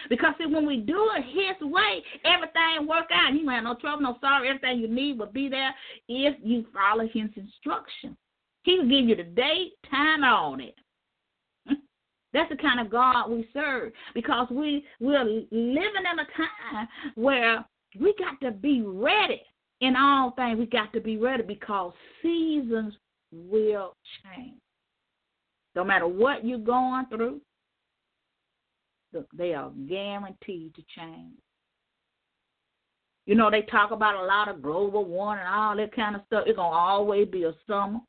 Because 0.09 0.35
see, 0.39 0.47
when 0.47 0.67
we 0.67 0.79
do 0.79 1.11
it 1.17 1.25
His 1.25 1.69
way, 1.69 2.03
everything 2.25 2.87
work 2.87 3.07
out. 3.13 3.33
You 3.33 3.49
have 3.49 3.65
no 3.65 3.75
trouble, 3.75 4.03
no 4.03 4.19
sorrow. 4.21 4.47
Everything 4.47 4.81
you 4.81 4.89
need 4.89 5.19
will 5.19 5.27
be 5.27 5.49
there 5.49 5.75
if 6.09 6.37
you 6.43 6.67
follow 6.73 7.07
His 7.07 7.31
instruction. 7.37 8.17
He 8.65 8.79
will 8.79 8.89
give 8.89 9.09
you 9.09 9.17
the 9.17 9.25
date, 9.25 9.73
time, 9.91 10.25
on 10.25 10.61
it. 10.61 10.75
That's 12.33 12.51
the 12.51 12.57
kind 12.57 12.81
of 12.81 12.91
God 12.91 13.31
we 13.31 13.49
serve 13.53 13.93
because 14.15 14.49
we 14.51 14.85
we're 15.01 15.25
living 15.25 15.49
in 15.53 16.19
a 16.19 16.27
time 16.37 16.89
where 17.15 17.65
we 18.01 18.15
got 18.19 18.41
to 18.41 18.51
be 18.51 18.83
ready 18.83 19.43
in 19.81 19.95
all 19.97 20.33
things. 20.33 20.59
We 20.59 20.67
got 20.67 20.93
to 20.95 21.01
be 21.01 21.17
ready 21.17 21.43
because 21.43 21.93
seasons 22.23 22.95
will 23.33 23.95
change. 24.25 24.59
No 25.75 25.85
matter 25.85 26.07
what 26.07 26.45
you're 26.45 26.59
going 26.59 27.07
through, 27.07 27.41
look, 29.13 29.27
they 29.33 29.55
are 29.55 29.71
guaranteed 29.89 30.75
to 30.75 30.83
change. 30.97 31.35
You 33.27 33.35
know, 33.35 33.51
they 33.51 33.63
talk 33.63 33.91
about 33.91 34.23
a 34.23 34.27
lot 34.27 34.49
of 34.49 34.63
global 34.63 35.05
warming 35.05 35.45
and 35.45 35.55
all 35.55 35.77
that 35.77 35.95
kind 35.97 36.15
of 36.15 36.23
stuff. 36.27 36.45
It's 36.47 36.57
gonna 36.57 36.77
always 36.77 37.27
be 37.29 37.45
a 37.45 37.55
summer. 37.67 38.01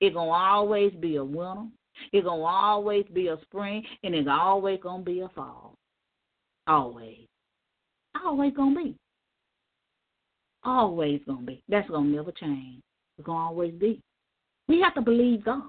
It's 0.00 0.14
gonna 0.14 0.30
always 0.30 0.92
be 0.94 1.16
a 1.16 1.24
winter. 1.24 1.66
It's 2.12 2.24
gonna 2.24 2.42
always 2.42 3.04
be 3.12 3.28
a 3.28 3.38
spring, 3.42 3.84
and 4.02 4.14
it's 4.14 4.28
always 4.30 4.80
gonna 4.82 5.02
be 5.02 5.20
a 5.20 5.28
fall. 5.30 5.74
Always, 6.66 7.26
always 8.24 8.52
gonna 8.54 8.82
be. 8.82 8.96
Always 10.64 11.20
gonna 11.26 11.42
be. 11.42 11.62
That's 11.68 11.88
gonna 11.88 12.08
never 12.08 12.32
change. 12.32 12.82
It's 13.16 13.26
gonna 13.26 13.38
always 13.38 13.72
be. 13.74 14.02
We 14.68 14.80
have 14.80 14.94
to 14.94 15.00
believe 15.00 15.44
God. 15.44 15.62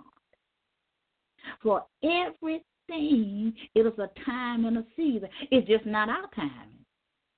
For 1.61 1.83
everything, 2.03 3.53
it 3.75 3.85
is 3.85 3.99
a 3.99 4.09
time 4.25 4.65
and 4.65 4.77
a 4.77 4.85
season. 4.95 5.29
It's 5.51 5.67
just 5.67 5.85
not 5.85 6.09
our 6.09 6.29
time. 6.35 6.71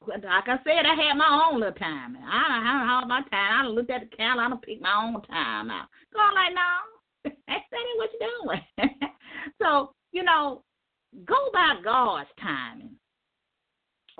Like 0.07 0.47
I 0.47 0.57
said, 0.63 0.85
I 0.85 0.95
had 0.95 1.17
my 1.17 1.49
own 1.51 1.59
little 1.59 1.75
time. 1.75 2.17
I 2.17 2.47
don't 2.47 2.87
have 2.87 3.07
my 3.07 3.21
time. 3.29 3.65
I 3.65 3.67
looked 3.67 3.91
at 3.91 4.09
the 4.09 4.15
calendar. 4.15 4.55
I 4.55 4.65
picked 4.65 4.81
my 4.81 4.95
own 4.95 5.21
time 5.23 5.69
out. 5.69 5.87
Going 6.13 6.35
like, 6.35 6.53
no, 6.55 7.31
that 7.47 7.57
ain't 7.57 7.97
what 7.97 8.09
you're 8.19 8.29
doing. 8.43 8.89
so, 9.61 9.93
you 10.11 10.23
know, 10.23 10.63
go 11.25 11.35
by 11.53 11.75
God's 11.83 12.29
timing. 12.41 12.95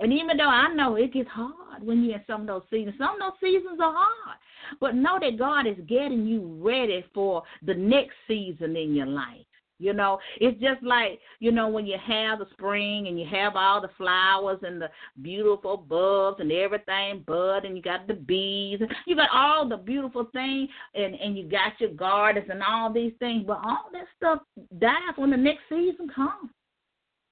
And 0.02 0.14
even 0.14 0.38
though 0.38 0.50
I 0.50 0.74
know 0.74 0.96
it 0.96 1.14
gets 1.14 1.30
hard 1.30 1.84
when 1.84 2.04
you're 2.04 2.16
in 2.16 2.24
some 2.26 2.42
of 2.42 2.48
those 2.48 2.62
seasons, 2.70 2.96
some 2.98 3.16
of 3.16 3.20
those 3.20 3.40
seasons 3.42 3.80
are 3.82 3.94
hard. 3.94 4.38
But 4.80 4.96
know 4.96 5.18
that 5.20 5.38
God 5.38 5.68
is 5.68 5.78
getting 5.88 6.26
you 6.26 6.58
ready 6.62 7.04
for 7.14 7.44
the 7.66 7.74
next 7.74 8.14
season 8.28 8.76
in 8.76 8.96
your 8.96 9.08
life. 9.08 9.46
You 9.80 9.94
know, 9.94 10.20
it's 10.42 10.60
just 10.60 10.84
like, 10.84 11.20
you 11.40 11.54
know, 11.54 11.70
when 11.70 11.86
you 11.86 11.98
have 12.06 12.40
the 12.40 12.48
spring 12.52 13.08
and 13.08 13.18
you 13.18 13.26
have 13.32 13.56
all 13.56 13.82
the 13.82 13.90
flowers 13.98 14.60
and 14.62 14.82
the 14.82 14.90
beautiful 15.22 15.78
buds 15.78 16.42
and 16.42 16.52
everything 16.52 17.24
bud 17.26 17.64
and 17.64 17.78
you 17.78 17.82
got 17.82 18.06
the 18.06 18.14
bees, 18.14 18.82
you 19.08 19.16
got 19.16 19.30
all 19.34 19.68
the 19.68 19.78
beautiful 19.78 20.28
things 20.34 20.70
and, 20.94 21.16
and 21.16 21.38
you 21.38 21.50
got 21.50 21.80
your 21.80 21.92
gardens 21.92 22.48
and 22.50 22.62
all 22.62 22.92
these 22.92 23.14
things, 23.20 23.46
but 23.48 23.62
all 23.64 23.90
that 23.94 24.06
stuff 24.18 24.42
dies 24.80 25.16
when 25.16 25.32
the 25.32 25.38
next 25.38 25.62
season 25.70 26.10
comes. 26.14 26.52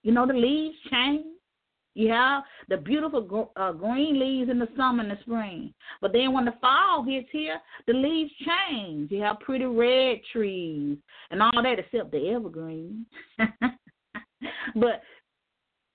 You 0.04 0.14
know, 0.14 0.26
the 0.26 0.34
leaves 0.34 0.78
change. 0.90 1.26
You 1.98 2.10
have 2.10 2.44
the 2.70 2.78
beautiful 2.78 3.52
uh, 3.56 3.72
green 3.72 4.20
leaves 4.20 4.52
in 4.52 4.60
the 4.60 4.68
summer 4.78 5.02
and 5.02 5.10
the 5.10 5.18
spring. 5.22 5.74
But 6.00 6.14
then 6.14 6.32
when 6.32 6.46
the 6.46 6.54
fall 6.62 7.04
gets 7.04 7.28
here, 7.32 7.60
the 7.88 7.94
leaves 7.94 8.30
change. 8.46 9.10
You 9.10 9.24
have 9.24 9.40
pretty 9.40 9.66
red 9.66 10.20
trees 10.32 11.00
and 11.32 11.42
all 11.42 11.64
that 11.64 11.80
except 11.80 12.12
the 12.12 12.30
evergreen. 12.30 13.08
but 14.76 15.02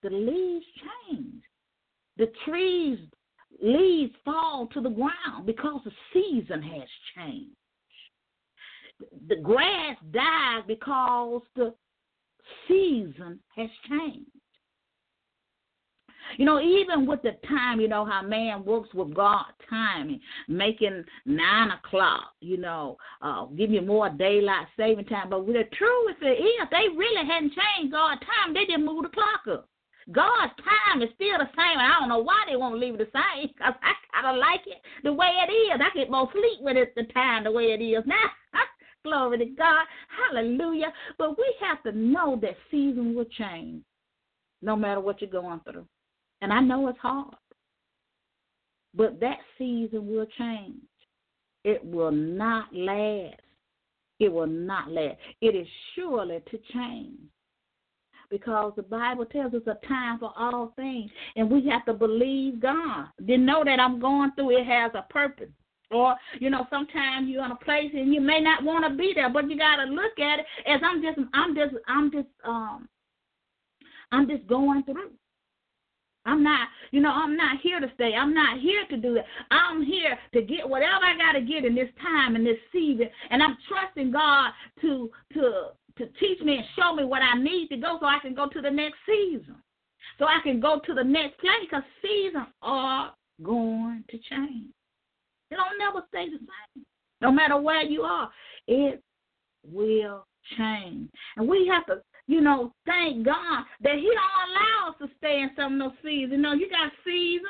the 0.02 0.10
leaves 0.10 0.66
change. 1.08 1.44
The 2.16 2.32
trees 2.46 2.98
leaves 3.62 4.12
fall 4.24 4.66
to 4.74 4.80
the 4.80 4.90
ground 4.90 5.46
because 5.46 5.82
the 5.84 5.92
season 6.12 6.62
has 6.62 6.88
changed. 7.14 7.54
The 9.28 9.36
grass 9.36 9.96
dies 10.10 10.64
because 10.66 11.42
the 11.54 11.72
season 12.66 13.38
has 13.54 13.70
changed. 13.88 14.32
You 16.38 16.45
know, 16.45 16.61
even 16.61 17.07
with 17.07 17.23
the 17.23 17.33
time, 17.49 17.81
you 17.81 17.88
know, 17.88 18.05
how 18.05 18.23
man 18.23 18.64
works 18.64 18.92
with 18.95 19.14
God 19.14 19.47
timing, 19.68 20.21
making 20.49 21.05
nine 21.27 21.71
o'clock, 21.71 22.33
you 22.40 22.57
know, 22.57 22.97
uh, 23.21 23.47
give 23.47 23.71
you 23.71 23.83
more 23.83 24.09
daylight 24.11 24.66
saving 24.77 25.07
time. 25.07 25.31
But 25.31 25.47
the 25.47 25.64
truth 25.77 26.16
is, 26.23 26.68
they 26.71 26.97
really 26.97 27.27
hadn't 27.27 27.53
changed 27.53 27.92
God's 27.92 28.21
time. 28.21 28.55
They 28.55 28.64
didn't 28.64 28.87
move 28.87 29.05
the 29.05 29.09
clock 29.09 29.47
up. 29.51 29.68
God's 30.11 30.53
time 30.59 31.03
is 31.03 31.11
still 31.14 31.38
the 31.38 31.49
same. 31.55 31.79
I 31.79 31.97
don't 32.01 32.09
know 32.09 32.18
why 32.18 32.42
they 32.49 32.57
won't 32.57 32.79
leave 32.79 32.95
it 32.95 32.99
the 32.99 33.11
same 33.14 33.49
because 33.49 33.75
I 33.83 33.92
kind 34.12 34.35
of 34.35 34.40
like 34.40 34.66
it 34.66 34.83
the 35.05 35.12
way 35.12 35.29
it 35.29 35.53
is. 35.53 35.81
I 35.81 35.97
get 35.97 36.11
more 36.11 36.29
sleep 36.33 36.61
with 36.61 36.77
it 36.77 36.95
the 36.97 37.05
time 37.12 37.45
the 37.45 37.53
way 37.53 37.64
it 37.64 37.83
is 37.83 38.03
now. 38.07 38.31
Glory 39.05 39.38
to 39.38 39.47
God. 39.47 39.85
Hallelujah. 40.31 40.92
But 41.18 41.38
we 41.38 41.55
have 41.61 41.83
to 41.85 41.92
know 41.92 42.38
that 42.42 42.57
season 42.71 43.14
will 43.14 43.27
change 43.27 43.83
no 44.61 44.77
matter 44.77 45.01
what 45.01 45.21
you're 45.21 45.31
going 45.31 45.61
through. 45.61 45.87
And 46.42 46.52
I 46.52 46.61
know 46.61 46.88
it's 46.88 46.98
hard. 46.98 47.35
But 48.94 49.20
that 49.20 49.38
season 49.57 50.07
will 50.07 50.26
change. 50.37 50.83
It 51.64 51.83
will 51.85 52.11
not 52.11 52.74
last. 52.74 53.40
It 54.18 54.31
will 54.31 54.48
not 54.48 54.90
last. 54.90 55.16
It 55.40 55.55
is 55.55 55.66
surely 55.94 56.40
to 56.50 56.59
change. 56.74 57.18
Because 58.28 58.72
the 58.76 58.83
Bible 58.83 59.24
tells 59.24 59.55
us 59.55 59.62
a 59.66 59.87
time 59.87 60.18
for 60.18 60.33
all 60.37 60.72
things. 60.74 61.11
And 61.37 61.50
we 61.50 61.66
have 61.68 61.85
to 61.87 61.94
believe 61.94 62.61
God. 62.61 63.07
To 63.26 63.38
know 63.38 63.62
that 63.64 63.78
I'm 63.78 64.00
going 64.00 64.33
through 64.33 64.59
it 64.59 64.66
has 64.66 64.90
a 64.94 65.07
purpose. 65.12 65.50
Or, 65.90 66.16
you 66.40 66.50
know, 66.50 66.66
sometimes 66.70 67.28
you're 67.28 67.44
in 67.44 67.50
a 67.52 67.57
place 67.57 67.90
and 67.94 68.12
you 68.12 68.20
may 68.20 68.40
not 68.40 68.64
want 68.64 68.85
to 68.85 68.96
be 68.96 69.12
there, 69.14 69.28
but 69.31 69.48
you 69.48 69.59
gotta 69.59 69.85
look 69.85 70.18
at 70.18 70.40
it 70.40 70.46
as 70.66 70.81
I'm 70.83 71.02
just 71.02 71.18
I'm 71.35 71.55
just 71.55 71.74
I'm 71.87 72.11
just 72.11 72.28
um 72.46 72.88
I'm 74.11 74.26
just 74.26 74.46
going 74.46 74.83
through. 74.85 75.11
I'm 76.24 76.42
not, 76.42 76.68
you 76.92 77.00
know, 77.00 77.11
I'm 77.11 77.37
not 77.37 77.61
here 77.62 77.80
to 77.80 77.90
stay. 77.94 78.14
I'm 78.14 78.32
not 78.32 78.61
here 78.61 78.87
to 78.90 78.96
do 78.96 79.14
that. 79.14 79.24
I'm 79.50 79.82
here 79.82 80.16
to 80.35 80.42
get 80.42 80.68
whatever 80.68 81.04
I 81.04 81.16
got 81.16 81.32
to 81.32 81.40
get 81.40 81.64
in 81.64 81.74
this 81.74 81.88
time 82.00 82.37
and 82.37 82.46
this 82.46 82.58
season, 82.72 83.08
and 83.30 83.42
I'm 83.42 83.56
trusting 83.68 84.12
God 84.12 84.52
to 84.82 85.11
to 85.35 85.68
to 85.98 86.06
teach 86.20 86.40
me 86.40 86.56
and 86.56 86.64
show 86.76 86.94
me 86.94 87.04
what 87.04 87.22
I 87.22 87.38
need 87.38 87.68
to 87.68 87.76
go 87.76 87.98
so 88.00 88.06
I 88.06 88.18
can 88.20 88.35
go 88.35 88.48
to 88.48 88.61
the 88.61 88.70
next 88.70 88.98
season, 89.06 89.56
so 90.18 90.26
I 90.26 90.38
can 90.42 90.61
go 90.61 90.80
to 90.87 90.94
the 90.94 91.04
next 91.04 91.38
place 91.40 91.52
because 91.62 91.82
seasons 92.00 92.46
are 92.62 93.12
going 93.42 94.04
to 94.08 94.18
change. 94.18 94.70
They 95.50 95.56
don't 95.56 95.78
never 95.78 96.06
stay 96.08 96.26
the 96.26 96.38
same. 96.38 96.85
No 97.20 97.30
matter 97.30 97.61
where 97.61 97.82
you 97.82 98.02
are, 98.02 98.30
it 98.68 99.02
will 99.66 100.26
change, 100.56 101.11
and 101.37 101.48
we 101.48 101.66
have 101.66 101.87
to 101.87 102.02
you 102.26 102.40
know, 102.40 102.72
thank 102.87 103.24
God 103.24 103.64
that 103.82 103.96
He 103.96 104.11
don't 104.11 104.50
allow 104.50 104.90
us 104.90 104.96
to 105.00 105.08
stay 105.18 105.40
in 105.40 105.50
some 105.56 105.80
of 105.80 105.90
those 105.90 105.98
seasons. 106.02 106.32
You 106.32 106.38
know, 106.38 106.52
you 106.52 106.68
got 106.70 106.92
seasons 107.04 107.46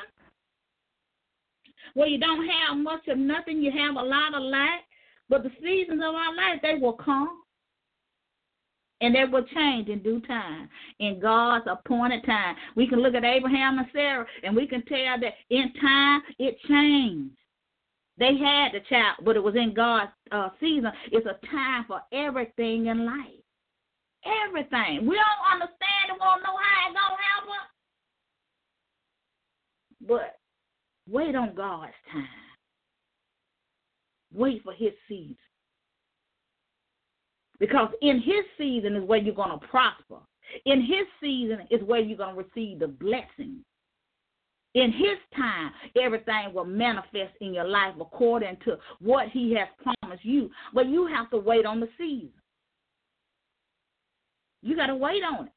where 1.95 2.09
you 2.09 2.19
don't 2.19 2.47
have 2.49 2.79
much 2.79 3.07
of 3.09 3.19
nothing, 3.19 3.63
you 3.63 3.71
have 3.71 3.97
a 3.97 4.07
lot 4.07 4.35
of 4.35 4.43
lack, 4.43 4.85
but 5.29 5.43
the 5.43 5.51
seasons 5.63 6.01
of 6.03 6.15
our 6.15 6.35
life 6.35 6.61
they 6.63 6.75
will 6.75 6.95
come. 6.95 7.39
And 9.01 9.17
they 9.17 9.25
will 9.25 9.45
change 9.53 9.89
in 9.89 10.01
due 10.01 10.21
time, 10.21 10.69
in 11.01 11.19
God's 11.19 11.67
appointed 11.69 12.25
time. 12.25 12.55
We 12.77 12.87
can 12.87 13.01
look 13.01 13.17
at 13.17 13.25
Abraham 13.25 13.79
and 13.79 13.89
Sarah, 13.93 14.25
and 14.45 14.55
we 14.55 14.69
can 14.69 14.85
tell 14.85 15.19
that 15.21 15.35
in 15.51 15.73
time 15.81 16.23
it 16.39 16.57
changed. 16.69 17.35
They 18.17 18.37
had 18.37 18.69
the 18.73 18.81
child, 18.89 19.17
but 19.25 19.35
it 19.35 19.43
was 19.43 19.57
in 19.57 19.75
God's 19.75 20.13
uh, 20.31 20.51
season. 20.61 20.93
It's 21.11 21.27
a 21.27 21.45
time 21.49 21.85
for 21.89 22.01
everything 22.13 22.87
in 22.87 23.05
life. 23.05 23.42
Everything. 24.25 25.07
We 25.07 25.17
don't 25.17 25.53
understand 25.53 26.11
and 26.11 26.19
won't 26.21 26.43
know 26.43 26.57
how 26.57 26.89
it's 26.89 26.95
to 26.95 27.23
happen. 27.23 27.63
But 30.07 30.39
wait 31.09 31.35
on 31.35 31.55
God's 31.55 31.93
time. 32.13 32.29
Wait 34.35 34.63
for 34.63 34.73
his 34.73 34.93
season. 35.09 35.37
Because 37.59 37.91
in 38.01 38.21
his 38.21 38.45
season 38.59 38.97
is 38.97 39.05
where 39.05 39.19
you're 39.19 39.35
to 39.61 39.67
prosper. 39.69 40.19
In 40.65 40.81
his 40.81 41.07
season 41.21 41.61
is 41.71 41.83
where 41.85 42.01
you're 42.01 42.17
to 42.37 42.43
receive 42.43 42.81
the 42.81 42.89
blessing. 42.89 43.65
In 44.75 44.91
his 44.91 45.19
time, 45.37 45.71
everything 46.03 46.55
will 46.55 46.65
manifest 46.65 47.35
in 47.41 47.55
your 47.55 47.69
life 47.69 47.95
according 48.01 48.57
to 48.65 48.79
what 49.01 49.29
he 49.29 49.55
has 49.55 49.69
promised 49.83 50.25
you. 50.25 50.51
But 50.73 50.89
you 50.89 51.07
have 51.07 51.31
to 51.31 51.37
wait 51.37 51.67
on 51.67 51.79
the 51.79 51.89
season. 51.99 52.33
You 54.63 54.77
got 54.77 54.87
to 54.87 54.97
wait 54.97 55.23
on 55.23 55.47
it. 55.47 55.53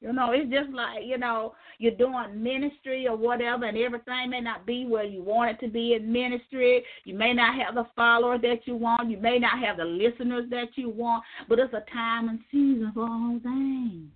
You 0.00 0.12
know, 0.12 0.32
it's 0.32 0.50
just 0.50 0.70
like, 0.70 1.04
you 1.04 1.16
know, 1.16 1.54
you're 1.78 1.96
doing 1.96 2.42
ministry 2.42 3.08
or 3.08 3.16
whatever, 3.16 3.64
and 3.64 3.78
everything 3.78 4.30
may 4.30 4.40
not 4.40 4.66
be 4.66 4.84
where 4.84 5.04
you 5.04 5.22
want 5.22 5.52
it 5.52 5.64
to 5.64 5.72
be 5.72 5.94
in 5.94 6.12
ministry. 6.12 6.84
You 7.04 7.14
may 7.14 7.32
not 7.32 7.54
have 7.54 7.74
the 7.74 7.86
followers 7.96 8.40
that 8.42 8.66
you 8.66 8.76
want. 8.76 9.10
You 9.10 9.16
may 9.16 9.38
not 9.38 9.58
have 9.58 9.78
the 9.78 9.84
listeners 9.84 10.50
that 10.50 10.68
you 10.76 10.90
want, 10.90 11.24
but 11.48 11.58
it's 11.58 11.72
a 11.72 11.84
time 11.92 12.28
and 12.28 12.40
season 12.50 12.92
for 12.94 13.02
all 13.02 13.40
things. 13.42 14.10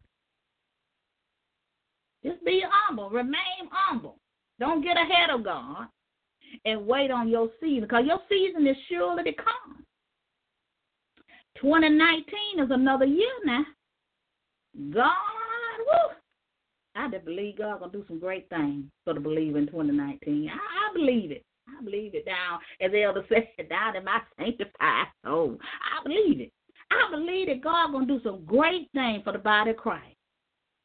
Just 2.22 2.44
be 2.44 2.62
humble. 2.70 3.08
Remain 3.08 3.68
humble. 3.70 4.18
Don't 4.58 4.82
get 4.82 4.98
ahead 4.98 5.30
of 5.30 5.42
God 5.42 5.86
and 6.66 6.86
wait 6.86 7.10
on 7.10 7.28
your 7.28 7.48
season 7.60 7.82
because 7.82 8.04
your 8.06 8.20
season 8.28 8.66
is 8.66 8.76
surely 8.88 9.24
to 9.24 9.32
come. 9.32 9.79
2019 11.60 12.64
is 12.64 12.70
another 12.70 13.04
year 13.04 13.28
now. 13.44 13.64
God, 14.92 15.78
woo, 15.80 16.14
I 16.96 17.08
just 17.10 17.24
believe 17.24 17.58
God 17.58 17.80
gonna 17.80 17.92
do 17.92 18.04
some 18.08 18.18
great 18.18 18.48
things 18.48 18.84
for 19.04 19.14
the 19.14 19.20
believer 19.20 19.58
in 19.58 19.66
2019. 19.66 20.48
I, 20.48 20.54
I 20.54 20.92
believe 20.94 21.30
it. 21.30 21.44
I 21.68 21.82
believe 21.84 22.14
it 22.14 22.24
down, 22.24 22.58
as 22.80 22.90
Elder 22.94 23.24
said, 23.28 23.68
down 23.68 23.96
in 23.96 24.04
my 24.04 24.20
sanctified 24.38 25.06
soul. 25.24 25.58
I 25.60 26.02
believe 26.02 26.40
it. 26.40 26.52
I 26.90 27.10
believe 27.10 27.48
that 27.48 27.62
God 27.62 27.92
gonna 27.92 28.06
do 28.06 28.20
some 28.24 28.44
great 28.44 28.88
things 28.94 29.22
for 29.24 29.32
the 29.32 29.38
body 29.38 29.70
of 29.70 29.76
Christ. 29.76 30.16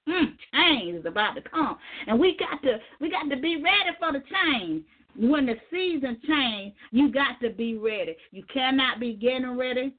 Mm, 0.08 0.36
change 0.54 1.00
is 1.00 1.06
about 1.06 1.34
to 1.34 1.42
come, 1.42 1.78
and 2.08 2.20
we 2.20 2.38
got 2.38 2.62
to 2.64 2.78
we 3.00 3.10
got 3.10 3.28
to 3.30 3.42
be 3.42 3.56
ready 3.56 3.98
for 4.00 4.12
the 4.12 4.24
change. 4.32 4.84
When 5.18 5.46
the 5.46 5.56
season 5.72 6.20
change, 6.28 6.74
you 6.92 7.10
got 7.12 7.40
to 7.42 7.50
be 7.50 7.78
ready. 7.78 8.18
You 8.32 8.44
cannot 8.54 9.00
be 9.00 9.14
getting 9.14 9.58
ready 9.58 9.94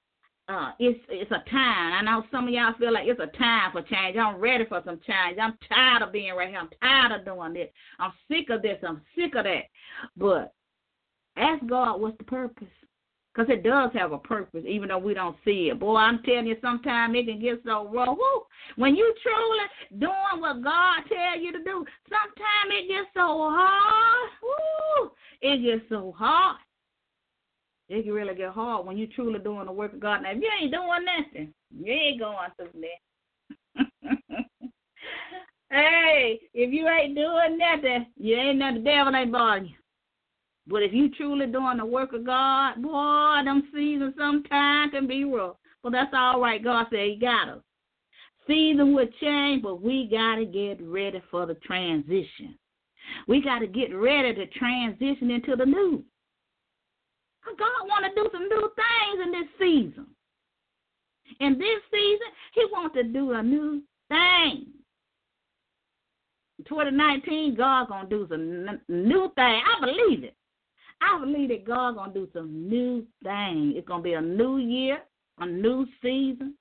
uh, 0.49 0.71
it's 0.79 1.01
it's 1.09 1.31
a 1.31 1.43
time. 1.51 1.93
I 1.93 2.03
know 2.03 2.25
some 2.31 2.47
of 2.47 2.55
y'all 2.55 2.75
feel 2.79 2.93
like 2.93 3.09
it's 3.09 3.21
a 3.21 3.37
time 3.37 3.73
for 3.73 3.83
change. 3.83 4.17
I'm 4.17 4.37
ready 4.37 4.65
for 4.65 4.81
some 4.85 5.01
change. 5.07 5.39
I'm 5.41 5.59
tired 5.69 6.03
of 6.03 6.13
being 6.13 6.35
right 6.35 6.49
here. 6.49 6.59
I'm 6.59 6.71
tired 6.81 7.21
of 7.21 7.25
doing 7.25 7.53
this. 7.53 7.69
I'm 7.99 8.13
sick 8.29 8.51
of 8.51 8.63
this. 8.63 8.79
I'm 8.87 9.03
sick 9.17 9.35
of 9.35 9.45
that. 9.45 9.65
But 10.17 10.55
ask 11.37 11.67
God 11.67 12.01
what's 12.01 12.19
the 12.19 12.25
purpose. 12.25 12.69
Because 13.35 13.53
it 13.53 13.65
does 13.65 13.91
have 13.93 14.13
a 14.13 14.19
purpose, 14.19 14.65
even 14.67 14.89
though 14.89 14.99
we 14.99 15.13
don't 15.13 15.37
see 15.45 15.69
it. 15.71 15.79
Boy, 15.79 15.97
I'm 15.97 16.23
telling 16.23 16.47
you, 16.47 16.57
sometimes 16.63 17.15
it 17.15 17.27
can 17.27 17.39
get 17.39 17.61
so 17.67 17.87
rough. 17.93 18.17
Woo. 18.17 18.43
When 18.77 18.97
you 18.97 19.13
truly 19.23 20.01
doing 20.01 20.41
what 20.41 20.65
God 20.65 21.03
tell 21.07 21.39
you 21.39 21.53
to 21.53 21.59
do, 21.59 21.85
sometimes 22.09 22.71
it 22.71 22.89
gets 22.89 23.09
so 23.13 23.51
hard. 23.51 24.31
Woo. 24.43 25.11
It 25.43 25.63
gets 25.63 25.87
so 25.91 26.15
hard. 26.17 26.57
It 27.89 28.03
can 28.03 28.13
really 28.13 28.35
get 28.35 28.51
hard 28.51 28.85
when 28.85 28.99
you 28.99 29.07
truly 29.07 29.39
doing 29.39 29.67
the 29.67 29.73
work 29.73 29.93
of 29.93 30.01
God. 30.01 30.23
Now, 30.23 30.33
if 30.33 30.39
you 30.43 30.51
ain't 30.61 30.73
doing 30.73 31.05
nothing, 31.05 31.55
you 31.71 31.93
ain't 31.93 32.21
going 32.21 32.51
through 32.57 32.81
that. 32.81 33.87
hey, 35.71 36.41
if 36.53 36.73
you 36.73 36.89
ain't 36.89 37.15
doing 37.15 37.59
nothing, 37.59 38.07
you 38.17 38.37
ain't 38.37 38.59
nothing. 38.59 38.83
The 38.83 38.91
devil 38.91 39.15
ain't 39.15 39.31
bothering 39.31 39.67
you. 39.67 39.75
But 40.67 40.83
if 40.83 40.93
you 40.93 41.11
truly 41.11 41.47
doing 41.47 41.77
the 41.77 41.87
work 41.87 42.13
of 42.13 42.27
God, 42.27 42.83
boy, 42.83 43.43
them 43.45 43.69
seasons 43.73 44.15
sometimes 44.19 44.91
can 44.91 45.07
be 45.07 45.23
rough. 45.25 45.57
But 45.83 45.93
that's 45.93 46.13
all 46.13 46.41
right. 46.41 46.63
God 46.63 46.87
said 46.91 46.99
He 46.99 47.19
got 47.21 47.49
us. 47.49 47.63
Season 48.49 48.95
will 48.95 49.09
change, 49.21 49.63
but 49.63 49.81
we 49.81 50.09
got 50.11 50.37
to 50.37 50.45
get 50.45 50.81
ready 50.83 51.23
for 51.31 51.47
the 51.47 51.55
transition. 51.55 52.59
We 53.29 53.41
got 53.41 53.61
to 53.61 53.69
get 53.69 53.95
ready 53.95 54.35
to 54.35 54.47
transition 54.47 55.31
into 55.31 55.55
the 55.55 55.67
new. 55.67 56.05
God 57.59 57.89
want 57.89 58.05
to 58.05 58.15
do 58.15 58.29
some 58.33 58.49
new 58.49 58.71
things 58.75 59.25
in 59.25 59.33
this 59.33 59.49
season. 59.59 60.07
In 61.41 61.59
this 61.59 61.81
season, 61.91 62.27
He 62.55 62.65
wants 62.73 62.95
to 62.97 63.05
do 63.05 63.33
a 63.33 63.43
new 63.43 63.83
thing. 64.09 64.67
2019, 66.67 67.55
God's 67.55 67.91
gonna 67.91 68.09
do 68.09 68.27
some 68.31 68.81
new 68.89 69.33
thing. 69.35 69.61
I 69.63 69.81
believe 69.81 70.25
it. 70.25 70.35
I 71.03 71.19
believe 71.21 71.51
that 71.51 71.67
God's 71.67 71.99
gonna 71.99 72.15
do 72.15 72.29
some 72.33 72.69
new 72.69 73.07
thing. 73.23 73.75
It's 73.77 73.87
gonna 73.87 74.03
be 74.03 74.15
a 74.15 74.21
new 74.21 74.57
year, 74.57 75.03
a 75.39 75.47
new 75.47 75.87
season, 76.03 76.55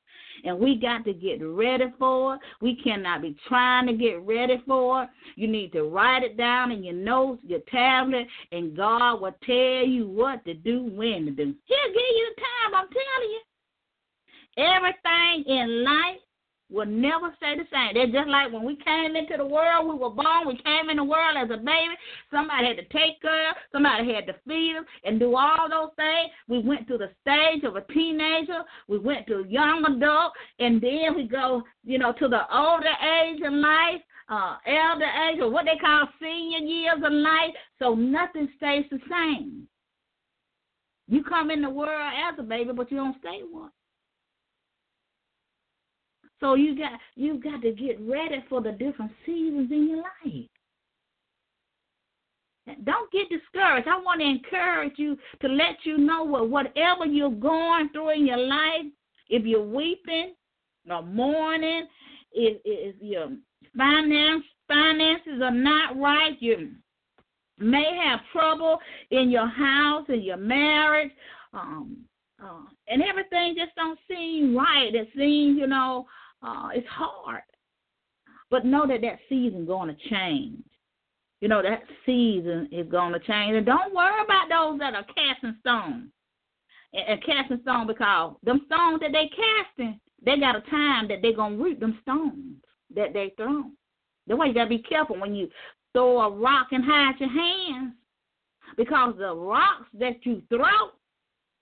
and 0.43 0.59
we 0.59 0.75
got 0.75 1.05
to 1.05 1.13
get 1.13 1.41
ready 1.41 1.85
for 1.97 2.35
it. 2.35 2.41
We 2.61 2.75
cannot 2.75 3.21
be 3.21 3.35
trying 3.47 3.87
to 3.87 3.93
get 3.93 4.21
ready 4.21 4.61
for 4.67 5.03
it. 5.03 5.09
You 5.35 5.47
need 5.47 5.71
to 5.73 5.83
write 5.83 6.23
it 6.23 6.37
down 6.37 6.71
in 6.71 6.83
your 6.83 6.95
notes, 6.95 7.41
your 7.45 7.61
tablet, 7.71 8.27
and 8.51 8.75
God 8.75 9.21
will 9.21 9.35
tell 9.45 9.87
you 9.87 10.07
what 10.07 10.43
to 10.45 10.53
do, 10.53 10.83
when 10.83 11.25
to 11.25 11.31
do. 11.31 11.53
He'll 11.65 11.87
give 11.87 11.95
you 11.95 12.33
the 12.35 12.41
time, 12.41 12.75
I'm 12.75 12.87
telling 12.87 13.31
you. 13.31 13.41
Everything 14.57 15.53
in 15.53 15.83
life 15.83 16.19
will 16.71 16.85
never 16.85 17.33
stay 17.37 17.55
the 17.55 17.65
same. 17.71 17.93
They're 17.93 18.21
just 18.21 18.29
like 18.29 18.51
when 18.51 18.63
we 18.63 18.75
came 18.77 19.15
into 19.15 19.37
the 19.37 19.45
world, 19.45 19.87
we 19.87 19.95
were 19.95 20.09
born, 20.09 20.47
we 20.47 20.57
came 20.63 20.89
in 20.89 20.97
the 20.97 21.03
world 21.03 21.37
as 21.37 21.49
a 21.49 21.57
baby. 21.57 21.95
Somebody 22.31 22.67
had 22.67 22.77
to 22.77 22.83
take 22.85 23.21
care, 23.21 23.53
somebody 23.71 24.13
had 24.13 24.25
to 24.27 24.35
feed 24.47 24.77
us 24.79 24.85
and 25.03 25.19
do 25.19 25.35
all 25.35 25.69
those 25.69 25.91
things. 25.95 26.31
We 26.47 26.59
went 26.59 26.87
through 26.87 26.99
the 26.99 27.11
stage 27.21 27.63
of 27.63 27.75
a 27.75 27.81
teenager, 27.93 28.63
we 28.87 28.97
went 28.97 29.27
to 29.27 29.45
young 29.47 29.85
adult, 29.85 30.33
and 30.59 30.81
then 30.81 31.15
we 31.15 31.27
go, 31.27 31.63
you 31.83 31.99
know, 31.99 32.13
to 32.13 32.27
the 32.27 32.41
older 32.55 32.93
age 33.23 33.41
in 33.43 33.61
life. 33.61 34.01
Uh, 34.27 34.57
elder 34.65 35.05
age, 35.29 35.39
or 35.39 35.51
what 35.51 35.65
they 35.65 35.77
call 35.77 36.09
senior 36.19 36.57
years 36.57 36.97
of 36.97 37.11
life, 37.11 37.53
so 37.77 37.93
nothing 37.93 38.49
stays 38.57 38.83
the 38.89 38.97
same. 39.07 39.67
You 41.07 41.23
come 41.23 41.51
in 41.51 41.61
the 41.61 41.69
world 41.69 42.11
as 42.27 42.33
a 42.39 42.41
baby, 42.41 42.71
but 42.75 42.89
you 42.89 42.97
don't 42.97 43.15
stay 43.19 43.41
one. 43.47 43.69
So 46.39 46.55
you 46.55 46.77
got 46.77 46.99
you 47.15 47.41
got 47.41 47.61
to 47.61 47.71
get 47.71 47.99
ready 48.01 48.43
for 48.49 48.61
the 48.61 48.71
different 48.71 49.11
seasons 49.25 49.71
in 49.71 49.89
your 49.89 49.97
life. 49.97 50.49
Don't 52.83 53.11
get 53.11 53.29
discouraged. 53.29 53.87
I 53.87 53.97
want 53.97 54.21
to 54.21 54.27
encourage 54.27 54.93
you 54.97 55.17
to 55.41 55.47
let 55.47 55.75
you 55.83 55.97
know 55.97 56.23
what 56.23 56.49
whatever 56.49 57.05
you're 57.05 57.29
going 57.29 57.89
through 57.89 58.11
in 58.11 58.25
your 58.27 58.37
life, 58.37 58.85
if 59.29 59.45
you're 59.45 59.63
weeping 59.63 60.33
or 60.89 61.03
mourning, 61.03 61.87
if, 62.31 62.59
if 62.65 62.95
your 63.01 63.29
finance 63.77 64.43
finances 64.67 65.41
are 65.43 65.51
not 65.51 65.97
right, 65.99 66.35
you 66.39 66.71
may 67.59 67.99
have 68.03 68.19
trouble 68.31 68.79
in 69.11 69.29
your 69.29 69.47
house, 69.47 70.05
in 70.09 70.21
your 70.21 70.37
marriage, 70.37 71.11
um, 71.53 71.97
uh, 72.43 72.63
and 72.87 73.01
everything 73.01 73.55
just 73.57 73.75
don't 73.75 73.99
seem 74.09 74.55
right. 74.57 74.93
It 74.93 75.07
seems, 75.15 75.57
you 75.57 75.67
know, 75.67 76.05
uh, 76.43 76.69
it's 76.73 76.87
hard. 76.87 77.41
But 78.51 78.65
know 78.65 78.85
that 78.87 79.01
that 79.01 79.19
season 79.27 79.65
going 79.65 79.89
to 79.93 80.09
change. 80.09 80.63
You 81.41 81.49
know 81.49 81.61
that 81.61 81.83
season 82.05 82.69
is 82.71 82.87
going 82.89 83.13
to 83.13 83.19
change, 83.19 83.55
and 83.55 83.65
don't 83.65 83.93
worry 83.93 84.23
about 84.23 84.49
those 84.49 84.79
that 84.79 84.95
are 84.95 85.05
casting 85.13 85.55
stones 85.59 86.09
and, 86.93 87.07
and 87.07 87.23
casting 87.25 87.59
stones 87.61 87.87
because 87.87 88.35
them 88.43 88.61
stones 88.65 89.01
that 89.01 89.11
they 89.11 89.29
casting, 89.29 89.99
they 90.25 90.39
got 90.39 90.55
a 90.55 90.61
time 90.61 91.07
that 91.09 91.19
they're 91.21 91.35
gonna 91.35 91.57
root 91.57 91.79
them 91.79 91.99
stones 92.01 92.55
that 92.95 93.13
they 93.13 93.33
throw. 93.37 93.65
That's 94.27 94.39
why 94.39 94.47
you 94.47 94.53
gotta 94.53 94.69
be 94.69 94.79
careful 94.79 95.19
when 95.19 95.35
you 95.35 95.49
throw 95.93 96.21
a 96.21 96.31
rock 96.31 96.67
and 96.71 96.83
hide 96.83 97.19
your 97.19 97.29
hands, 97.29 97.93
because 98.77 99.15
the 99.17 99.35
rocks 99.35 99.87
that 99.99 100.25
you 100.25 100.41
throw, 100.49 100.91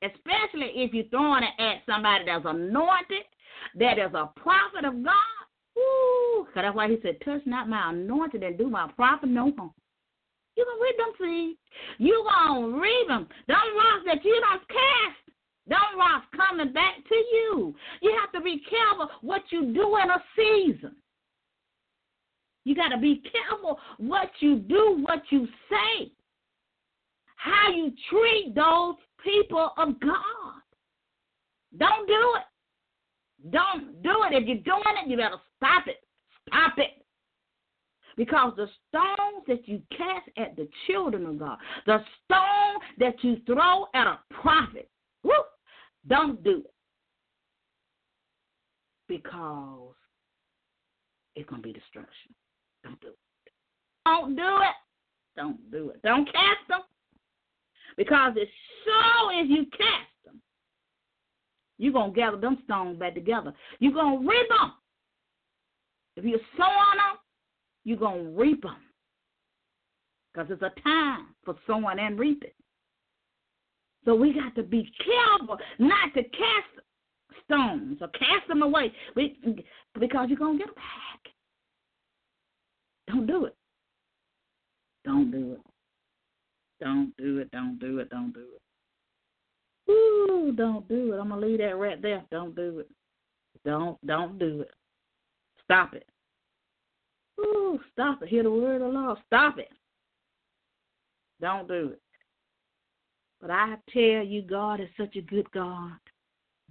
especially 0.03 0.71
if 0.75 0.93
you're 0.93 1.05
throwing 1.05 1.43
it 1.43 1.61
at 1.61 1.81
somebody 1.85 2.25
that's 2.25 2.45
anointed 2.45 3.25
that 3.75 3.97
is 3.97 4.13
a 4.13 4.29
prophet 4.39 4.85
of 4.85 5.03
God. 5.03 5.13
Ooh, 5.77 6.47
that's 6.53 6.75
why 6.75 6.87
he 6.87 6.97
said, 7.01 7.17
touch 7.25 7.41
not 7.45 7.69
my 7.69 7.89
anointed 7.91 8.43
and 8.43 8.57
do 8.57 8.69
my 8.69 8.87
prophet 8.95 9.29
no 9.29 9.51
harm. 9.57 9.71
You 10.55 10.65
gonna 10.65 10.81
read 10.81 10.95
them 10.97 11.13
seeds. 11.19 11.59
You 11.97 12.25
gonna 12.29 12.77
read 12.77 13.05
them. 13.07 13.27
Them 13.47 13.57
rocks 13.57 14.05
that 14.05 14.23
you 14.23 14.39
don't 14.41 14.67
cast. 14.67 15.35
Them 15.65 15.97
rocks 15.97 16.27
coming 16.35 16.73
back 16.73 16.95
to 17.07 17.15
you. 17.15 17.75
You 18.01 18.15
have 18.21 18.31
to 18.33 18.41
be 18.41 18.61
careful 18.69 19.09
what 19.21 19.41
you 19.49 19.73
do 19.73 19.97
in 19.97 20.09
a 20.09 20.23
season. 20.35 20.95
You 22.65 22.75
got 22.75 22.89
to 22.89 22.97
be 22.97 23.21
careful 23.31 23.79
what 23.97 24.29
you 24.39 24.57
do, 24.59 25.03
what 25.05 25.21
you 25.29 25.47
say, 25.69 26.11
how 27.35 27.69
you 27.73 27.91
treat 28.09 28.53
those 28.55 28.95
people 29.23 29.71
of 29.77 29.99
God. 29.99 30.61
Don't 31.77 32.07
do 32.07 32.35
it. 32.37 32.43
Don't 33.49 34.01
do 34.01 34.23
it. 34.29 34.33
If 34.33 34.47
you're 34.47 34.57
doing 34.57 34.95
it, 35.03 35.09
you 35.09 35.17
better 35.17 35.37
stop 35.57 35.87
it. 35.87 35.97
Stop 36.47 36.73
it. 36.77 37.03
Because 38.15 38.53
the 38.55 38.67
stones 38.89 39.43
that 39.47 39.67
you 39.67 39.81
cast 39.89 40.29
at 40.37 40.55
the 40.55 40.67
children 40.87 41.25
of 41.25 41.39
God, 41.39 41.57
the 41.85 41.99
stone 42.25 42.79
that 42.99 43.15
you 43.23 43.37
throw 43.45 43.87
at 43.95 44.07
a 44.07 44.19
prophet, 44.33 44.89
whoo, 45.23 45.33
don't 46.07 46.43
do 46.43 46.59
it. 46.59 46.73
Because 49.07 49.95
it's 51.35 51.49
going 51.49 51.61
to 51.61 51.67
be 51.67 51.73
destruction. 51.73 52.33
Don't 52.83 53.01
do 53.01 53.07
it. 53.07 53.17
Don't 54.05 54.35
do 54.35 54.57
it. 54.61 54.75
Don't 55.35 55.71
do 55.71 55.89
it. 55.89 56.01
Don't 56.03 56.25
cast 56.25 56.67
them. 56.69 56.81
Because 57.97 58.33
as 58.39 58.47
sure 58.83 59.41
as 59.41 59.49
you 59.49 59.65
cast 59.65 60.12
you're 61.83 61.91
going 61.91 62.13
to 62.13 62.15
gather 62.15 62.37
them 62.37 62.59
stones 62.63 62.97
back 62.97 63.13
together. 63.13 63.53
You're 63.79 63.91
going 63.91 64.21
to 64.21 64.29
reap 64.29 64.47
them. 64.47 64.71
If 66.15 66.23
you 66.23 66.39
sow 66.55 66.63
on 66.63 66.97
them, 66.97 67.17
you're 67.83 67.97
going 67.97 68.23
to 68.23 68.29
reap 68.39 68.61
them. 68.61 68.77
Because 70.33 70.49
it's 70.49 70.61
a 70.61 70.71
time 70.81 71.35
for 71.43 71.55
sowing 71.67 71.99
and 71.99 72.17
reaping. 72.17 72.51
So 74.05 74.15
we 74.15 74.33
got 74.33 74.55
to 74.55 74.63
be 74.63 74.89
careful 75.03 75.57
not 75.79 76.13
to 76.13 76.23
cast 76.23 76.85
stones 77.43 77.97
or 77.99 78.07
cast 78.09 78.47
them 78.47 78.61
away 78.61 78.93
because 79.15 80.29
you're 80.29 80.37
going 80.37 80.57
to 80.57 80.63
get 80.63 80.67
them 80.67 80.75
back. 80.75 81.33
Don't 83.07 83.27
do 83.27 83.45
it. 83.45 83.55
Don't 85.03 85.31
do 85.31 85.51
it. 85.53 85.61
Don't 86.79 87.13
do 87.17 87.39
it. 87.39 87.51
Don't 87.51 87.77
do 87.77 87.99
it. 87.99 88.09
Don't 88.09 88.33
do 88.33 88.39
it. 88.39 88.61
Ooh, 89.89 90.53
don't 90.55 90.87
do 90.87 91.13
it. 91.13 91.19
I'm 91.19 91.29
gonna 91.29 91.45
leave 91.45 91.59
that 91.59 91.77
right 91.77 92.01
there. 92.01 92.23
Don't 92.31 92.55
do 92.55 92.79
it. 92.79 92.89
Don't 93.65 93.97
don't 94.05 94.39
do 94.39 94.61
it. 94.61 94.71
Stop 95.63 95.93
it. 95.93 96.07
Ooh, 97.39 97.79
stop 97.91 98.21
it. 98.21 98.29
Hear 98.29 98.43
the 98.43 98.51
word 98.51 98.81
of 98.81 98.93
the 98.93 98.99
Lord. 98.99 99.17
Stop 99.27 99.59
it. 99.59 99.71
Don't 101.41 101.67
do 101.67 101.89
it. 101.93 102.01
But 103.41 103.51
I 103.51 103.75
tell 103.91 104.23
you, 104.23 104.41
God 104.41 104.79
is 104.79 104.87
such 104.97 105.15
a 105.15 105.21
good 105.21 105.49
God 105.51 105.91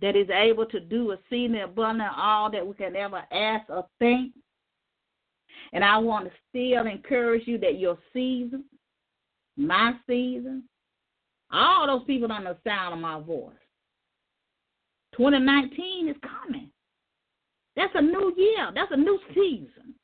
that 0.00 0.16
is 0.16 0.28
able 0.30 0.66
to 0.66 0.80
do 0.80 1.10
a 1.10 1.14
exceeding 1.14 1.60
abundant 1.60 2.10
all 2.16 2.50
that 2.50 2.66
we 2.66 2.74
can 2.74 2.96
ever 2.96 3.22
ask 3.30 3.68
or 3.68 3.86
think. 3.98 4.32
And 5.72 5.84
I 5.84 5.98
want 5.98 6.26
to 6.26 6.32
still 6.48 6.86
encourage 6.86 7.46
you 7.46 7.58
that 7.58 7.78
your 7.78 7.98
season, 8.12 8.64
my 9.56 9.92
season, 10.06 10.64
all 11.52 11.86
those 11.86 12.06
people 12.06 12.32
on 12.32 12.44
the 12.44 12.56
sound 12.66 12.94
of 12.94 13.00
my 13.00 13.20
voice, 13.20 13.54
2019 15.16 16.08
is 16.08 16.16
coming. 16.22 16.70
That's 17.76 17.92
a 17.94 18.02
new 18.02 18.34
year. 18.36 18.70
That's 18.74 18.92
a 18.92 18.96
new 18.96 19.18
season 19.34 19.94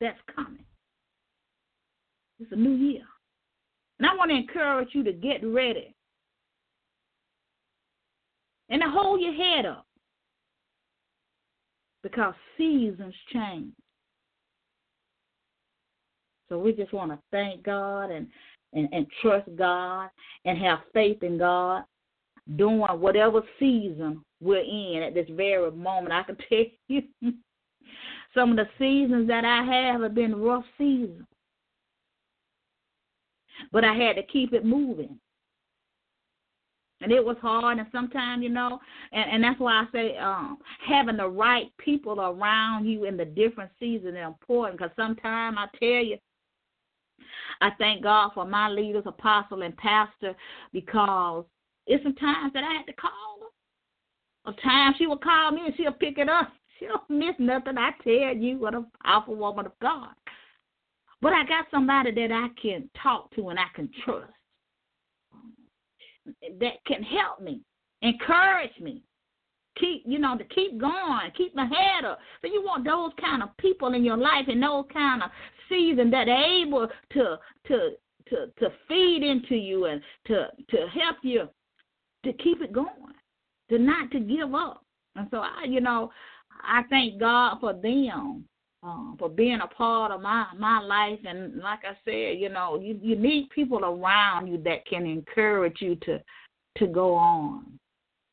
that's 0.00 0.18
coming. 0.34 0.64
It's 2.40 2.52
a 2.52 2.56
new 2.56 2.74
year. 2.74 3.04
And 3.98 4.08
I 4.08 4.14
want 4.14 4.30
to 4.30 4.36
encourage 4.36 4.88
you 4.92 5.04
to 5.04 5.12
get 5.12 5.44
ready 5.44 5.94
and 8.68 8.82
to 8.82 8.88
hold 8.88 9.20
your 9.20 9.34
head 9.34 9.66
up 9.66 9.86
because 12.02 12.34
seasons 12.58 13.14
change. 13.32 13.72
So 16.48 16.58
we 16.58 16.72
just 16.72 16.92
want 16.92 17.10
to 17.10 17.18
thank 17.30 17.62
God 17.62 18.10
and, 18.10 18.26
and, 18.74 18.88
and 18.92 19.06
trust 19.22 19.48
God 19.56 20.08
and 20.44 20.58
have 20.58 20.80
faith 20.92 21.22
in 21.22 21.38
God 21.38 21.84
doing 22.56 22.78
whatever 22.78 23.40
season 23.58 24.22
we're 24.40 24.58
in 24.60 25.02
at 25.02 25.14
this 25.14 25.28
very 25.30 25.70
moment. 25.70 26.12
I 26.12 26.22
can 26.24 26.36
tell 26.48 26.64
you 26.88 27.02
some 28.34 28.50
of 28.50 28.56
the 28.56 28.68
seasons 28.78 29.28
that 29.28 29.44
I 29.44 29.64
have 29.64 30.02
have 30.02 30.14
been 30.14 30.36
rough 30.36 30.64
seasons. 30.76 31.24
But 33.72 33.84
I 33.84 33.94
had 33.94 34.16
to 34.16 34.22
keep 34.24 34.52
it 34.52 34.64
moving. 34.64 35.18
And 37.00 37.12
it 37.12 37.24
was 37.24 37.36
hard, 37.42 37.78
and 37.78 37.86
sometimes, 37.92 38.42
you 38.42 38.48
know, 38.48 38.80
and, 39.12 39.30
and 39.32 39.44
that's 39.44 39.60
why 39.60 39.72
I 39.72 39.86
say 39.92 40.16
um, 40.16 40.58
having 40.86 41.18
the 41.18 41.28
right 41.28 41.70
people 41.76 42.18
around 42.20 42.86
you 42.86 43.04
in 43.04 43.16
the 43.16 43.26
different 43.26 43.70
seasons 43.78 44.14
is 44.14 44.24
important. 44.24 44.78
Because 44.78 44.94
sometimes 44.96 45.56
I 45.58 45.66
tell 45.78 46.02
you, 46.02 46.16
I 47.60 47.70
thank 47.78 48.02
God 48.02 48.30
for 48.34 48.44
my 48.44 48.68
leaders, 48.68 49.04
apostle 49.06 49.62
and 49.62 49.76
pastor, 49.76 50.34
because 50.72 51.44
it's 51.86 52.02
some 52.02 52.14
times 52.14 52.52
that 52.54 52.64
I 52.64 52.74
had 52.74 52.86
to 52.86 52.92
call 52.92 53.10
her. 53.40 54.50
A 54.50 54.60
time 54.62 54.94
she 54.98 55.06
would 55.06 55.22
call 55.22 55.52
me 55.52 55.62
and 55.66 55.74
she'll 55.76 55.92
pick 55.92 56.18
it 56.18 56.28
up. 56.28 56.52
She 56.80 56.86
don't 56.86 57.08
miss 57.08 57.36
nothing. 57.38 57.78
I 57.78 57.92
tell 58.02 58.36
you, 58.36 58.58
what 58.58 58.74
a 58.74 58.84
powerful 59.04 59.36
woman 59.36 59.66
of 59.66 59.72
God. 59.80 60.08
But 61.22 61.32
I 61.32 61.44
got 61.44 61.66
somebody 61.70 62.10
that 62.10 62.32
I 62.32 62.48
can 62.60 62.90
talk 63.00 63.32
to 63.36 63.50
and 63.50 63.60
I 63.60 63.66
can 63.76 63.88
trust. 64.04 64.32
That 66.58 66.84
can 66.84 67.04
help 67.04 67.40
me, 67.40 67.60
encourage 68.02 68.76
me, 68.80 69.04
keep 69.76 70.02
you 70.06 70.18
know 70.18 70.36
to 70.36 70.44
keep 70.44 70.78
going, 70.78 71.30
keep 71.36 71.54
my 71.54 71.66
head 71.66 72.04
up. 72.04 72.18
So 72.42 72.48
you 72.48 72.62
want 72.62 72.84
those 72.84 73.12
kind 73.20 73.42
of 73.42 73.56
people 73.58 73.94
in 73.94 74.04
your 74.04 74.16
life 74.16 74.46
and 74.48 74.62
those 74.62 74.84
kind 74.92 75.22
of 75.22 75.30
seasons 75.68 76.10
that 76.10 76.28
are 76.28 76.44
able 76.44 76.88
to 77.12 77.38
to 77.68 77.90
to 78.28 78.46
to 78.58 78.72
feed 78.88 79.22
into 79.22 79.54
you 79.54 79.86
and 79.86 80.00
to 80.26 80.48
to 80.70 80.86
help 80.88 81.16
you 81.22 81.48
to 82.24 82.32
keep 82.34 82.60
it 82.62 82.72
going, 82.72 82.88
to 83.70 83.78
not 83.78 84.10
to 84.10 84.20
give 84.20 84.54
up. 84.54 84.84
And 85.16 85.28
so 85.30 85.38
I, 85.38 85.64
you 85.68 85.80
know, 85.80 86.10
I 86.62 86.82
thank 86.90 87.20
God 87.20 87.58
for 87.60 87.72
them, 87.72 88.44
um, 88.82 89.16
for 89.18 89.28
being 89.28 89.60
a 89.62 89.66
part 89.66 90.10
of 90.10 90.20
my 90.20 90.46
my 90.58 90.80
life. 90.80 91.20
And 91.24 91.58
like 91.58 91.80
I 91.84 91.96
said, 92.04 92.40
you 92.40 92.48
know, 92.48 92.80
you 92.80 92.98
you 93.00 93.16
need 93.16 93.50
people 93.50 93.84
around 93.84 94.48
you 94.48 94.58
that 94.64 94.86
can 94.86 95.06
encourage 95.06 95.80
you 95.80 95.96
to 95.96 96.20
to 96.78 96.86
go 96.86 97.14
on. 97.14 97.78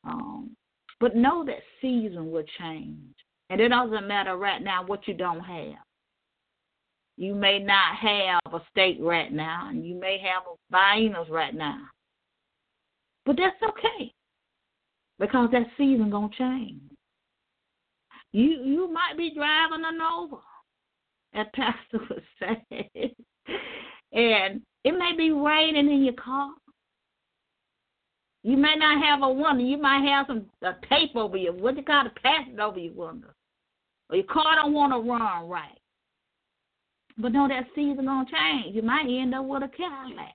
Um, 0.04 0.56
but 1.00 1.14
know 1.14 1.44
that 1.44 1.62
season 1.80 2.30
will 2.30 2.44
change, 2.58 3.14
and 3.50 3.60
it 3.60 3.68
doesn't 3.68 4.08
matter 4.08 4.36
right 4.36 4.62
now 4.62 4.84
what 4.84 5.06
you 5.06 5.14
don't 5.14 5.40
have. 5.40 5.76
You 7.22 7.36
may 7.36 7.60
not 7.60 7.98
have 7.98 8.52
a 8.52 8.58
steak 8.72 8.96
right 8.98 9.32
now, 9.32 9.68
and 9.68 9.86
you 9.86 9.94
may 9.94 10.18
have 10.18 10.42
a 10.42 10.74
bainos 10.74 11.30
right 11.30 11.54
now. 11.54 11.82
But 13.24 13.36
that's 13.36 13.54
okay. 13.62 14.12
Because 15.20 15.48
that 15.52 15.68
season 15.78 16.10
gonna 16.10 16.30
change. 16.36 16.82
You 18.32 18.64
you 18.64 18.92
might 18.92 19.16
be 19.16 19.32
driving 19.36 19.84
a 19.86 19.96
Nova, 19.96 20.38
as 21.32 21.46
Pastor 21.54 22.00
would 22.10 22.24
say. 22.40 23.14
and 24.12 24.60
it 24.82 24.98
may 24.98 25.12
be 25.16 25.30
raining 25.30 25.92
in 25.92 26.02
your 26.02 26.14
car. 26.14 26.50
You 28.42 28.56
may 28.56 28.74
not 28.74 29.00
have 29.00 29.22
a 29.22 29.32
window. 29.32 29.62
You 29.62 29.80
might 29.80 30.04
have 30.08 30.26
some 30.26 30.46
tape 30.88 31.14
over 31.14 31.36
you. 31.36 31.52
What 31.52 31.76
you 31.76 31.84
call 31.84 32.04
it? 32.04 32.20
Pass 32.20 32.48
it 32.52 32.58
over 32.58 32.80
your 32.80 32.94
window. 32.94 33.28
Or 34.10 34.16
your 34.16 34.26
car 34.26 34.56
don't 34.56 34.72
want 34.72 34.92
to 34.92 35.08
run 35.08 35.48
right. 35.48 35.78
But 37.18 37.32
no, 37.32 37.48
that 37.48 37.66
season 37.74 38.06
gonna 38.06 38.28
change. 38.30 38.74
You 38.74 38.82
might 38.82 39.06
end 39.08 39.34
up 39.34 39.44
with 39.44 39.62
a 39.62 39.68
Cadillac. 39.68 40.34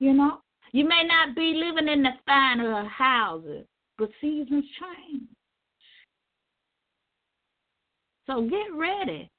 You 0.00 0.12
know, 0.12 0.40
you 0.72 0.86
may 0.86 1.04
not 1.04 1.36
be 1.36 1.54
living 1.54 1.88
in 1.88 2.02
the 2.02 2.10
finer 2.26 2.84
houses, 2.84 3.66
but 3.96 4.10
seasons 4.20 4.64
change. 4.80 5.22
So 8.26 8.42
get 8.42 8.74
ready 8.74 9.30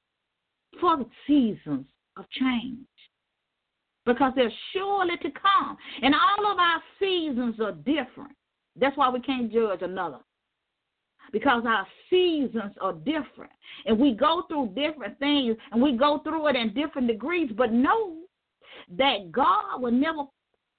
for 0.80 0.96
the 0.96 1.06
seasons 1.26 1.86
of 2.16 2.24
change 2.30 2.86
because 4.06 4.32
they're 4.36 4.52
surely 4.72 5.16
to 5.18 5.30
come. 5.30 5.76
And 6.02 6.14
all 6.14 6.52
of 6.52 6.58
our 6.58 6.82
seasons 6.98 7.60
are 7.60 7.72
different. 7.72 8.32
That's 8.76 8.96
why 8.96 9.08
we 9.10 9.20
can't 9.20 9.52
judge 9.52 9.82
another. 9.82 10.18
Because 11.36 11.64
our 11.66 11.86
seasons 12.08 12.72
are 12.80 12.94
different. 12.94 13.52
And 13.84 13.98
we 13.98 14.14
go 14.14 14.44
through 14.48 14.68
different 14.68 15.18
things 15.18 15.54
and 15.70 15.82
we 15.82 15.92
go 15.94 16.20
through 16.24 16.46
it 16.46 16.56
in 16.56 16.72
different 16.72 17.08
degrees. 17.08 17.50
But 17.54 17.74
know 17.74 18.20
that 18.96 19.30
God 19.32 19.82
will 19.82 19.92
never 19.92 20.22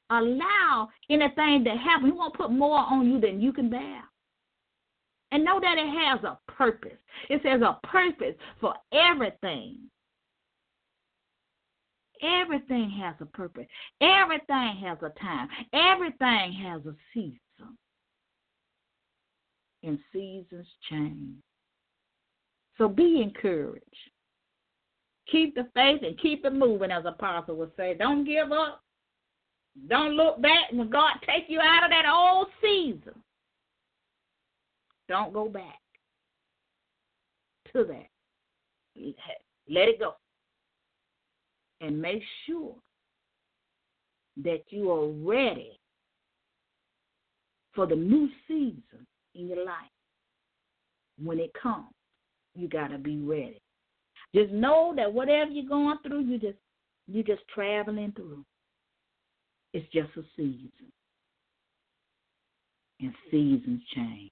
allow 0.10 0.89
anything 1.12 1.64
to 1.64 1.70
happen. 1.70 2.08
He 2.08 2.12
won't 2.12 2.34
put 2.34 2.49
more 2.49 2.80
on 2.80 3.05
you 3.05 3.22
than 3.22 3.39
you 3.39 3.53
can 3.53 3.70
bear. 3.70 4.01
And 5.30 5.45
know 5.45 5.60
that 5.60 5.78
it 5.78 5.89
has 5.89 6.24
a 6.24 6.39
purpose. 6.51 6.97
It 7.30 7.39
says 7.43 7.62
a 7.62 7.78
purpose 7.86 8.34
for 8.60 8.74
everything. 8.91 9.78
Everything 12.24 12.89
has 12.99 13.14
a 13.20 13.28
purpose. 13.28 13.68
Everything 14.01 14.82
has 14.84 14.97
a 15.03 15.12
time. 15.20 15.49
Everything 15.72 16.51
has 16.64 16.84
a 16.88 16.95
season. 17.14 17.38
And 19.88 19.98
seasons 20.12 20.68
change. 20.90 21.38
So 22.78 22.90
be 22.90 23.22
encouraged. 23.22 23.86
Keep 25.32 25.56
the 25.56 25.66
faith 25.74 26.02
and 26.04 26.20
keep 26.20 26.44
it 26.44 26.52
moving, 26.52 26.92
as 26.92 27.06
Apostle 27.06 27.56
would 27.56 27.72
say. 27.78 27.96
Don't 27.98 28.26
give 28.26 28.52
up. 28.52 28.84
Don't 29.88 30.12
look 30.12 30.42
back 30.42 30.74
when 30.74 30.90
God 30.90 31.14
take 31.26 31.46
you 31.48 31.62
out 31.62 31.86
of 31.86 31.90
that 31.92 32.04
old 32.06 32.48
season. 32.62 33.14
Don't 35.08 35.32
go 35.32 35.48
back 35.48 35.80
to 37.72 37.86
that. 37.86 38.10
Let 39.70 39.88
it 39.88 40.00
go. 40.00 40.16
And 41.80 42.02
make 42.02 42.24
sure 42.46 42.76
that 44.44 44.64
you 44.70 44.92
are 44.92 45.08
ready 45.08 45.80
for 47.74 47.88
the 47.88 47.96
new 47.96 48.28
season 48.50 49.08
in 49.38 49.48
your 49.48 49.66
life. 49.66 49.92
When 51.22 51.40
it 51.40 51.52
comes, 51.62 51.88
you 52.56 52.68
gotta 52.68 52.98
be 52.98 53.18
ready. 53.18 53.62
Just 54.36 54.52
know 54.52 54.94
that 54.96 55.12
whatever 55.12 55.52
you're 55.52 55.70
going 55.70 55.98
through, 56.06 56.22
you 56.22 56.40
just 56.40 56.58
you're 57.08 57.24
just 57.24 57.48
traveling 57.54 58.12
through. 58.16 58.44
It's 59.74 59.88
just 59.94 60.10
a 60.18 60.24
season. 60.36 60.72
And 63.00 63.14
seasons 63.32 63.82
change. 63.94 64.32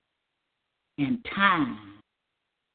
And 0.97 1.25
time 1.35 1.99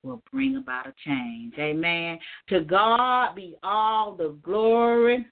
will 0.02 0.22
bring 0.32 0.56
about 0.56 0.86
a 0.86 0.94
change. 1.04 1.54
Amen. 1.58 2.18
To 2.48 2.60
God 2.60 3.34
be 3.34 3.56
all 3.62 4.14
the 4.14 4.36
glory 4.42 5.26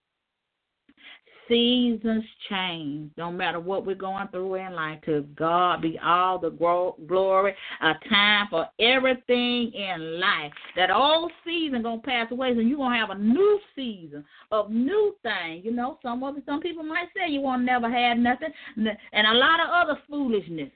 seasons 1.49 2.25
change. 2.49 3.11
No 3.17 3.33
matter 3.33 3.59
what 3.59 3.85
we're 3.85 3.95
going 3.95 4.29
through 4.29 4.55
in 4.57 4.73
life, 4.75 5.01
to 5.07 5.23
God 5.37 5.83
be 5.83 5.99
all 6.05 6.39
the 6.39 6.51
glory. 6.51 7.55
A 7.81 7.95
time 8.09 8.47
for 8.51 8.69
everything 8.79 9.73
in 9.73 10.21
life. 10.21 10.53
That 10.77 10.91
old 10.91 11.33
season 11.45 11.83
gonna 11.83 12.01
pass 12.03 12.31
away, 12.31 12.51
and 12.51 12.69
you're 12.69 12.79
gonna 12.79 12.97
have 12.99 13.11
a 13.11 13.19
new 13.19 13.61
season 13.75 14.25
of 14.51 14.71
new 14.71 15.17
things. 15.23 15.65
You 15.65 15.73
know, 15.73 15.99
some 16.03 16.23
of 16.23 16.37
some 16.47 16.61
people 16.61 16.83
might 16.83 17.09
say 17.17 17.31
you 17.31 17.41
won't 17.41 17.65
never 17.65 17.91
have 17.91 18.19
nothing, 18.19 18.53
and 18.77 19.27
a 19.27 19.35
lot 19.35 19.61
of 19.61 19.69
other 19.71 20.01
foolishness. 20.09 20.71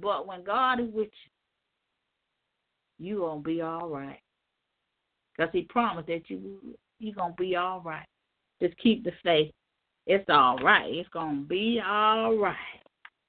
But 0.00 0.26
when 0.26 0.42
God 0.42 0.80
is 0.80 0.88
with 0.92 1.10
you, 2.98 3.08
you 3.08 3.18
gonna 3.18 3.40
be 3.40 3.60
all 3.60 3.88
right. 3.88 4.20
Cause 5.36 5.48
He 5.52 5.62
promised 5.62 6.08
that 6.08 6.28
you 6.28 6.76
you 6.98 7.12
gonna 7.12 7.34
be 7.36 7.56
all 7.56 7.80
right. 7.80 8.06
Just 8.62 8.78
keep 8.78 9.02
the 9.02 9.10
faith. 9.24 9.50
It's 10.06 10.24
all 10.28 10.56
right. 10.58 10.86
It's 10.88 11.08
going 11.08 11.42
to 11.42 11.48
be 11.48 11.80
all 11.84 12.36
right. 12.36 12.56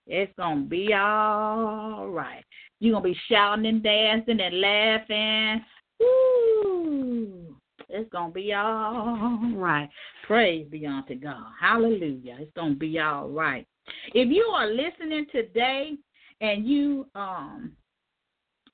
It's 0.06 0.32
going 0.38 0.66
to 0.66 0.70
be 0.70 0.94
all 0.94 2.08
right. 2.08 2.44
You're 2.80 3.00
going 3.00 3.04
to 3.04 3.10
be 3.10 3.20
shouting 3.28 3.66
and 3.66 3.82
dancing 3.82 4.40
and 4.40 4.62
laughing. 4.62 5.66
Woo! 6.00 7.56
It's 7.90 8.12
going 8.12 8.30
to 8.30 8.34
be 8.34 8.54
all 8.54 9.40
right. 9.56 9.90
Praise 10.28 10.68
be 10.70 10.86
unto 10.86 11.16
God. 11.16 11.48
Hallelujah. 11.60 12.38
It's 12.40 12.54
going 12.56 12.74
to 12.74 12.80
be 12.80 13.00
all 13.00 13.28
right. 13.30 13.66
If 14.14 14.30
you 14.30 14.44
are 14.44 14.68
listening 14.68 15.26
today 15.32 15.94
and 16.42 16.68
you 16.68 17.08
um 17.16 17.72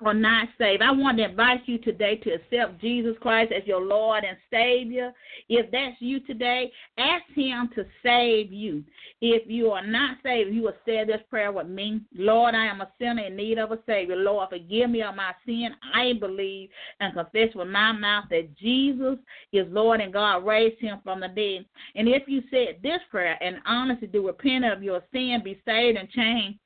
or 0.01 0.13
not 0.13 0.47
saved, 0.57 0.81
I 0.81 0.91
want 0.91 1.17
to 1.17 1.25
invite 1.25 1.61
you 1.65 1.77
today 1.77 2.15
to 2.17 2.31
accept 2.31 2.79
Jesus 2.79 3.15
Christ 3.19 3.51
as 3.51 3.67
your 3.67 3.81
Lord 3.81 4.23
and 4.23 4.37
Savior. 4.49 5.11
If 5.49 5.69
that's 5.71 5.97
you 5.99 6.21
today, 6.21 6.71
ask 6.97 7.23
Him 7.35 7.69
to 7.75 7.85
save 8.01 8.51
you. 8.51 8.83
If 9.21 9.43
you 9.47 9.71
are 9.71 9.85
not 9.85 10.17
saved, 10.23 10.53
you 10.53 10.63
will 10.63 10.73
say 10.85 11.03
this 11.05 11.21
prayer 11.29 11.51
with 11.51 11.67
me 11.67 12.01
Lord, 12.15 12.55
I 12.55 12.65
am 12.65 12.79
a 12.79 12.89
sinner 12.99 13.25
in 13.25 13.35
need 13.35 13.57
of 13.57 13.71
a 13.71 13.79
Savior. 13.85 14.15
Lord, 14.15 14.49
forgive 14.49 14.89
me 14.89 15.01
of 15.01 15.15
my 15.15 15.33
sin. 15.45 15.69
I 15.93 16.13
believe 16.13 16.69
and 17.01 17.13
confess 17.13 17.53
with 17.53 17.67
my 17.67 17.91
mouth 17.91 18.25
that 18.29 18.55
Jesus 18.57 19.17
is 19.51 19.67
Lord 19.69 19.99
and 19.99 20.13
God 20.13 20.45
raised 20.45 20.79
Him 20.79 20.99
from 21.03 21.19
the 21.19 21.27
dead. 21.27 21.65
And 21.95 22.07
if 22.07 22.23
you 22.27 22.41
said 22.49 22.79
this 22.81 23.01
prayer 23.11 23.37
and 23.41 23.57
honestly 23.65 24.07
do 24.07 24.27
repent 24.27 24.63
of 24.63 24.81
your 24.81 25.01
sin, 25.11 25.41
be 25.43 25.61
saved 25.65 25.97
and 25.97 26.09
changed 26.09 26.59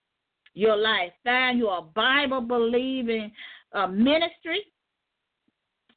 your 0.54 0.76
life. 0.76 1.12
Find 1.24 1.58
you 1.58 1.70
a 1.70 1.82
Bible 1.82 2.42
believing 2.42 3.32
uh, 3.74 3.88
ministry 3.88 4.62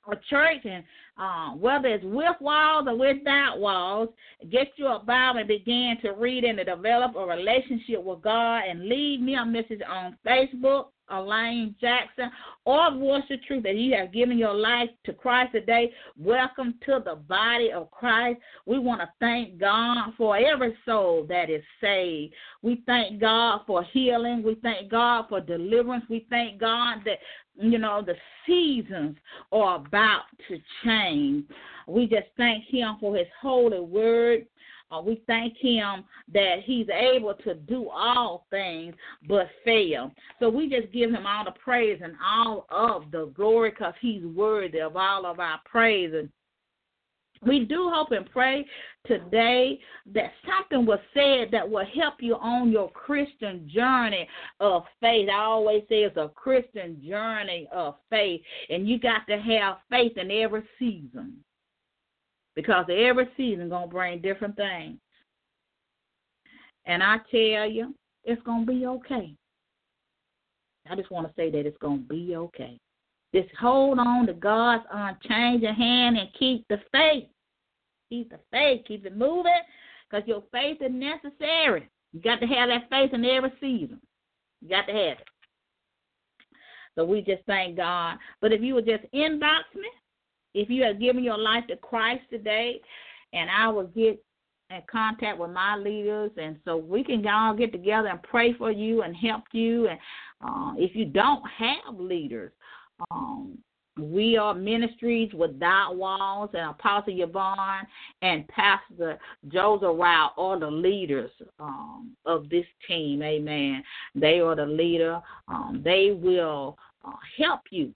or 0.06 0.14
church, 0.30 0.64
and 0.64 0.84
uh, 1.18 1.50
whether 1.56 1.88
it's 1.88 2.04
with 2.04 2.36
walls 2.40 2.86
or 2.86 2.96
without 2.96 3.58
walls, 3.58 4.08
get 4.50 4.68
you 4.76 4.86
a 4.86 4.98
Bible 5.00 5.40
and 5.40 5.48
begin 5.48 5.96
to 6.02 6.12
read 6.12 6.44
and 6.44 6.58
to 6.58 6.64
develop 6.64 7.16
a 7.16 7.26
relationship 7.26 8.02
with 8.02 8.22
God. 8.22 8.62
And 8.68 8.88
leave 8.88 9.20
me 9.20 9.34
a 9.34 9.44
message 9.44 9.80
on 9.88 10.16
Facebook 10.26 10.86
Elaine 11.10 11.74
Jackson, 11.80 12.30
or 12.64 12.90
Voice 12.92 13.22
of 13.30 13.42
Truth 13.44 13.62
that 13.64 13.76
you 13.76 13.94
have 13.94 14.12
given 14.12 14.38
your 14.38 14.54
life 14.54 14.90
to 15.04 15.12
Christ 15.12 15.52
today. 15.52 15.92
Welcome 16.18 16.74
to 16.86 17.00
the 17.04 17.16
body 17.16 17.70
of 17.72 17.90
Christ. 17.90 18.40
We 18.66 18.78
want 18.78 19.00
to 19.00 19.08
thank 19.20 19.58
God 19.58 20.12
for 20.16 20.36
every 20.36 20.76
soul 20.84 21.24
that 21.28 21.48
is 21.50 21.62
saved. 21.80 22.34
We 22.62 22.82
thank 22.86 23.20
God 23.20 23.60
for 23.66 23.84
healing. 23.84 24.42
We 24.42 24.56
thank 24.56 24.90
God 24.90 25.26
for 25.28 25.40
deliverance. 25.40 26.04
We 26.08 26.26
thank 26.28 26.60
God 26.60 26.98
that, 27.04 27.18
you 27.56 27.78
know, 27.78 28.02
the 28.04 28.16
seasons 28.46 29.16
are 29.52 29.76
about 29.76 30.22
to 30.48 30.58
change. 30.84 31.44
We 31.86 32.06
just 32.06 32.28
thank 32.36 32.64
Him 32.64 32.96
for 33.00 33.16
His 33.16 33.28
holy 33.40 33.80
word. 33.80 34.46
Uh, 34.90 35.00
we 35.00 35.22
thank 35.26 35.56
him 35.58 36.04
that 36.32 36.56
he's 36.64 36.86
able 36.88 37.34
to 37.34 37.54
do 37.54 37.88
all 37.88 38.46
things 38.50 38.94
but 39.28 39.48
fail. 39.64 40.12
So 40.38 40.48
we 40.48 40.68
just 40.68 40.92
give 40.92 41.10
him 41.10 41.26
all 41.26 41.44
the 41.44 41.52
praise 41.52 42.00
and 42.02 42.14
all 42.24 42.66
of 42.70 43.10
the 43.10 43.32
glory 43.34 43.70
because 43.70 43.94
he's 44.00 44.24
worthy 44.24 44.80
of 44.80 44.96
all 44.96 45.26
of 45.26 45.40
our 45.40 45.60
praise. 45.64 46.12
And 46.14 46.28
we 47.42 47.64
do 47.64 47.90
hope 47.92 48.12
and 48.12 48.30
pray 48.30 48.64
today 49.06 49.78
that 50.14 50.32
something 50.46 50.86
was 50.86 51.00
said 51.12 51.48
that 51.52 51.68
will 51.68 51.86
help 52.00 52.14
you 52.20 52.36
on 52.36 52.70
your 52.70 52.90
Christian 52.90 53.68
journey 53.72 54.28
of 54.60 54.84
faith. 55.00 55.28
I 55.28 55.42
always 55.42 55.82
say 55.88 56.04
it's 56.04 56.16
a 56.16 56.30
Christian 56.34 57.02
journey 57.06 57.68
of 57.72 57.96
faith, 58.08 58.40
and 58.70 58.88
you 58.88 58.98
got 58.98 59.26
to 59.28 59.38
have 59.38 59.78
faith 59.90 60.16
in 60.16 60.30
every 60.30 60.64
season 60.78 61.38
because 62.56 62.86
every 62.90 63.28
season 63.36 63.68
gonna 63.68 63.86
bring 63.86 64.20
different 64.20 64.56
things. 64.56 64.98
And 66.86 67.02
I 67.02 67.18
tell 67.30 67.70
you, 67.70 67.94
it's 68.24 68.42
gonna 68.42 68.66
be 68.66 68.86
okay. 68.86 69.34
I 70.90 70.96
just 70.96 71.10
want 71.10 71.26
to 71.28 71.34
say 71.36 71.50
that 71.50 71.66
it's 71.66 71.78
gonna 71.78 71.98
be 71.98 72.34
okay. 72.36 72.78
Just 73.34 73.54
hold 73.60 73.98
on 73.98 74.26
to 74.26 74.32
God's 74.32 74.84
uh, 74.92 75.12
unchanging 75.12 75.74
hand 75.74 76.16
and 76.16 76.28
keep 76.38 76.66
the 76.68 76.78
faith. 76.90 77.28
Keep 78.08 78.30
the 78.30 78.38
faith. 78.50 78.82
Keep 78.86 79.04
it 79.04 79.16
moving, 79.16 79.52
because 80.08 80.26
your 80.26 80.42
faith 80.52 80.78
is 80.80 80.92
necessary. 80.92 81.88
You 82.12 82.20
got 82.20 82.40
to 82.40 82.46
have 82.46 82.68
that 82.68 82.88
faith 82.88 83.12
in 83.12 83.24
every 83.24 83.52
season. 83.60 84.00
You 84.62 84.68
got 84.68 84.86
to 84.86 84.92
have 84.92 85.18
it. 85.18 85.28
So 86.94 87.04
we 87.04 87.20
just 87.20 87.42
thank 87.46 87.76
God. 87.76 88.16
But 88.40 88.52
if 88.52 88.62
you 88.62 88.74
would 88.74 88.86
just 88.86 89.04
inbox 89.12 89.64
me, 89.74 89.88
if 90.56 90.70
you 90.70 90.82
have 90.84 90.98
given 90.98 91.22
your 91.22 91.38
life 91.38 91.66
to 91.68 91.76
Christ 91.76 92.22
today, 92.30 92.80
and 93.32 93.50
I 93.50 93.68
will 93.68 93.88
get 93.88 94.22
in 94.70 94.80
contact 94.90 95.38
with 95.38 95.50
my 95.50 95.76
leaders, 95.76 96.30
and 96.36 96.56
so 96.64 96.76
we 96.76 97.04
can 97.04 97.24
all 97.26 97.54
get 97.54 97.72
together 97.72 98.08
and 98.08 98.22
pray 98.22 98.54
for 98.54 98.72
you 98.72 99.02
and 99.02 99.14
help 99.14 99.44
you. 99.52 99.86
And 99.88 99.98
uh, 100.40 100.72
if 100.78 100.96
you 100.96 101.04
don't 101.04 101.42
have 101.58 102.00
leaders, 102.00 102.52
um, 103.10 103.58
we 103.98 104.36
are 104.36 104.54
ministries 104.54 105.32
without 105.34 105.96
walls, 105.96 106.50
and 106.54 106.70
Apostle 106.70 107.14
Yvonne 107.20 107.86
and 108.22 108.48
Pastor 108.48 109.18
Joseph 109.48 109.94
Rao 109.94 110.32
are 110.36 110.58
the 110.58 110.70
leaders 110.70 111.30
um, 111.60 112.16
of 112.24 112.48
this 112.48 112.66
team. 112.88 113.22
Amen. 113.22 113.84
They 114.14 114.40
are 114.40 114.56
the 114.56 114.66
leader. 114.66 115.20
Um, 115.48 115.82
they 115.84 116.10
will 116.18 116.76
uh, 117.04 117.12
help 117.38 117.60
you 117.70 117.94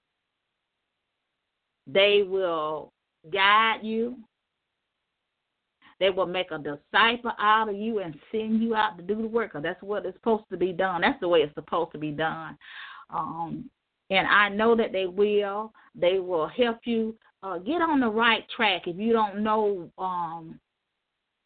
they 1.92 2.22
will 2.26 2.92
guide 3.32 3.80
you. 3.82 4.16
They 5.98 6.10
will 6.10 6.26
make 6.26 6.50
a 6.50 6.58
disciple 6.58 7.32
out 7.38 7.68
of 7.68 7.76
you 7.76 7.98
and 7.98 8.18
send 8.32 8.62
you 8.62 8.74
out 8.74 8.96
to 8.96 9.02
do 9.02 9.16
the 9.16 9.28
work. 9.28 9.52
Cause 9.52 9.62
that's 9.62 9.82
what 9.82 10.06
it's 10.06 10.16
supposed 10.16 10.44
to 10.50 10.56
be 10.56 10.72
done. 10.72 11.02
That's 11.02 11.20
the 11.20 11.28
way 11.28 11.40
it's 11.40 11.54
supposed 11.54 11.92
to 11.92 11.98
be 11.98 12.10
done. 12.10 12.56
Um, 13.10 13.68
and 14.08 14.26
I 14.26 14.48
know 14.48 14.74
that 14.76 14.92
they 14.92 15.06
will. 15.06 15.72
They 15.94 16.18
will 16.18 16.48
help 16.48 16.78
you 16.84 17.16
uh, 17.42 17.58
get 17.58 17.82
on 17.82 18.00
the 18.00 18.08
right 18.08 18.44
track 18.56 18.82
if 18.86 18.96
you 18.96 19.12
don't 19.12 19.42
know 19.42 19.90
um, 19.98 20.58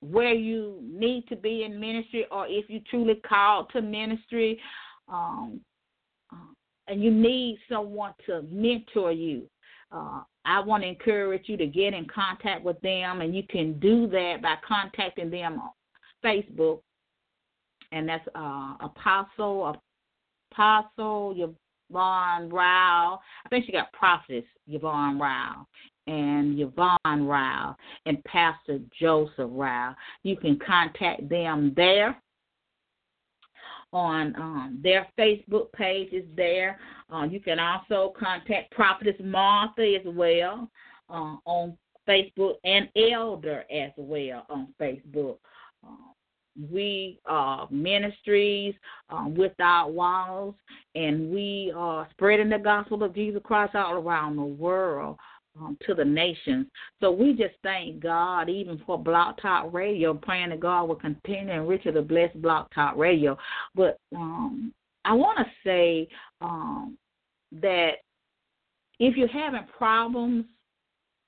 where 0.00 0.34
you 0.34 0.78
need 0.82 1.26
to 1.28 1.36
be 1.36 1.64
in 1.64 1.80
ministry 1.80 2.26
or 2.30 2.46
if 2.46 2.68
you 2.68 2.80
truly 2.88 3.16
called 3.26 3.70
to 3.72 3.82
ministry. 3.82 4.60
Um, 5.08 5.60
uh, 6.32 6.52
and 6.86 7.02
you 7.02 7.10
need 7.10 7.58
someone 7.68 8.14
to 8.26 8.42
mentor 8.50 9.10
you 9.10 9.48
uh, 9.90 10.22
I 10.44 10.60
want 10.60 10.82
to 10.82 10.88
encourage 10.88 11.48
you 11.48 11.56
to 11.56 11.66
get 11.66 11.94
in 11.94 12.06
contact 12.06 12.64
with 12.64 12.80
them, 12.80 13.20
and 13.20 13.34
you 13.34 13.42
can 13.48 13.78
do 13.78 14.06
that 14.08 14.42
by 14.42 14.56
contacting 14.66 15.30
them 15.30 15.60
on 15.60 15.70
Facebook, 16.24 16.80
and 17.92 18.08
that's 18.08 18.26
uh, 18.34 18.74
Apostle 18.80 19.76
Apostle 20.52 21.54
Yvonne 21.90 22.48
Rao. 22.48 23.20
I 23.44 23.48
think 23.48 23.66
she 23.66 23.72
got 23.72 23.92
Prophetess 23.92 24.44
Yvonne 24.68 25.18
Rao 25.18 25.66
and 26.06 26.60
Yvonne 26.60 27.26
Rao 27.26 27.76
and 28.06 28.22
Pastor 28.24 28.78
Joseph 28.98 29.50
Rao. 29.50 29.94
You 30.22 30.36
can 30.36 30.58
contact 30.64 31.28
them 31.28 31.72
there 31.76 32.20
on 33.94 34.34
um, 34.36 34.80
their 34.82 35.06
Facebook 35.18 35.72
page 35.72 36.12
is 36.12 36.24
there. 36.36 36.78
Uh, 37.10 37.22
you 37.22 37.40
can 37.40 37.58
also 37.58 38.12
contact 38.18 38.72
Prophetess 38.72 39.14
Martha 39.22 39.94
as 39.94 40.02
well 40.04 40.68
uh, 41.08 41.36
on 41.46 41.78
Facebook 42.06 42.54
and 42.64 42.88
Elder 42.96 43.64
as 43.72 43.92
well 43.96 44.44
on 44.50 44.68
Facebook. 44.78 45.36
Uh, 45.86 46.12
we 46.70 47.18
are 47.26 47.66
ministries 47.70 48.74
um, 49.10 49.34
without 49.34 49.92
walls, 49.92 50.54
and 50.94 51.30
we 51.30 51.72
are 51.74 52.06
spreading 52.10 52.48
the 52.48 52.58
gospel 52.58 53.02
of 53.02 53.14
Jesus 53.14 53.40
Christ 53.44 53.74
all 53.74 53.94
around 53.94 54.36
the 54.36 54.42
world 54.42 55.16
um, 55.58 55.76
to 55.86 55.94
the 55.94 56.04
nations. 56.04 56.66
So 57.00 57.10
we 57.10 57.32
just 57.32 57.54
thank 57.62 58.00
God 58.00 58.48
even 58.48 58.80
for 58.86 58.98
Blog 58.98 59.36
Talk 59.40 59.72
Radio, 59.72 60.14
praying 60.14 60.50
that 60.50 60.60
God 60.60 60.88
will 60.88 60.96
continue 60.96 61.52
and 61.52 61.68
richly 61.68 62.00
bless 62.00 62.32
Blog 62.34 62.66
Talk 62.74 62.96
Radio. 62.96 63.36
But 63.74 63.98
um, 64.14 64.72
I 65.04 65.12
want 65.12 65.38
to 65.38 65.44
say 65.64 66.08
um, 66.40 66.96
that 67.60 67.92
if 68.98 69.16
you're 69.16 69.28
having 69.28 69.66
problems 69.76 70.44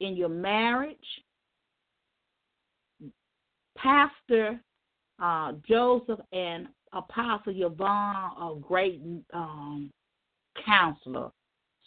in 0.00 0.16
your 0.16 0.28
marriage, 0.28 0.96
Pastor 3.76 4.60
uh, 5.22 5.52
Joseph 5.68 6.20
and 6.32 6.68
Apostle 6.92 7.52
Yvonne 7.54 8.30
are 8.38 8.54
great 8.54 9.00
um, 9.32 9.90
counselor 10.64 11.30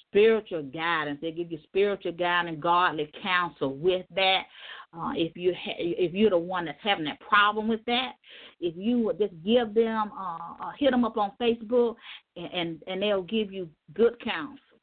spiritual 0.10 0.64
guidance. 0.64 1.20
They 1.22 1.32
give 1.32 1.51
you 1.51 1.60
spiritual 1.64 2.12
guidance, 2.14 2.57
godly 2.62 3.12
counsel 3.22 3.76
with 3.76 4.05
that. 4.16 4.43
Uh, 4.91 5.12
if 5.16 5.38
you 5.38 5.53
ha- 5.53 5.76
if 5.78 6.14
you're 6.14 6.32
the 6.32 6.38
one 6.38 6.66
that's 6.66 6.80
having 6.82 7.05
that 7.05 7.20
problem 7.20 7.68
with 7.68 7.84
that, 7.86 8.14
if 8.60 8.76
you 8.76 8.99
would 8.99 9.20
just 9.20 9.34
give 9.45 9.74
them 9.74 10.12
uh, 10.18 10.66
uh, 10.66 10.72
hit 10.78 10.91
them 10.91 11.05
up 11.05 11.18
on 11.18 11.32
Facebook, 11.39 11.95
and, 12.36 12.51
and 12.53 12.84
and 12.88 13.01
they'll 13.01 13.22
give 13.22 13.51
you 13.51 13.70
good 13.93 14.20
counsel, 14.24 14.80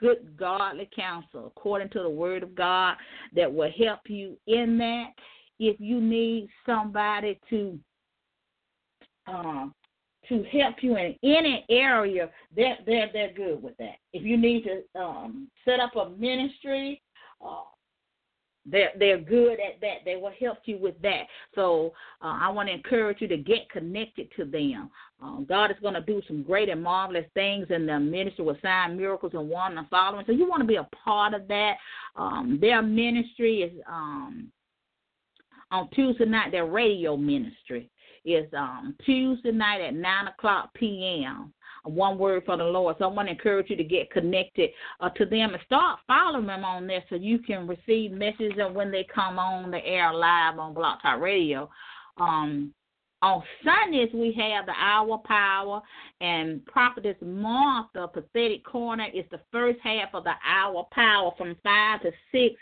good 0.00 0.36
godly 0.36 0.88
counsel 0.94 1.46
according 1.46 1.88
to 1.90 2.00
the 2.00 2.10
Word 2.10 2.42
of 2.42 2.54
God 2.54 2.96
that 3.34 3.52
will 3.52 3.70
help 3.78 4.00
you 4.08 4.36
in 4.46 4.76
that. 4.78 5.10
If 5.60 5.78
you 5.78 6.00
need 6.00 6.48
somebody 6.66 7.38
to 7.50 7.78
uh, 9.28 9.66
to 10.32 10.58
help 10.58 10.76
you 10.80 10.96
in 10.96 11.14
any 11.22 11.64
area, 11.68 12.30
they're 12.54 12.78
they're 12.86 13.10
they're 13.12 13.32
good 13.32 13.62
with 13.62 13.76
that. 13.78 13.96
If 14.12 14.22
you 14.22 14.36
need 14.36 14.64
to 14.64 15.00
um, 15.00 15.48
set 15.64 15.80
up 15.80 15.94
a 15.96 16.10
ministry, 16.10 17.02
uh, 17.44 17.62
they're 18.64 18.92
they're 18.98 19.18
good 19.18 19.54
at 19.54 19.80
that. 19.80 19.98
They 20.04 20.16
will 20.16 20.32
help 20.38 20.58
you 20.64 20.78
with 20.78 21.00
that. 21.02 21.22
So 21.54 21.92
uh, 22.22 22.38
I 22.40 22.48
want 22.50 22.68
to 22.68 22.74
encourage 22.74 23.20
you 23.20 23.28
to 23.28 23.36
get 23.36 23.68
connected 23.70 24.28
to 24.36 24.44
them. 24.44 24.90
Um, 25.20 25.46
God 25.48 25.70
is 25.70 25.76
going 25.80 25.94
to 25.94 26.00
do 26.00 26.22
some 26.26 26.42
great 26.42 26.68
and 26.68 26.82
marvelous 26.82 27.26
things 27.34 27.66
and 27.70 27.88
the 27.88 27.98
ministry 27.98 28.44
will 28.44 28.58
sign 28.62 28.96
miracles 28.96 29.32
and 29.34 29.48
one 29.48 29.78
and 29.78 29.88
following. 29.88 30.24
So 30.26 30.32
you 30.32 30.48
want 30.48 30.62
to 30.62 30.66
be 30.66 30.76
a 30.76 30.88
part 31.04 31.34
of 31.34 31.48
that. 31.48 31.76
Um, 32.16 32.58
their 32.60 32.82
ministry 32.82 33.62
is 33.62 33.72
um, 33.88 34.50
on 35.70 35.88
Tuesday 35.90 36.24
night. 36.24 36.52
Their 36.52 36.66
radio 36.66 37.16
ministry 37.16 37.90
is 38.24 38.46
um, 38.56 38.94
Tuesday 39.04 39.52
night 39.52 39.80
at 39.80 39.94
nine 39.94 40.28
o'clock 40.28 40.72
p.m 40.74 41.52
one 41.84 42.18
word 42.18 42.44
for 42.46 42.56
the 42.56 42.64
Lord. 42.64 42.96
So 42.98 43.04
I 43.04 43.08
want 43.08 43.28
to 43.28 43.32
encourage 43.32 43.70
you 43.70 43.76
to 43.76 43.84
get 43.84 44.10
connected 44.10 44.70
uh, 45.00 45.10
to 45.10 45.24
them 45.24 45.54
and 45.54 45.62
start 45.66 46.00
following 46.06 46.46
them 46.46 46.64
on 46.64 46.86
there 46.86 47.02
so 47.08 47.16
you 47.16 47.38
can 47.38 47.66
receive 47.66 48.12
messages 48.12 48.52
and 48.58 48.74
when 48.74 48.90
they 48.90 49.06
come 49.12 49.38
on 49.38 49.70
the 49.70 49.84
air 49.84 50.12
live 50.12 50.58
on 50.58 50.74
Blog 50.74 51.00
Talk 51.02 51.20
Radio. 51.20 51.68
Um, 52.18 52.72
on 53.20 53.42
Sundays, 53.64 54.10
we 54.12 54.32
have 54.32 54.66
the 54.66 54.72
Hour 54.72 55.18
Power 55.24 55.80
and 56.20 56.64
Prophetess 56.66 57.16
Martha 57.22 58.08
Prophetic 58.08 58.64
Corner 58.64 59.06
is 59.14 59.24
the 59.30 59.40
first 59.52 59.78
half 59.82 60.08
of 60.12 60.24
the 60.24 60.32
Hour 60.44 60.86
Power 60.90 61.30
from 61.38 61.56
5 61.62 62.02
to 62.02 62.10
6 62.32 62.54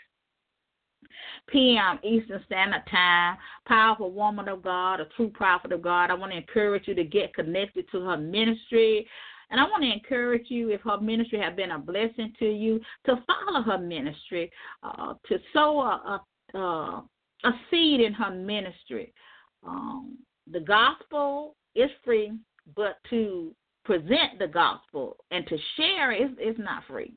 p.m. 1.47 1.99
Eastern 2.03 2.41
Standard 2.45 2.83
Time. 2.89 3.37
Powerful 3.67 4.11
woman 4.11 4.47
of 4.47 4.63
God, 4.63 4.99
a 4.99 5.05
true 5.15 5.29
prophet 5.29 5.71
of 5.71 5.81
God. 5.81 6.09
I 6.09 6.13
want 6.13 6.31
to 6.31 6.37
encourage 6.37 6.87
you 6.87 6.95
to 6.95 7.03
get 7.03 7.33
connected 7.33 7.89
to 7.91 8.01
her 8.01 8.17
ministry. 8.17 9.07
And 9.49 9.59
I 9.59 9.63
want 9.63 9.83
to 9.83 9.91
encourage 9.91 10.45
you, 10.49 10.69
if 10.69 10.81
her 10.81 10.99
ministry 10.99 11.39
has 11.39 11.55
been 11.55 11.71
a 11.71 11.79
blessing 11.79 12.33
to 12.39 12.45
you, 12.45 12.79
to 13.05 13.21
follow 13.27 13.61
her 13.61 13.77
ministry, 13.77 14.49
uh, 14.81 15.15
to 15.27 15.37
sow 15.53 15.81
a, 15.81 16.21
a, 16.53 17.03
a 17.43 17.51
seed 17.69 17.99
in 17.99 18.13
her 18.13 18.31
ministry. 18.31 19.13
Um, 19.65 20.17
the 20.49 20.61
gospel 20.61 21.55
is 21.75 21.89
free, 22.03 22.31
but 22.75 22.97
to 23.09 23.53
present 23.83 24.39
the 24.39 24.47
gospel 24.47 25.17
and 25.31 25.45
to 25.47 25.57
share 25.75 26.11
is 26.11 26.29
is 26.41 26.55
not 26.57 26.83
free. 26.87 27.13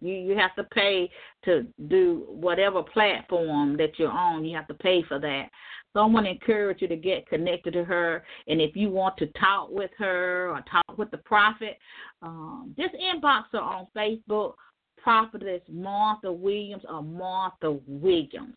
You 0.00 0.14
you 0.14 0.36
have 0.36 0.54
to 0.56 0.64
pay 0.64 1.10
to 1.44 1.66
do 1.88 2.24
whatever 2.28 2.82
platform 2.82 3.76
that 3.76 3.98
you're 3.98 4.10
on. 4.10 4.44
You 4.44 4.56
have 4.56 4.68
to 4.68 4.74
pay 4.74 5.02
for 5.02 5.18
that. 5.18 5.48
So 5.92 6.00
I 6.00 6.06
want 6.06 6.26
to 6.26 6.32
encourage 6.32 6.82
you 6.82 6.88
to 6.88 6.96
get 6.96 7.28
connected 7.28 7.72
to 7.72 7.84
her. 7.84 8.24
And 8.46 8.60
if 8.60 8.76
you 8.76 8.90
want 8.90 9.16
to 9.18 9.26
talk 9.38 9.70
with 9.70 9.90
her 9.98 10.50
or 10.50 10.62
talk 10.70 10.98
with 10.98 11.10
the 11.10 11.18
prophet, 11.18 11.78
um, 12.22 12.74
just 12.78 12.94
inbox 12.94 13.44
her 13.52 13.60
on 13.60 13.86
Facebook, 13.96 14.54
Prophetess 15.02 15.62
Martha 15.68 16.32
Williams 16.32 16.84
or 16.88 17.02
Martha 17.02 17.78
Williams. 17.86 18.56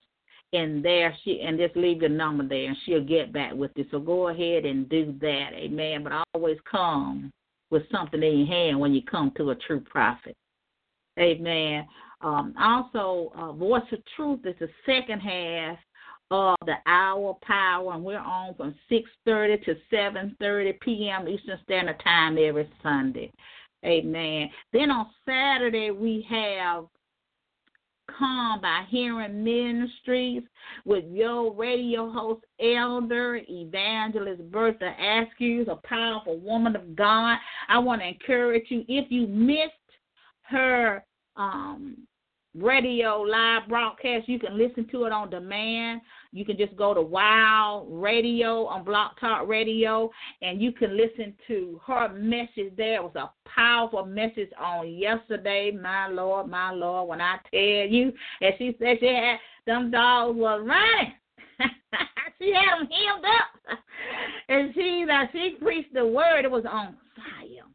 And 0.53 0.83
there 0.83 1.15
she 1.23 1.41
and 1.41 1.57
just 1.57 1.77
leave 1.77 2.01
your 2.01 2.09
number 2.09 2.45
there 2.45 2.67
and 2.67 2.77
she'll 2.85 3.03
get 3.03 3.31
back 3.31 3.53
with 3.53 3.71
you. 3.75 3.85
So 3.89 3.99
go 3.99 4.27
ahead 4.27 4.65
and 4.65 4.89
do 4.89 5.15
that. 5.21 5.51
Amen. 5.53 6.03
But 6.03 6.25
always 6.33 6.57
come 6.69 7.31
with 7.69 7.83
something 7.89 8.21
in 8.21 8.39
your 8.39 8.47
hand 8.47 8.79
when 8.79 8.93
you 8.93 9.01
come 9.01 9.31
to 9.37 9.51
a 9.51 9.55
true 9.55 9.79
prophet. 9.79 10.35
Amen. 11.19 11.85
Um, 12.21 12.53
also, 12.59 13.31
uh, 13.35 13.51
Voice 13.53 13.83
of 13.91 13.99
Truth 14.15 14.41
is 14.45 14.55
the 14.59 14.69
second 14.85 15.19
half 15.19 15.77
of 16.29 16.55
the 16.65 16.75
hour 16.85 17.37
power, 17.41 17.93
and 17.93 18.03
we're 18.03 18.17
on 18.17 18.55
from 18.55 18.75
6:30 18.89 19.65
to 19.65 19.75
7:30 19.91 20.79
p.m. 20.79 21.27
Eastern 21.27 21.59
Standard 21.63 21.99
Time 21.99 22.37
every 22.37 22.69
Sunday. 22.81 23.31
Amen. 23.83 24.49
Then 24.71 24.91
on 24.91 25.07
Saturday 25.25 25.91
we 25.91 26.25
have 26.29 26.85
Come 28.17 28.61
by 28.61 28.83
Hearing 28.89 29.43
Ministries 29.43 30.43
with 30.85 31.05
your 31.09 31.53
radio 31.53 32.09
host, 32.09 32.43
Elder 32.59 33.41
Evangelist 33.47 34.41
Bertha 34.51 34.93
Askews, 34.99 35.67
a 35.69 35.75
powerful 35.87 36.37
woman 36.39 36.75
of 36.75 36.95
God. 36.95 37.37
I 37.69 37.79
want 37.79 38.01
to 38.01 38.07
encourage 38.07 38.65
you 38.69 38.83
if 38.87 39.09
you 39.09 39.27
missed 39.27 39.73
her 40.51 41.03
um, 41.35 41.97
radio 42.55 43.21
live 43.21 43.67
broadcast. 43.69 44.27
You 44.27 44.39
can 44.39 44.57
listen 44.57 44.87
to 44.91 45.05
it 45.05 45.11
on 45.11 45.29
demand. 45.29 46.01
You 46.31 46.45
can 46.45 46.57
just 46.57 46.75
go 46.75 46.93
to 46.93 47.01
Wow 47.01 47.85
Radio 47.89 48.65
on 48.65 48.83
Blog 48.83 49.11
Talk 49.19 49.47
Radio, 49.47 50.09
and 50.41 50.61
you 50.61 50.71
can 50.71 50.97
listen 50.97 51.33
to 51.47 51.79
her 51.85 52.09
message 52.13 52.75
there. 52.77 52.95
It 52.95 53.03
was 53.03 53.15
a 53.15 53.31
powerful 53.49 54.05
message 54.05 54.49
on 54.59 54.89
yesterday. 54.89 55.71
My 55.71 56.07
Lord, 56.07 56.49
my 56.49 56.71
Lord, 56.71 57.09
when 57.09 57.21
I 57.21 57.37
tell 57.49 57.59
you, 57.89 58.11
and 58.41 58.53
she 58.57 58.75
said 58.79 58.97
she 58.99 59.07
had 59.07 59.37
them 59.65 59.91
dogs 59.91 60.37
were 60.37 60.63
running. 60.63 61.13
she 62.39 62.53
had 62.53 62.79
them 62.79 62.87
healed 62.89 63.25
up, 63.25 63.77
and 64.49 64.73
she 64.73 65.05
that 65.07 65.29
she 65.31 65.55
preached 65.61 65.93
the 65.93 66.05
word. 66.05 66.43
It 66.43 66.51
was 66.51 66.65
on 66.69 66.97
fire. 67.15 67.67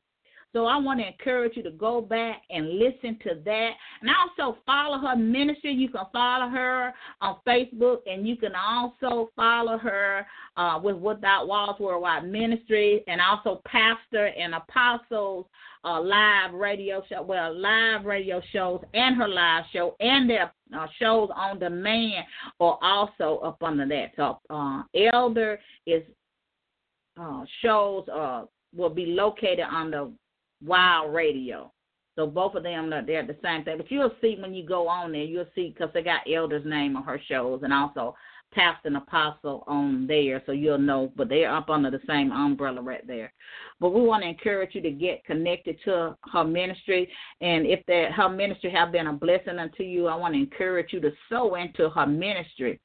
So 0.57 0.65
I 0.65 0.79
want 0.79 1.01
to 1.01 1.07
encourage 1.07 1.55
you 1.55 1.63
to 1.65 1.71
go 1.71 2.01
back 2.01 2.41
and 2.49 2.79
listen 2.79 3.19
to 3.25 3.35
that. 3.45 3.71
And 4.01 4.11
also 4.11 4.57
follow 4.65 4.97
her 5.07 5.15
ministry. 5.15 5.75
You 5.75 5.91
can 5.91 6.07
follow 6.15 6.49
her 6.49 6.95
on 7.21 7.37
Facebook 7.47 7.99
and 8.07 8.27
you 8.27 8.37
can 8.37 8.53
also 8.55 9.29
follow 9.37 9.77
her 9.77 10.27
uh, 10.57 10.81
with 10.83 10.97
Without 10.97 11.47
Walls 11.47 11.79
Worldwide 11.79 12.27
Ministry 12.27 13.05
and 13.07 13.21
also 13.21 13.61
Pastor 13.67 14.29
and 14.29 14.55
Apostles 14.55 15.45
uh, 15.85 16.01
live 16.01 16.55
radio 16.55 17.03
show, 17.07 17.21
well, 17.21 17.55
live 17.55 18.07
radio 18.07 18.41
shows 18.51 18.83
and 18.95 19.15
her 19.15 19.29
live 19.29 19.65
show 19.75 19.95
and 20.01 20.31
their 20.31 20.51
uh, 20.75 20.87
shows 20.99 21.29
on 21.37 21.59
demand 21.59 22.25
are 22.61 22.79
also 22.81 23.41
up 23.45 23.63
under 23.63 23.87
that. 23.89 24.13
So 24.17 24.39
uh, 24.49 24.85
Elder 25.13 25.61
is 25.87 26.03
uh, 27.21 27.45
shows 27.61 28.09
uh, 28.09 28.45
will 28.75 28.89
be 28.89 29.05
located 29.05 29.67
on 29.71 29.91
the 29.91 30.13
Wild 30.65 31.15
Radio. 31.15 31.73
So 32.17 32.27
both 32.27 32.55
of 32.55 32.63
them 32.63 32.89
they're 32.91 33.27
the 33.27 33.37
same 33.43 33.63
thing. 33.65 33.77
But 33.77 33.91
you'll 33.91 34.15
see 34.21 34.37
when 34.41 34.55
you 34.55 34.67
go 34.67 34.89
on 34.89 35.13
there, 35.13 35.23
you'll 35.23 35.45
see 35.55 35.69
because 35.69 35.93
they 35.93 36.03
got 36.03 36.23
Elder's 36.33 36.65
name 36.65 36.97
on 36.97 37.03
her 37.05 37.21
shows 37.29 37.61
and 37.63 37.73
also 37.73 38.15
Pastor 38.53 38.89
and 38.89 38.97
Apostle 38.97 39.65
on 39.67 40.07
there, 40.07 40.43
so 40.47 40.53
you'll 40.53 40.79
know. 40.79 41.13
But 41.15 41.29
they're 41.29 41.55
up 41.55 41.69
under 41.69 41.91
the 41.91 42.01
same 42.07 42.33
umbrella 42.33 42.81
right 42.81 43.07
there. 43.07 43.33
But 43.81 43.91
we 43.91 44.01
want 44.01 44.23
to 44.23 44.29
encourage 44.29 44.75
you 44.75 44.81
to 44.83 44.91
get 44.91 45.25
connected 45.25 45.77
to 45.85 46.17
her 46.33 46.45
ministry, 46.45 47.11
and 47.43 47.67
if 47.67 47.85
that 47.87 48.13
her 48.13 48.31
ministry 48.31 48.71
have 48.71 48.93
been 48.93 49.09
a 49.09 49.13
blessing 49.13 49.59
unto 49.59 49.83
you, 49.83 50.07
I 50.07 50.17
want 50.17 50.35
to 50.35 50.41
encourage 50.41 50.93
you 50.93 51.01
to 51.01 51.13
sow 51.29 51.57
into 51.57 51.91
her 51.91 52.07
ministry 52.07 52.81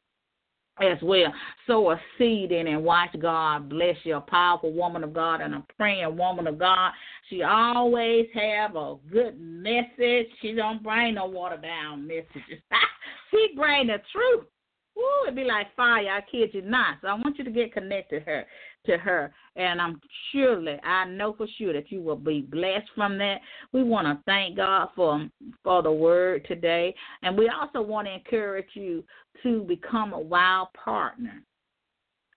as 0.80 0.98
well. 1.02 1.34
Sow 1.68 1.92
a 1.92 2.02
seed 2.18 2.52
in 2.52 2.68
and 2.68 2.84
watch 2.84 3.16
God 3.20 3.70
bless 3.70 3.96
you. 4.04 4.16
A 4.16 4.22
powerful 4.22 4.72
woman 4.72 5.04
of 5.04 5.14
God 5.14 5.42
and 5.42 5.54
a 5.54 5.64
praying 5.78 6.18
woman 6.18 6.48
of 6.48 6.58
God. 6.58 6.92
She 7.30 7.44
always 7.44 8.28
have 8.34 8.76
a 8.76 8.96
good 9.12 9.40
message. 9.40 10.28
She 10.42 10.54
don't 10.54 10.82
bring 10.82 11.16
no 11.16 11.26
water 11.26 11.58
down 11.58 12.08
messages. 12.08 12.62
she 13.32 13.50
bring 13.56 13.88
the 13.88 14.02
truth. 14.12 14.46
Woo, 15.02 15.24
it'd 15.26 15.36
be 15.36 15.44
like 15.44 15.76
fire. 15.76 16.08
I 16.10 16.22
kid 16.30 16.52
you 16.54 16.62
not. 16.62 16.98
So 17.02 17.08
I 17.08 17.14
want 17.14 17.38
you 17.38 17.44
to 17.44 17.52
get 17.52 17.74
connected 17.74 18.24
her 18.24 18.46
to 18.86 18.98
her, 18.98 19.34
and 19.56 19.82
I'm 19.82 20.00
surely, 20.32 20.78
I 20.84 21.06
know 21.06 21.34
for 21.34 21.48
sure 21.58 21.74
that 21.74 21.92
you 21.92 22.02
will 22.02 22.16
be 22.16 22.42
blessed 22.42 22.90
from 22.96 23.18
that. 23.18 23.38
We 23.74 23.84
want 23.84 24.08
to 24.08 24.22
thank 24.26 24.58
God 24.58 24.90
for 24.96 25.28
for 25.64 25.82
the 25.82 25.92
word 25.92 26.46
today, 26.48 26.94
and 27.24 27.38
we 27.38 27.50
also 27.50 27.82
want 27.82 28.08
to 28.08 28.14
encourage 28.14 28.70
you 28.74 29.04
to 29.44 29.64
become 29.64 30.14
a 30.14 30.20
wild 30.20 30.70
partner 30.74 31.42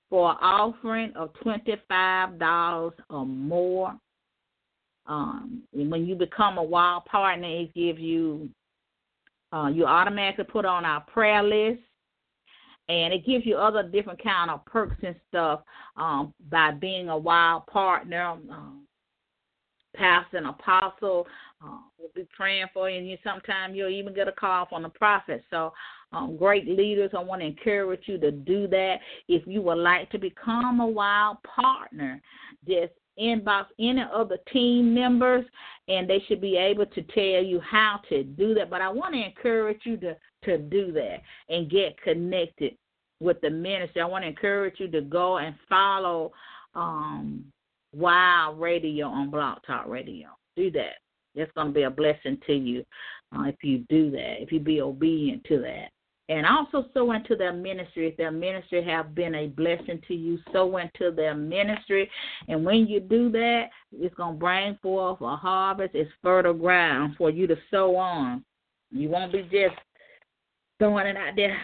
for 0.08 0.30
an 0.30 0.38
offering 0.40 1.12
of 1.16 1.32
twenty 1.42 1.76
five 1.88 2.38
dollars 2.38 2.94
or 3.10 3.26
more. 3.26 3.94
Um, 5.06 5.62
when 5.72 6.06
you 6.06 6.14
become 6.14 6.56
a 6.56 6.62
wild 6.62 7.04
partner, 7.04 7.46
it 7.46 7.74
gives 7.74 8.00
you 8.00 8.48
uh, 9.52 9.68
you 9.68 9.84
automatically 9.84 10.44
put 10.44 10.64
on 10.64 10.86
our 10.86 11.02
prayer 11.02 11.42
list 11.42 11.82
and 12.88 13.12
it 13.12 13.24
gives 13.26 13.46
you 13.46 13.56
other 13.56 13.82
different 13.82 14.22
kind 14.22 14.50
of 14.50 14.64
perks 14.66 14.96
and 15.02 15.16
stuff 15.28 15.60
um, 15.96 16.34
by 16.50 16.70
being 16.70 17.08
a 17.08 17.16
wild 17.16 17.66
partner. 17.66 18.36
Um, 18.50 18.86
pastor 19.96 20.38
and 20.38 20.48
apostle 20.48 21.26
uh, 21.64 21.78
will 21.98 22.10
be 22.14 22.26
praying 22.36 22.66
for 22.74 22.90
you, 22.90 22.98
and 22.98 23.08
you 23.08 23.16
sometimes 23.22 23.76
you'll 23.76 23.88
even 23.88 24.12
get 24.12 24.28
a 24.28 24.32
call 24.32 24.66
from 24.66 24.82
the 24.82 24.88
prophet. 24.88 25.42
So, 25.50 25.72
um, 26.12 26.36
great 26.36 26.66
leaders, 26.66 27.10
I 27.16 27.20
want 27.20 27.42
to 27.42 27.46
encourage 27.46 28.02
you 28.06 28.18
to 28.18 28.30
do 28.30 28.66
that. 28.68 28.96
If 29.28 29.46
you 29.46 29.62
would 29.62 29.78
like 29.78 30.10
to 30.10 30.18
become 30.18 30.80
a 30.80 30.86
wild 30.86 31.38
partner, 31.44 32.20
just 32.66 32.92
inbox 33.18 33.66
any 33.78 34.02
of 34.12 34.28
the 34.28 34.38
team 34.52 34.92
members 34.92 35.44
and 35.88 36.08
they 36.08 36.22
should 36.26 36.40
be 36.40 36.56
able 36.56 36.86
to 36.86 37.02
tell 37.02 37.44
you 37.44 37.60
how 37.60 38.00
to 38.08 38.24
do 38.24 38.54
that. 38.54 38.70
But 38.70 38.80
I 38.80 38.88
want 38.88 39.14
to 39.14 39.24
encourage 39.24 39.80
you 39.84 39.96
to 39.98 40.16
to 40.44 40.58
do 40.58 40.92
that 40.92 41.18
and 41.48 41.70
get 41.70 42.00
connected 42.02 42.76
with 43.20 43.40
the 43.40 43.50
ministry. 43.50 44.00
I 44.00 44.06
want 44.06 44.24
to 44.24 44.28
encourage 44.28 44.78
you 44.78 44.88
to 44.88 45.00
go 45.00 45.38
and 45.38 45.54
follow 45.68 46.32
um, 46.74 47.44
Wild 47.94 48.60
Radio 48.60 49.06
on 49.06 49.30
Blog 49.30 49.58
Talk 49.66 49.86
Radio. 49.86 50.28
Do 50.56 50.70
that. 50.72 50.96
It's 51.34 51.52
going 51.52 51.68
to 51.68 51.72
be 51.72 51.82
a 51.82 51.90
blessing 51.90 52.38
to 52.46 52.54
you 52.54 52.84
uh, 53.36 53.44
if 53.44 53.56
you 53.62 53.84
do 53.88 54.10
that, 54.12 54.42
if 54.42 54.52
you 54.52 54.60
be 54.60 54.80
obedient 54.80 55.44
to 55.44 55.58
that. 55.60 55.90
And 56.30 56.46
also 56.46 56.86
sow 56.94 57.12
into 57.12 57.36
their 57.36 57.52
ministry. 57.52 58.08
If 58.08 58.16
their 58.16 58.30
ministry 58.30 58.82
have 58.84 59.14
been 59.14 59.34
a 59.34 59.48
blessing 59.48 60.00
to 60.08 60.14
you, 60.14 60.38
sow 60.52 60.78
into 60.78 61.10
their 61.14 61.34
ministry. 61.34 62.10
And 62.48 62.64
when 62.64 62.86
you 62.86 63.00
do 63.00 63.30
that, 63.32 63.64
it's 63.92 64.14
going 64.14 64.34
to 64.34 64.38
bring 64.38 64.78
forth 64.80 65.20
a 65.20 65.36
harvest. 65.36 65.94
It's 65.94 66.10
fertile 66.22 66.54
ground 66.54 67.16
for 67.18 67.28
you 67.28 67.46
to 67.48 67.56
sow 67.70 67.96
on. 67.96 68.42
You 68.90 69.10
won't 69.10 69.32
be 69.32 69.42
just 69.42 69.76
throwing 70.78 71.06
it 71.06 71.16
out 71.16 71.34
there. 71.36 71.56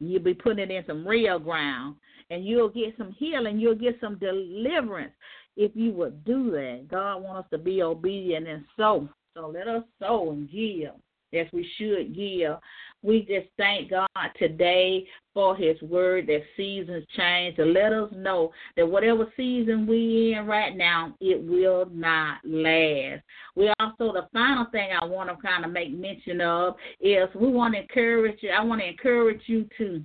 You'll 0.00 0.22
be 0.22 0.34
putting 0.34 0.70
it 0.70 0.70
in 0.70 0.84
some 0.86 1.06
real 1.06 1.38
ground. 1.38 1.96
And 2.30 2.44
you'll 2.44 2.68
get 2.68 2.94
some 2.96 3.12
healing. 3.18 3.58
You'll 3.58 3.74
get 3.74 3.98
some 4.00 4.18
deliverance 4.18 5.12
if 5.56 5.72
you 5.74 5.92
would 5.92 6.24
do 6.24 6.50
that. 6.52 6.86
God 6.88 7.22
wants 7.22 7.46
us 7.46 7.50
to 7.50 7.58
be 7.58 7.82
obedient 7.82 8.46
and 8.46 8.64
sow. 8.76 9.08
So 9.36 9.48
let 9.48 9.68
us 9.68 9.84
sow 9.98 10.30
and 10.30 10.50
give 10.50 10.92
as 11.38 11.46
we 11.52 11.68
should 11.76 12.14
give. 12.14 12.56
We 13.02 13.20
just 13.20 13.48
thank 13.56 13.90
God 13.90 14.08
today 14.38 15.06
for 15.32 15.56
His 15.56 15.80
word 15.82 16.26
that 16.26 16.42
seasons 16.56 17.04
change 17.16 17.56
to 17.56 17.64
let 17.64 17.92
us 17.92 18.10
know 18.14 18.52
that 18.76 18.86
whatever 18.86 19.32
season 19.36 19.86
we 19.86 20.34
in 20.34 20.46
right 20.46 20.76
now, 20.76 21.14
it 21.20 21.42
will 21.42 21.86
not 21.92 22.38
last. 22.44 23.22
We 23.56 23.72
also 23.80 24.12
the 24.12 24.28
final 24.32 24.66
thing 24.70 24.90
I 25.00 25.04
want 25.04 25.30
to 25.30 25.36
kind 25.46 25.64
of 25.64 25.72
make 25.72 25.92
mention 25.92 26.40
of 26.40 26.74
is 27.00 27.28
we 27.34 27.48
want 27.48 27.74
to 27.74 27.80
encourage 27.80 28.38
you. 28.42 28.50
I 28.50 28.62
want 28.62 28.82
to 28.82 28.88
encourage 28.88 29.42
you 29.46 29.66
to 29.78 30.02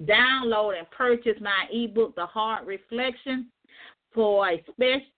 download 0.00 0.78
and 0.78 0.90
purchase 0.90 1.36
my 1.40 1.66
ebook, 1.70 2.14
The 2.16 2.26
Heart 2.26 2.64
Reflection, 2.64 3.48
for 4.14 4.48
a 4.48 4.64
special 4.70 5.11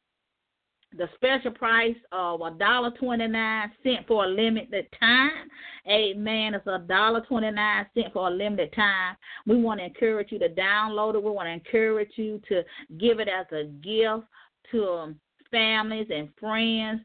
the 0.97 1.09
special 1.15 1.51
price 1.51 1.97
of 2.13 2.41
a 2.41 2.51
dollar 2.53 2.91
twenty 2.93 3.27
nine 3.27 3.71
cent 3.83 4.07
for 4.07 4.25
a 4.25 4.29
limited 4.29 4.87
time. 4.99 5.49
Amen. 5.89 6.55
It's 6.55 6.67
a 6.67 6.79
dollar 6.79 7.21
twenty 7.23 7.51
nine 7.51 7.87
cent 7.95 8.13
for 8.13 8.29
a 8.29 8.31
limited 8.31 8.73
time. 8.75 9.17
We 9.47 9.61
want 9.61 9.81
to 9.81 9.87
encourage 9.87 10.31
you 10.33 10.39
to 10.39 10.49
download 10.49 11.15
it. 11.15 11.23
We 11.23 11.31
want 11.31 11.47
to 11.47 11.53
encourage 11.53 12.13
you 12.17 12.41
to 12.49 12.63
give 12.99 13.21
it 13.21 13.29
as 13.29 13.47
a 13.53 13.65
gift 13.65 14.27
to 14.71 14.85
um, 14.85 15.21
families 15.51 16.09
and 16.13 16.29
friends, 16.39 17.01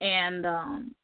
and 0.00 0.46
um, 0.46 0.94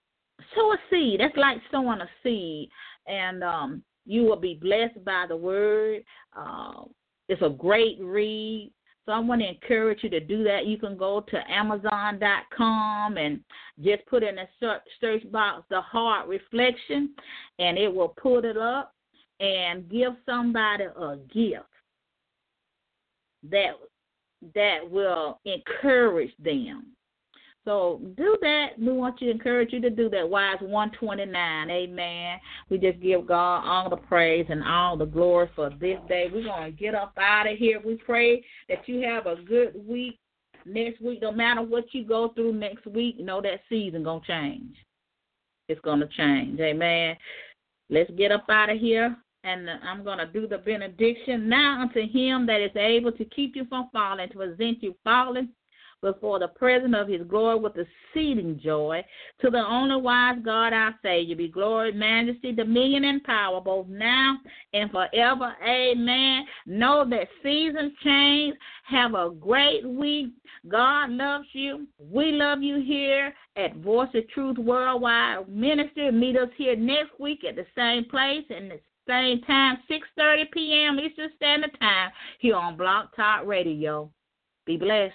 sow 0.55 0.73
a 0.73 0.77
seed. 0.91 1.21
That's 1.21 1.37
like 1.37 1.59
sowing 1.71 2.01
a 2.01 2.09
seed, 2.23 2.69
and 3.07 3.43
um, 3.43 3.83
you 4.05 4.23
will 4.23 4.37
be 4.37 4.59
blessed 4.61 5.05
by 5.05 5.27
the 5.29 5.37
word. 5.37 6.05
Uh, 6.37 6.85
it's 7.29 7.43
a 7.43 7.49
great 7.49 7.99
read. 8.01 8.73
So 9.07 9.13
I 9.13 9.21
want 9.21 9.41
to 9.41 9.49
encourage 9.49 10.03
you 10.03 10.11
to 10.11 10.21
do 10.21 10.43
that. 10.45 10.67
You 10.67 10.79
can 10.79 10.97
go 10.97 11.21
to 11.21 11.51
Amazon.com 11.51 13.17
and 13.17 13.41
just 13.83 14.05
put 14.07 14.25
in 14.25 14.39
a 14.39 14.49
search 15.01 15.31
box 15.31 15.63
the 15.71 15.81
heart 15.81 16.27
reflection, 16.27 17.15
and 17.61 17.79
it 17.79 17.93
will 17.93 18.15
put 18.21 18.45
it 18.45 18.57
up 18.57 18.93
and 19.39 19.89
give 19.89 20.15
somebody 20.27 20.85
a 20.85 21.17
gift 21.33 21.67
that 23.51 23.75
that 24.55 24.91
will 24.91 25.41
encourage 25.45 26.33
them. 26.39 26.87
So 27.67 28.01
do 28.17 28.37
that. 28.43 28.79
We 28.79 28.93
want 28.93 29.19
to 29.19 29.29
encourage 29.29 29.73
you 29.73 29.81
to 29.81 29.91
do 29.91 30.09
that. 30.11 30.29
Wise 30.29 30.59
129. 30.61 31.69
Amen. 31.69 32.39
We 32.71 32.79
just 32.79 33.01
give 33.01 33.27
God 33.27 33.63
all 33.65 33.91
the 33.91 33.97
praise 33.97 34.47
and 34.49 34.63
all 34.63 34.97
the 34.97 35.05
glory 35.05 35.51
for 35.57 35.71
this 35.71 35.99
day. 36.09 36.31
We're 36.33 36.45
going 36.45 36.71
to 36.73 36.79
get 36.79 36.95
up 36.95 37.13
out 37.19 37.51
of 37.51 37.59
here. 37.59 37.81
We 37.85 37.97
pray 37.97 38.45
that 38.69 38.87
you 38.89 39.01
have 39.01 39.27
a 39.27 39.43
good 39.43 39.75
week 39.85 40.21
next 40.65 41.03
week. 41.03 41.21
No 41.23 41.33
matter 41.33 41.61
what 41.61 41.87
you 41.93 42.05
go 42.05 42.29
through 42.37 42.53
next 42.53 42.87
week, 42.87 43.19
know 43.19 43.43
that 43.43 43.61
season 43.69 44.05
going 44.05 44.21
to 44.21 44.27
change. 44.29 44.77
It's 45.69 45.81
going 45.81 45.99
to 45.99 46.09
change. 46.17 46.61
Amen. 46.61 47.17
Let's 47.91 48.13
get 48.13 48.31
up 48.31 48.45
out 48.49 48.71
of 48.71 48.79
here. 48.79 49.17
And 49.43 49.69
I'm 49.71 50.05
going 50.05 50.19
to 50.19 50.27
do 50.27 50.47
the 50.47 50.59
benediction 50.59 51.49
now 51.49 51.83
unto 51.83 52.01
him 52.01 52.47
that 52.47 52.61
is 52.61 52.77
able 52.77 53.11
to 53.13 53.25
keep 53.25 53.57
you 53.57 53.65
from 53.65 53.89
falling, 53.93 54.29
to 54.29 54.35
present 54.37 54.83
you 54.85 54.95
falling 55.03 55.49
before 56.03 56.39
the 56.39 56.49
presence 56.49 56.95
of 56.97 57.09
his 57.09 57.23
glory 57.27 57.59
with 57.59 57.75
exceeding 57.77 58.61
joy. 58.63 59.05
To 59.41 59.51
the 59.51 59.59
only 59.59 60.01
wise 60.01 60.39
God 60.45 60.73
our 60.73 60.95
Savior 61.03 61.37
be 61.37 61.49
glory, 61.49 61.93
majesty, 61.93 62.53
dominion, 62.53 63.05
and 63.05 63.23
power, 63.25 63.61
both 63.61 63.87
now 63.89 64.39
and 64.73 64.91
forever. 64.91 65.55
Amen. 65.67 66.45
Know 66.67 67.05
that 67.09 67.29
seasons 67.43 67.93
change. 68.05 68.57
Have 68.85 69.15
a 69.15 69.31
great 69.31 69.89
week. 69.89 70.33
God 70.69 71.11
loves 71.11 71.47
you. 71.53 71.87
We 71.99 72.33
love 72.33 72.63
you 72.63 72.83
here 72.83 73.33
at 73.57 73.77
Voice 73.77 74.09
of 74.15 74.29
Truth 74.31 74.59
Worldwide 74.59 75.49
Ministry. 75.49 76.11
Meet 76.11 76.37
us 76.37 76.49
here 76.57 76.77
next 76.77 77.19
week 77.19 77.45
at 77.45 77.57
the 77.57 77.67
same 77.77 78.05
place 78.05 78.45
and 78.51 78.71
the 78.71 78.81
same 79.09 79.41
time, 79.43 79.79
6.30 79.91 80.51
p.m. 80.53 80.99
Eastern 80.99 81.31
Standard 81.37 81.79
Time 81.79 82.11
here 82.41 82.57
on 82.57 82.77
Blog 82.77 83.07
Talk 83.15 83.47
Radio. 83.47 84.11
Be 84.67 84.77
blessed. 84.77 85.15